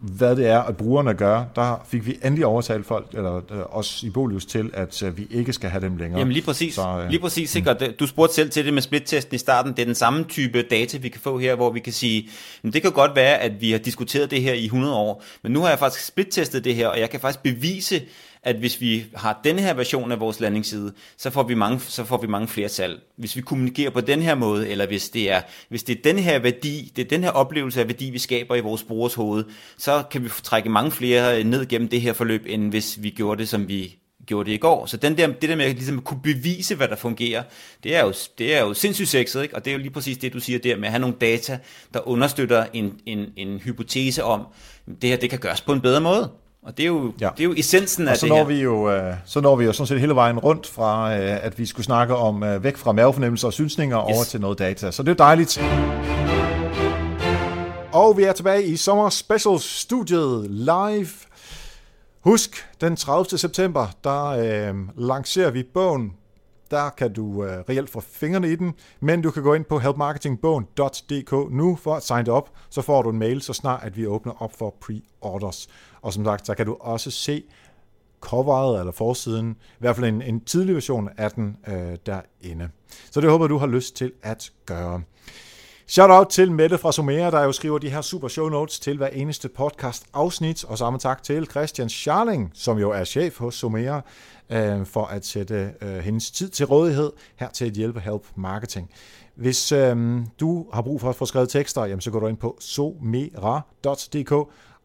hvad 0.00 0.36
det 0.36 0.46
er, 0.46 0.58
at 0.58 0.76
brugerne 0.76 1.14
gør, 1.14 1.44
der 1.54 1.86
fik 1.88 2.06
vi 2.06 2.18
endelig 2.24 2.46
overtalt 2.46 2.86
folk, 2.86 3.06
eller 3.14 3.36
øh, 3.36 3.76
os 3.76 4.02
i 4.02 4.10
Bolius 4.10 4.46
til, 4.46 4.70
at 4.74 5.02
øh, 5.02 5.18
vi 5.18 5.26
ikke 5.30 5.52
skal 5.52 5.70
have 5.70 5.84
dem 5.84 5.96
længere. 5.96 6.18
Jamen 6.18 6.32
lige 6.32 6.44
præcis. 6.44 6.74
Så, 6.74 7.00
øh, 7.02 7.10
lige 7.10 7.20
præcis 7.20 7.50
sikkert. 7.50 7.80
Mm. 7.80 7.92
Du 8.00 8.06
spurgte 8.06 8.34
selv 8.34 8.50
til 8.50 8.64
det 8.64 8.74
med 8.74 8.82
splittesten 8.82 9.34
i 9.34 9.38
starten. 9.38 9.72
Det 9.72 9.78
er 9.78 9.86
den 9.86 9.94
samme 9.94 10.24
type 10.24 10.62
data, 10.62 10.98
vi 10.98 11.08
kan 11.08 11.20
få 11.20 11.38
her, 11.38 11.54
hvor 11.54 11.70
vi 11.70 11.80
kan 11.80 11.92
sige, 11.92 12.28
men 12.62 12.72
det 12.72 12.82
kan 12.82 12.92
godt 12.92 13.16
være, 13.16 13.38
at 13.38 13.60
vi 13.60 13.70
har 13.70 13.78
diskuteret 13.78 14.30
det 14.30 14.42
her 14.42 14.52
i 14.52 14.64
100 14.64 14.94
år, 14.94 15.24
men 15.42 15.52
nu 15.52 15.60
har 15.60 15.68
jeg 15.68 15.78
faktisk 15.78 16.06
splittestet 16.06 16.64
det 16.64 16.74
her, 16.74 16.88
og 16.88 17.00
jeg 17.00 17.10
kan 17.10 17.20
faktisk 17.20 17.42
bevise, 17.42 18.02
at 18.42 18.56
hvis 18.56 18.80
vi 18.80 19.04
har 19.14 19.40
den 19.44 19.58
her 19.58 19.74
version 19.74 20.12
af 20.12 20.20
vores 20.20 20.40
landingsside, 20.40 20.92
så 21.16 21.30
får 21.30 21.42
vi 21.42 21.54
mange, 21.54 21.80
så 21.80 22.04
får 22.04 22.20
vi 22.20 22.26
mange 22.26 22.48
flere 22.48 22.68
salg. 22.68 23.00
Hvis 23.16 23.36
vi 23.36 23.40
kommunikerer 23.40 23.90
på 23.90 24.00
den 24.00 24.22
her 24.22 24.34
måde, 24.34 24.68
eller 24.68 24.86
hvis 24.86 25.08
det 25.08 25.30
er, 25.30 25.40
hvis 25.68 25.82
det 25.82 25.98
er 25.98 26.02
den 26.02 26.18
her 26.18 26.38
værdi, 26.38 26.92
det 26.96 27.04
er 27.04 27.08
den 27.08 27.24
her 27.24 27.30
oplevelse 27.30 27.80
af 27.80 27.86
værdi, 27.86 28.10
vi 28.10 28.18
skaber 28.18 28.54
i 28.54 28.60
vores 28.60 28.82
brugers 28.82 29.14
hoved, 29.14 29.44
så 29.78 30.02
kan 30.10 30.24
vi 30.24 30.28
trække 30.42 30.68
mange 30.68 30.90
flere 30.90 31.38
øh, 31.38 31.44
ned 31.44 31.66
gennem 31.66 31.88
det 31.88 32.00
her 32.00 32.12
forløb, 32.12 32.44
end 32.46 32.70
hvis 32.70 33.02
vi 33.02 33.10
gjorde 33.10 33.38
det, 33.38 33.48
som 33.48 33.68
vi 33.68 33.96
gjorde 34.26 34.50
det 34.50 34.54
i 34.54 34.58
går. 34.58 34.86
Så 34.86 34.96
den 34.96 35.18
der, 35.18 35.26
det 35.26 35.48
der 35.48 35.56
med 35.56 35.64
at 35.64 35.74
ligesom 35.74 36.02
kunne 36.02 36.20
bevise, 36.22 36.74
hvad 36.74 36.88
der 36.88 36.96
fungerer, 36.96 37.42
det 37.82 37.96
er 37.96 38.04
jo, 38.04 38.14
det 38.38 38.54
er 38.54 38.60
jo 38.60 38.74
sindssygt 38.74 39.08
sexet, 39.08 39.42
ikke? 39.42 39.56
og 39.56 39.64
det 39.64 39.70
er 39.70 39.74
jo 39.74 39.78
lige 39.78 39.90
præcis 39.90 40.18
det, 40.18 40.32
du 40.32 40.40
siger 40.40 40.58
der 40.58 40.76
med 40.76 40.84
at 40.84 40.90
have 40.90 41.00
nogle 41.00 41.16
data, 41.20 41.58
der 41.94 42.08
understøtter 42.08 42.66
en, 42.72 43.00
en, 43.06 43.26
en 43.36 43.58
hypotese 43.58 44.24
om, 44.24 44.46
det 45.02 45.10
her 45.10 45.16
det 45.16 45.30
kan 45.30 45.38
gøres 45.38 45.60
på 45.60 45.72
en 45.72 45.80
bedre 45.80 46.00
måde. 46.00 46.30
Og 46.62 46.76
det 46.76 46.82
er 46.82 46.86
jo, 46.86 47.12
ja. 47.20 47.28
det 47.36 47.40
er 47.40 47.48
jo 47.48 47.54
essensen 47.56 48.08
af 48.08 48.16
så 48.16 48.26
det 48.26 48.30
når 48.30 48.36
her. 48.36 48.44
Vi 48.44 48.60
jo, 48.60 49.08
uh, 49.08 49.14
så 49.24 49.40
når 49.40 49.56
vi 49.56 49.64
jo 49.64 49.72
sådan 49.72 49.86
set 49.86 50.00
hele 50.00 50.14
vejen 50.14 50.38
rundt 50.38 50.66
fra, 50.66 51.06
uh, 51.06 51.44
at 51.44 51.58
vi 51.58 51.66
skulle 51.66 51.86
snakke 51.86 52.16
om 52.16 52.42
uh, 52.42 52.64
væk 52.64 52.76
fra 52.76 52.92
mavefornemmelser 52.92 53.46
og 53.46 53.52
synsninger 53.52 54.08
yes. 54.08 54.16
over 54.16 54.24
til 54.24 54.40
noget 54.40 54.58
data. 54.58 54.90
Så 54.90 55.02
det 55.02 55.10
er 55.10 55.14
dejligt. 55.14 55.62
Og 57.92 58.16
vi 58.16 58.22
er 58.22 58.32
tilbage 58.32 58.64
i 58.64 58.76
Sommer 58.76 59.10
Special 59.10 59.58
Studiet 59.58 60.50
live. 60.50 61.08
Husk, 62.20 62.66
den 62.80 62.96
30. 62.96 63.38
september, 63.38 63.86
der 64.04 64.70
uh, 64.70 65.08
lancerer 65.08 65.50
vi 65.50 65.62
bogen 65.74 66.12
der 66.70 66.90
kan 66.90 67.12
du 67.12 67.24
uh, 67.24 67.44
reelt 67.44 67.90
få 67.90 68.00
fingrene 68.00 68.52
i 68.52 68.56
den, 68.56 68.74
men 69.00 69.22
du 69.22 69.30
kan 69.30 69.42
gå 69.42 69.54
ind 69.54 69.64
på 69.64 69.78
helpmarketingbogen.dk 69.78 71.32
nu 71.52 71.76
for 71.76 71.94
at 71.94 72.02
signe 72.02 72.32
op, 72.32 72.50
så 72.70 72.82
får 72.82 73.02
du 73.02 73.10
en 73.10 73.18
mail, 73.18 73.42
så 73.42 73.52
snart 73.52 73.80
at 73.82 73.96
vi 73.96 74.06
åbner 74.06 74.42
op 74.42 74.58
for 74.58 74.74
pre-orders. 74.80 75.68
Og 76.02 76.12
som 76.12 76.24
sagt, 76.24 76.46
så 76.46 76.54
kan 76.54 76.66
du 76.66 76.76
også 76.80 77.10
se 77.10 77.42
coveret 78.20 78.80
eller 78.80 78.92
forsiden, 78.92 79.50
i 79.50 79.78
hvert 79.78 79.96
fald 79.96 80.06
en, 80.06 80.22
en 80.22 80.40
tidlig 80.40 80.74
version 80.74 81.08
af 81.16 81.30
den 81.30 81.56
øh, 81.68 81.96
derinde. 82.06 82.68
Så 83.10 83.20
det 83.20 83.30
håber 83.30 83.46
du 83.46 83.58
har 83.58 83.66
lyst 83.66 83.96
til 83.96 84.12
at 84.22 84.52
gøre. 84.66 85.02
Shout 85.86 86.10
out 86.10 86.26
til 86.26 86.52
Mette 86.52 86.78
fra 86.78 86.92
Somera, 86.92 87.30
der 87.30 87.44
jo 87.44 87.52
skriver 87.52 87.78
de 87.78 87.90
her 87.90 88.00
super 88.00 88.28
show 88.28 88.48
notes 88.48 88.80
til 88.80 88.96
hver 88.96 89.06
eneste 89.06 89.48
podcast 89.48 90.06
afsnit, 90.12 90.64
og 90.64 90.78
samme 90.78 90.98
tak 90.98 91.22
til 91.22 91.46
Christian 91.46 91.88
Scharling, 91.88 92.50
som 92.54 92.78
jo 92.78 92.90
er 92.90 93.04
chef 93.04 93.38
hos 93.38 93.54
Somera, 93.54 94.00
øh, 94.50 94.86
for 94.86 95.04
at 95.04 95.26
sætte 95.26 95.72
øh, 95.80 95.98
hendes 95.98 96.30
tid 96.30 96.48
til 96.48 96.66
rådighed 96.66 97.12
her 97.36 97.48
til 97.48 97.64
at 97.64 97.72
hjælpe 97.72 98.00
Help 98.00 98.22
Marketing. 98.34 98.90
Hvis 99.34 99.72
øh, 99.72 100.20
du 100.40 100.66
har 100.72 100.82
brug 100.82 101.00
for 101.00 101.08
at 101.08 101.16
få 101.16 101.26
skrevet 101.26 101.48
tekster, 101.48 101.84
jamen, 101.84 102.00
så 102.00 102.10
går 102.10 102.20
du 102.20 102.26
ind 102.26 102.36
på 102.36 102.56
somera.dk 102.60 104.32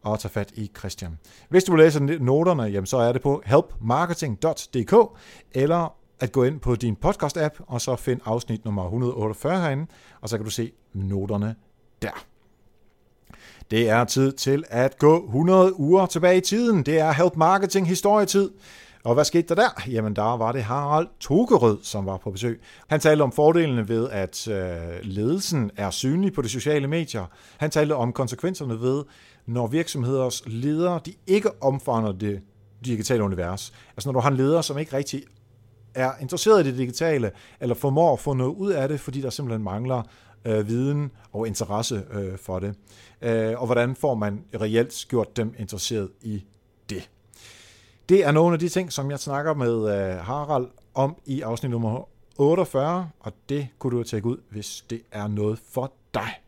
og 0.06 0.20
tage 0.20 0.32
fat 0.32 0.52
i 0.54 0.70
Christian. 0.78 1.18
Hvis 1.48 1.64
du 1.64 1.72
vil 1.72 1.84
læse 1.84 2.00
noterne, 2.00 2.62
jamen, 2.62 2.86
så 2.86 2.96
er 2.96 3.12
det 3.12 3.22
på 3.22 3.42
helpmarketing.dk, 3.46 5.18
eller 5.52 5.94
at 6.20 6.32
gå 6.32 6.44
ind 6.44 6.60
på 6.60 6.74
din 6.74 6.96
podcast-app, 7.06 7.64
og 7.66 7.80
så 7.80 7.96
find 7.96 8.20
afsnit 8.24 8.64
nummer 8.64 8.84
148 8.84 9.60
herinde, 9.60 9.86
og 10.20 10.28
så 10.28 10.36
kan 10.36 10.44
du 10.44 10.50
se 10.50 10.72
noterne 10.92 11.54
der. 12.02 12.24
Det 13.70 13.88
er 13.88 14.04
tid 14.04 14.32
til 14.32 14.64
at 14.68 14.98
gå 14.98 15.24
100 15.24 15.80
uger 15.80 16.06
tilbage 16.06 16.36
i 16.36 16.40
tiden. 16.40 16.82
Det 16.82 16.98
er 16.98 17.12
Help 17.12 17.36
Marketing 17.36 17.88
historietid. 17.88 18.50
Og 19.04 19.14
hvad 19.14 19.24
skete 19.24 19.48
der 19.48 19.54
der? 19.54 19.82
Jamen 19.86 20.16
der 20.16 20.36
var 20.36 20.52
det 20.52 20.62
Harald 20.62 21.08
Togerød, 21.20 21.78
som 21.82 22.06
var 22.06 22.16
på 22.16 22.30
besøg. 22.30 22.60
Han 22.88 23.00
talte 23.00 23.22
om 23.22 23.32
fordelene 23.32 23.88
ved, 23.88 24.10
at 24.10 24.48
øh, 24.48 24.78
ledelsen 25.02 25.70
er 25.76 25.90
synlig 25.90 26.32
på 26.32 26.42
de 26.42 26.48
sociale 26.48 26.86
medier. 26.86 27.24
Han 27.56 27.70
talte 27.70 27.94
om 27.94 28.12
konsekvenserne 28.12 28.80
ved, 28.80 29.04
når 29.46 29.66
virksomheders 29.66 30.42
ledere 30.46 31.00
de 31.06 31.14
ikke 31.26 31.62
omfavner 31.62 32.12
det 32.12 32.40
digitale 32.84 33.22
univers. 33.22 33.72
Altså 33.96 34.08
når 34.08 34.12
du 34.12 34.20
har 34.20 34.30
en 34.30 34.36
leder, 34.36 34.60
som 34.60 34.78
ikke 34.78 34.96
rigtig 34.96 35.22
er 35.94 36.12
interesseret 36.20 36.66
i 36.66 36.70
det 36.70 36.78
digitale, 36.78 37.30
eller 37.60 37.74
formår 37.74 38.12
at 38.12 38.20
få 38.20 38.34
noget 38.34 38.54
ud 38.54 38.70
af 38.70 38.88
det, 38.88 39.00
fordi 39.00 39.20
der 39.20 39.30
simpelthen 39.30 39.64
mangler 39.64 40.02
øh, 40.44 40.68
viden 40.68 41.10
og 41.32 41.46
interesse 41.46 42.02
øh, 42.12 42.38
for 42.38 42.58
det. 42.58 42.74
Øh, 43.22 43.60
og 43.60 43.66
hvordan 43.66 43.96
får 43.96 44.14
man 44.14 44.44
reelt 44.60 45.06
gjort 45.08 45.36
dem 45.36 45.54
interesseret 45.58 46.10
i 46.22 46.44
det? 46.90 47.10
Det 48.08 48.24
er 48.24 48.32
nogle 48.32 48.52
af 48.52 48.58
de 48.58 48.68
ting, 48.68 48.92
som 48.92 49.10
jeg 49.10 49.18
snakker 49.18 49.54
med 49.54 49.74
øh, 49.74 50.16
Harald 50.16 50.66
om 50.94 51.16
i 51.26 51.40
afsnit 51.40 51.70
nummer 51.70 52.08
48, 52.38 53.10
og 53.20 53.32
det 53.48 53.68
kunne 53.78 53.98
du 53.98 54.02
tjekke 54.02 54.28
ud, 54.28 54.36
hvis 54.50 54.84
det 54.90 55.02
er 55.12 55.26
noget 55.26 55.58
for 55.72 55.92
dig. 56.14 56.45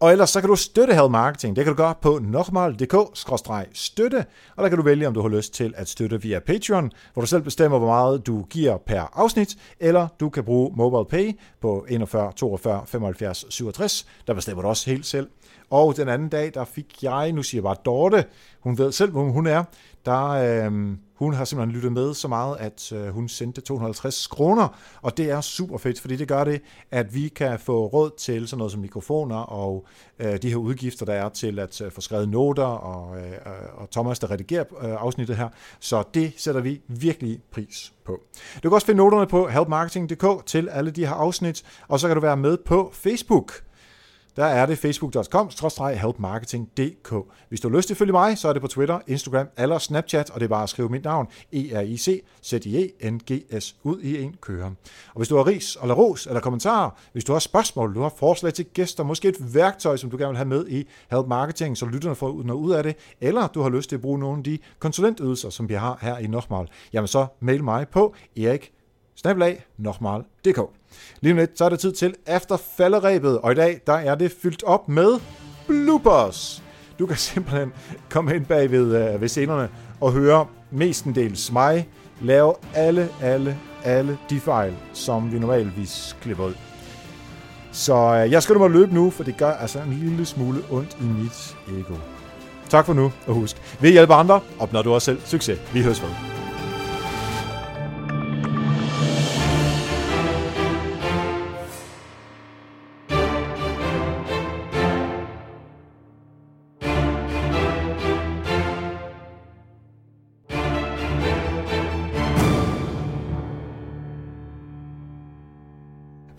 Og 0.00 0.12
ellers 0.12 0.30
så 0.30 0.40
kan 0.40 0.50
du 0.50 0.56
støtte 0.56 0.94
Help 0.94 1.10
Marketing. 1.10 1.56
Det 1.56 1.64
kan 1.64 1.74
du 1.74 1.76
gøre 1.76 1.94
på 2.00 2.18
nokmal.dk-støtte, 2.22 4.24
og 4.56 4.62
der 4.62 4.68
kan 4.68 4.78
du 4.78 4.84
vælge, 4.84 5.06
om 5.06 5.14
du 5.14 5.22
har 5.22 5.28
lyst 5.28 5.54
til 5.54 5.74
at 5.76 5.88
støtte 5.88 6.22
via 6.22 6.38
Patreon, 6.38 6.92
hvor 7.12 7.22
du 7.22 7.26
selv 7.26 7.42
bestemmer, 7.42 7.78
hvor 7.78 7.88
meget 7.88 8.26
du 8.26 8.44
giver 8.50 8.76
per 8.86 9.02
afsnit, 9.12 9.56
eller 9.80 10.08
du 10.20 10.28
kan 10.28 10.44
bruge 10.44 10.72
MobilePay 10.76 11.38
på 11.60 11.86
41 11.88 12.32
42 12.36 12.82
75 12.86 13.44
67. 13.48 14.06
Der 14.26 14.34
bestemmer 14.34 14.62
du 14.62 14.68
også 14.68 14.90
helt 14.90 15.06
selv. 15.06 15.28
Og 15.70 15.96
den 15.96 16.08
anden 16.08 16.28
dag, 16.28 16.54
der 16.54 16.64
fik 16.64 17.02
jeg, 17.02 17.32
nu 17.32 17.42
siger 17.42 17.58
jeg 17.58 17.62
bare 17.62 17.76
Dorte, 17.84 18.24
hun 18.60 18.78
ved 18.78 18.92
selv, 18.92 19.10
hvor 19.10 19.22
hun 19.22 19.46
er, 19.46 19.64
der, 20.06 20.28
øh, 20.28 20.96
hun 21.14 21.34
har 21.34 21.44
simpelthen 21.44 21.74
lyttet 21.74 21.92
med 21.92 22.14
så 22.14 22.28
meget, 22.28 22.56
at 22.60 22.92
øh, 22.92 23.08
hun 23.08 23.28
sendte 23.28 23.60
250 23.60 24.26
kroner, 24.26 24.68
og 25.02 25.16
det 25.16 25.30
er 25.30 25.40
super 25.40 25.78
fedt, 25.78 26.00
fordi 26.00 26.16
det 26.16 26.28
gør 26.28 26.44
det, 26.44 26.62
at 26.90 27.14
vi 27.14 27.28
kan 27.28 27.58
få 27.58 27.86
råd 27.86 28.10
til 28.18 28.48
sådan 28.48 28.58
noget 28.58 28.72
som 28.72 28.80
mikrofoner 28.80 29.36
og 29.36 29.86
øh, 30.18 30.42
de 30.42 30.48
her 30.48 30.56
udgifter, 30.56 31.06
der 31.06 31.12
er 31.12 31.28
til 31.28 31.58
at 31.58 31.80
øh, 31.80 31.92
få 31.92 32.00
skrevet 32.00 32.28
noter, 32.28 32.64
og, 32.64 33.16
øh, 33.18 33.36
og 33.76 33.90
Thomas, 33.90 34.18
der 34.18 34.30
redigerer 34.30 34.64
øh, 34.82 34.90
afsnittet 34.90 35.36
her. 35.36 35.48
Så 35.80 36.02
det 36.14 36.32
sætter 36.36 36.60
vi 36.60 36.80
virkelig 36.88 37.40
pris 37.52 37.92
på. 38.04 38.20
Du 38.62 38.68
kan 38.68 38.72
også 38.72 38.86
finde 38.86 38.98
noterne 38.98 39.26
på 39.26 39.48
helpmarketing.dk 39.48 40.46
til 40.46 40.68
alle 40.68 40.90
de 40.90 41.06
her 41.06 41.14
afsnit, 41.14 41.64
og 41.88 42.00
så 42.00 42.06
kan 42.06 42.16
du 42.16 42.20
være 42.20 42.36
med 42.36 42.56
på 42.56 42.90
Facebook 42.94 43.52
der 44.36 44.44
er 44.44 44.66
det 44.66 44.78
facebook.com 44.78 45.50
helpmarketing.dk. 45.94 47.14
Hvis 47.48 47.60
du 47.60 47.68
har 47.68 47.76
lyst 47.76 47.86
til 47.86 47.94
at 47.94 47.98
følge 47.98 48.12
mig, 48.12 48.38
så 48.38 48.48
er 48.48 48.52
det 48.52 48.62
på 48.62 48.68
Twitter, 48.68 49.00
Instagram 49.06 49.46
eller 49.58 49.78
Snapchat, 49.78 50.30
og 50.30 50.40
det 50.40 50.44
er 50.44 50.48
bare 50.48 50.62
at 50.62 50.68
skrive 50.68 50.88
mit 50.88 51.04
navn, 51.04 51.26
E-R-I-C, 51.52 52.22
Z-I-E-N-G-S, 52.44 53.76
ud 53.82 54.00
i 54.00 54.22
en 54.22 54.36
køre. 54.40 54.66
Og 55.08 55.16
hvis 55.16 55.28
du 55.28 55.36
har 55.36 55.46
ris 55.46 55.78
eller 55.82 55.94
ros 55.94 56.26
eller 56.26 56.40
kommentarer, 56.40 56.90
hvis 57.12 57.24
du 57.24 57.32
har 57.32 57.38
spørgsmål, 57.38 57.94
du 57.94 58.00
har 58.00 58.12
forslag 58.16 58.54
til 58.54 58.64
gæster, 58.64 59.04
måske 59.04 59.28
et 59.28 59.54
værktøj, 59.54 59.96
som 59.96 60.10
du 60.10 60.16
gerne 60.16 60.28
vil 60.28 60.36
have 60.36 60.48
med 60.48 60.68
i 60.68 60.88
Help 61.10 61.26
Marketing, 61.26 61.76
så 61.76 61.86
lytterne 61.86 62.14
får 62.14 62.42
noget 62.42 62.60
ud 62.60 62.72
af 62.72 62.82
det, 62.82 62.96
eller 63.20 63.46
du 63.46 63.62
har 63.62 63.70
lyst 63.70 63.88
til 63.88 63.96
at 63.96 64.02
bruge 64.02 64.18
nogle 64.18 64.38
af 64.38 64.44
de 64.44 64.58
konsulentydelser, 64.78 65.50
som 65.50 65.68
vi 65.68 65.74
har 65.74 65.98
her 66.00 66.18
i 66.18 66.26
Nochmal, 66.26 66.68
jamen 66.92 67.08
så 67.08 67.26
mail 67.40 67.64
mig 67.64 67.88
på 67.88 68.14
erik 68.36 68.72
nochmal.dk. 69.78 70.60
Lige 71.20 71.32
om 71.32 71.38
lidt, 71.38 71.58
så 71.58 71.64
er 71.64 71.68
det 71.68 71.78
tid 71.78 71.92
til 71.92 72.14
efter 72.26 72.56
falderæbet, 72.56 73.38
og 73.38 73.52
i 73.52 73.54
dag, 73.54 73.80
der 73.86 73.92
er 73.92 74.14
det 74.14 74.32
fyldt 74.42 74.62
op 74.62 74.88
med 74.88 75.20
bloopers. 75.66 76.62
Du 76.98 77.06
kan 77.06 77.16
simpelthen 77.32 77.72
komme 78.10 78.34
ind 78.36 78.46
bag 78.46 78.70
ved, 78.70 79.06
uh, 79.08 79.14
øh, 79.14 79.20
ved 79.20 79.28
scenerne 79.28 79.68
og 80.00 80.12
høre 80.12 80.46
mestendels 80.70 81.52
mig 81.52 81.88
lave 82.20 82.54
alle, 82.74 83.08
alle, 83.22 83.58
alle 83.84 84.18
de 84.30 84.40
fejl, 84.40 84.76
som 84.92 85.32
vi 85.32 85.38
normalvis 85.38 86.16
klipper 86.20 86.44
ud. 86.44 86.54
Så 87.72 88.24
uh, 88.24 88.32
jeg 88.32 88.42
skal 88.42 88.56
nu 88.56 88.68
løbe 88.68 88.94
nu, 88.94 89.10
for 89.10 89.24
det 89.24 89.36
gør 89.36 89.52
altså 89.52 89.78
en 89.78 89.92
lille 89.92 90.26
smule 90.26 90.62
ondt 90.70 90.96
i 91.00 91.04
mit 91.04 91.56
ego. 91.68 91.94
Tak 92.68 92.86
for 92.86 92.94
nu, 92.94 93.12
og 93.26 93.34
husk, 93.34 93.56
vi 93.80 93.90
hjælper 93.90 94.14
andre, 94.14 94.40
opnår 94.58 94.82
du 94.82 94.94
også 94.94 95.04
selv 95.04 95.20
succes. 95.24 95.58
Vi 95.72 95.82
høres 95.82 96.02
ved. 96.02 96.35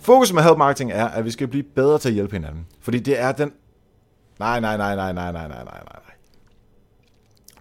Fokus 0.08 0.34
med 0.34 0.44
help 0.44 0.58
marketing 0.58 0.92
er, 0.92 1.08
at 1.08 1.26
vi 1.26 1.32
skal 1.32 1.48
blive 1.48 1.64
bedre 1.64 2.00
til 2.00 2.10
at 2.10 2.14
hjælpe 2.14 2.36
hinanden. 2.36 2.66
Fordi 2.82 3.00
det 3.00 3.20
er 3.20 3.32
den... 3.32 3.54
Nej, 4.40 4.60
nej, 4.60 4.78
nej, 4.78 4.96
nej, 4.96 5.14
nej, 5.14 5.32
nej, 5.32 5.48
nej, 5.48 5.64
nej, 5.64 5.82
nej. 5.84 6.14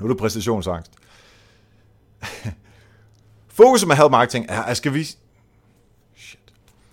Nu 0.01 0.07
er 0.07 0.09
det 0.09 0.19
præstationsangst. 0.19 0.93
Fokus 3.59 3.87
med 3.87 3.97
help 3.97 4.11
marketing 4.11 4.47
er, 4.49 4.63
at 4.63 4.77
skal 4.77 4.95
vi... 4.95 5.05
Shit. 5.05 6.39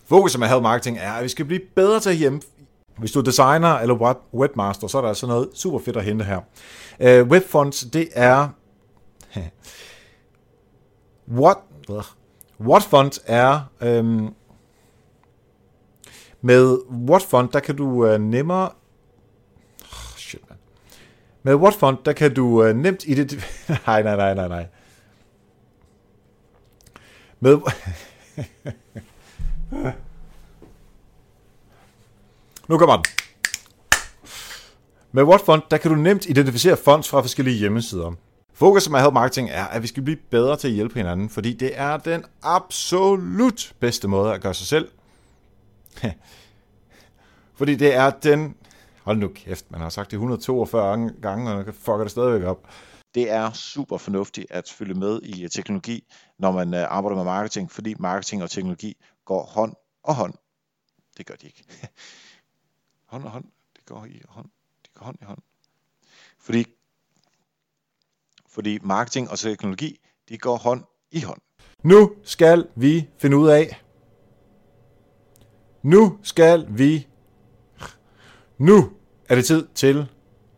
Fokus 0.05 0.37
med 0.37 0.47
help 0.47 0.61
marketing 0.61 0.97
er, 0.97 1.13
at 1.13 1.23
vi 1.23 1.29
skal 1.29 1.45
blive 1.45 1.61
bedre 1.75 1.99
til 1.99 2.09
at 2.09 2.15
hjælpe... 2.15 2.45
Hvis 2.97 3.11
du 3.11 3.19
er 3.19 3.23
designer 3.23 3.69
eller 3.69 4.15
webmaster, 4.33 4.87
så 4.87 4.97
er 4.97 5.01
der 5.01 5.09
altså 5.09 5.27
noget 5.27 5.49
super 5.53 5.79
fedt 5.79 5.97
at 5.97 6.03
hente 6.03 6.25
her. 6.25 6.41
Øh, 6.99 7.21
uh, 7.21 7.31
webfonts, 7.31 7.85
det 7.93 8.09
er... 8.13 8.49
What... 11.41 11.57
What 12.59 12.83
font 12.83 13.19
er... 13.25 13.59
øhm, 13.81 14.33
med 16.45 16.77
Whatfont, 17.09 17.53
der 17.53 17.59
kan 17.59 17.75
du 17.75 18.05
øh, 18.05 18.21
nemmere... 18.21 18.69
Oh, 19.81 20.17
shit, 20.17 20.49
man. 20.49 20.57
Med 21.43 21.55
Whatfont, 21.55 22.05
der 22.05 22.13
kan 22.13 22.33
du 22.33 22.63
øh, 22.63 22.75
nemt 22.75 23.03
identificere... 23.07 23.77
nej, 23.87 24.03
nej, 24.03 24.15
nej, 24.15 24.33
nej, 24.33 24.47
nej. 24.47 24.67
Med... 27.39 27.57
nu 32.69 32.77
kommer 32.77 32.95
den. 32.95 33.05
Med 35.11 35.23
Whatfont, 35.23 35.71
der 35.71 35.77
kan 35.77 35.91
du 35.91 35.97
nemt 35.97 36.25
identificere 36.25 36.77
fonts 36.77 37.09
fra 37.09 37.21
forskellige 37.21 37.57
hjemmesider. 37.57 38.11
Fokus 38.53 38.89
med 38.89 38.99
Help 38.99 39.13
Marketing 39.13 39.49
er, 39.51 39.65
at 39.65 39.81
vi 39.81 39.87
skal 39.87 40.03
blive 40.03 40.17
bedre 40.31 40.57
til 40.57 40.67
at 40.67 40.73
hjælpe 40.73 40.95
hinanden, 40.95 41.29
fordi 41.29 41.53
det 41.53 41.71
er 41.75 41.97
den 41.97 42.23
absolut 42.41 43.73
bedste 43.79 44.07
måde 44.07 44.33
at 44.33 44.41
gøre 44.41 44.53
sig 44.53 44.67
selv 44.67 44.87
Fordi 47.57 47.75
det 47.75 47.95
er 47.95 48.09
den... 48.09 48.55
Hold 49.03 49.17
nu 49.17 49.27
kæft, 49.27 49.71
man 49.71 49.81
har 49.81 49.89
sagt 49.89 50.11
det 50.11 50.15
142 50.15 51.11
gange, 51.21 51.51
og 51.51 51.65
fucker 51.65 51.97
det 51.97 52.11
stadigvæk 52.11 52.47
op. 52.47 52.67
Det 53.15 53.31
er 53.31 53.51
super 53.51 53.97
fornuftigt 53.97 54.51
at 54.51 54.69
følge 54.69 54.93
med 54.93 55.19
i 55.23 55.47
teknologi, 55.49 56.03
når 56.39 56.51
man 56.51 56.73
øh, 56.73 56.85
arbejder 56.89 57.15
med 57.15 57.23
marketing, 57.23 57.71
fordi 57.71 57.95
marketing 57.99 58.43
og 58.43 58.49
teknologi 58.49 58.97
går 59.25 59.43
hånd 59.43 59.75
og 60.03 60.15
hånd. 60.15 60.33
Det 61.17 61.25
gør 61.25 61.35
de 61.35 61.45
ikke. 61.45 61.63
hånd 63.11 63.23
og 63.23 63.31
hånd. 63.31 63.45
Det 63.75 63.85
går 63.85 64.05
i 64.05 64.21
hånd. 64.29 64.49
Det 64.81 64.93
går 64.93 65.05
hånd 65.05 65.17
i 65.21 65.25
hånd. 65.25 65.39
Fordi, 66.39 66.65
fordi 68.47 68.79
marketing 68.83 69.29
og 69.29 69.39
teknologi, 69.39 69.99
de 70.29 70.37
går 70.37 70.57
hånd 70.57 70.83
i 71.11 71.21
hånd. 71.21 71.41
Nu 71.83 72.15
skal 72.23 72.67
vi 72.75 73.09
finde 73.17 73.37
ud 73.37 73.49
af, 73.49 73.82
nu 75.83 76.19
skal 76.23 76.65
vi... 76.69 77.07
Nu 78.57 78.91
er 79.29 79.35
det 79.35 79.45
tid 79.45 79.67
til 79.75 80.07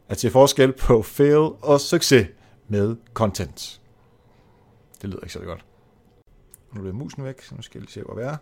at 0.08 0.20
se 0.20 0.30
forskel 0.30 0.74
på 0.74 1.02
fail 1.02 1.38
og 1.62 1.82
succes 1.82 2.28
med 2.68 2.96
content. 3.14 3.82
Det 5.02 5.10
lyder 5.10 5.22
ikke 5.22 5.34
så 5.34 5.40
godt. 5.40 5.66
Nu 6.74 6.82
bliver 6.82 6.94
musen 6.94 7.24
væk, 7.24 7.42
så 7.42 7.56
nu 7.56 7.62
skal 7.62 7.80
jeg 7.80 7.82
lige 7.82 7.94
se, 7.94 8.02
hvor 8.02 8.16
vi 8.16 8.22
er. 8.22 8.38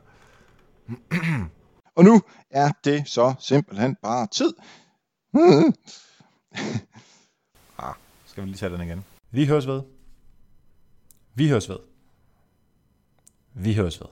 og 1.98 2.04
nu 2.04 2.22
er 2.50 2.72
det 2.84 3.08
så 3.08 3.34
simpelthen 3.40 3.96
bare 4.02 4.28
tid. 4.28 4.54
ah, 7.78 7.94
skal 8.26 8.44
vi 8.44 8.48
lige 8.48 8.58
tage 8.58 8.74
den 8.74 8.82
igen. 8.82 9.06
Vi 9.32 9.46
høres 9.46 9.68
ved. 9.68 9.82
Vi 11.36 11.50
høres 11.50 11.70
ved. 11.70 11.80
Vi 13.54 13.74
høres 13.74 14.02
ved. 14.02 14.08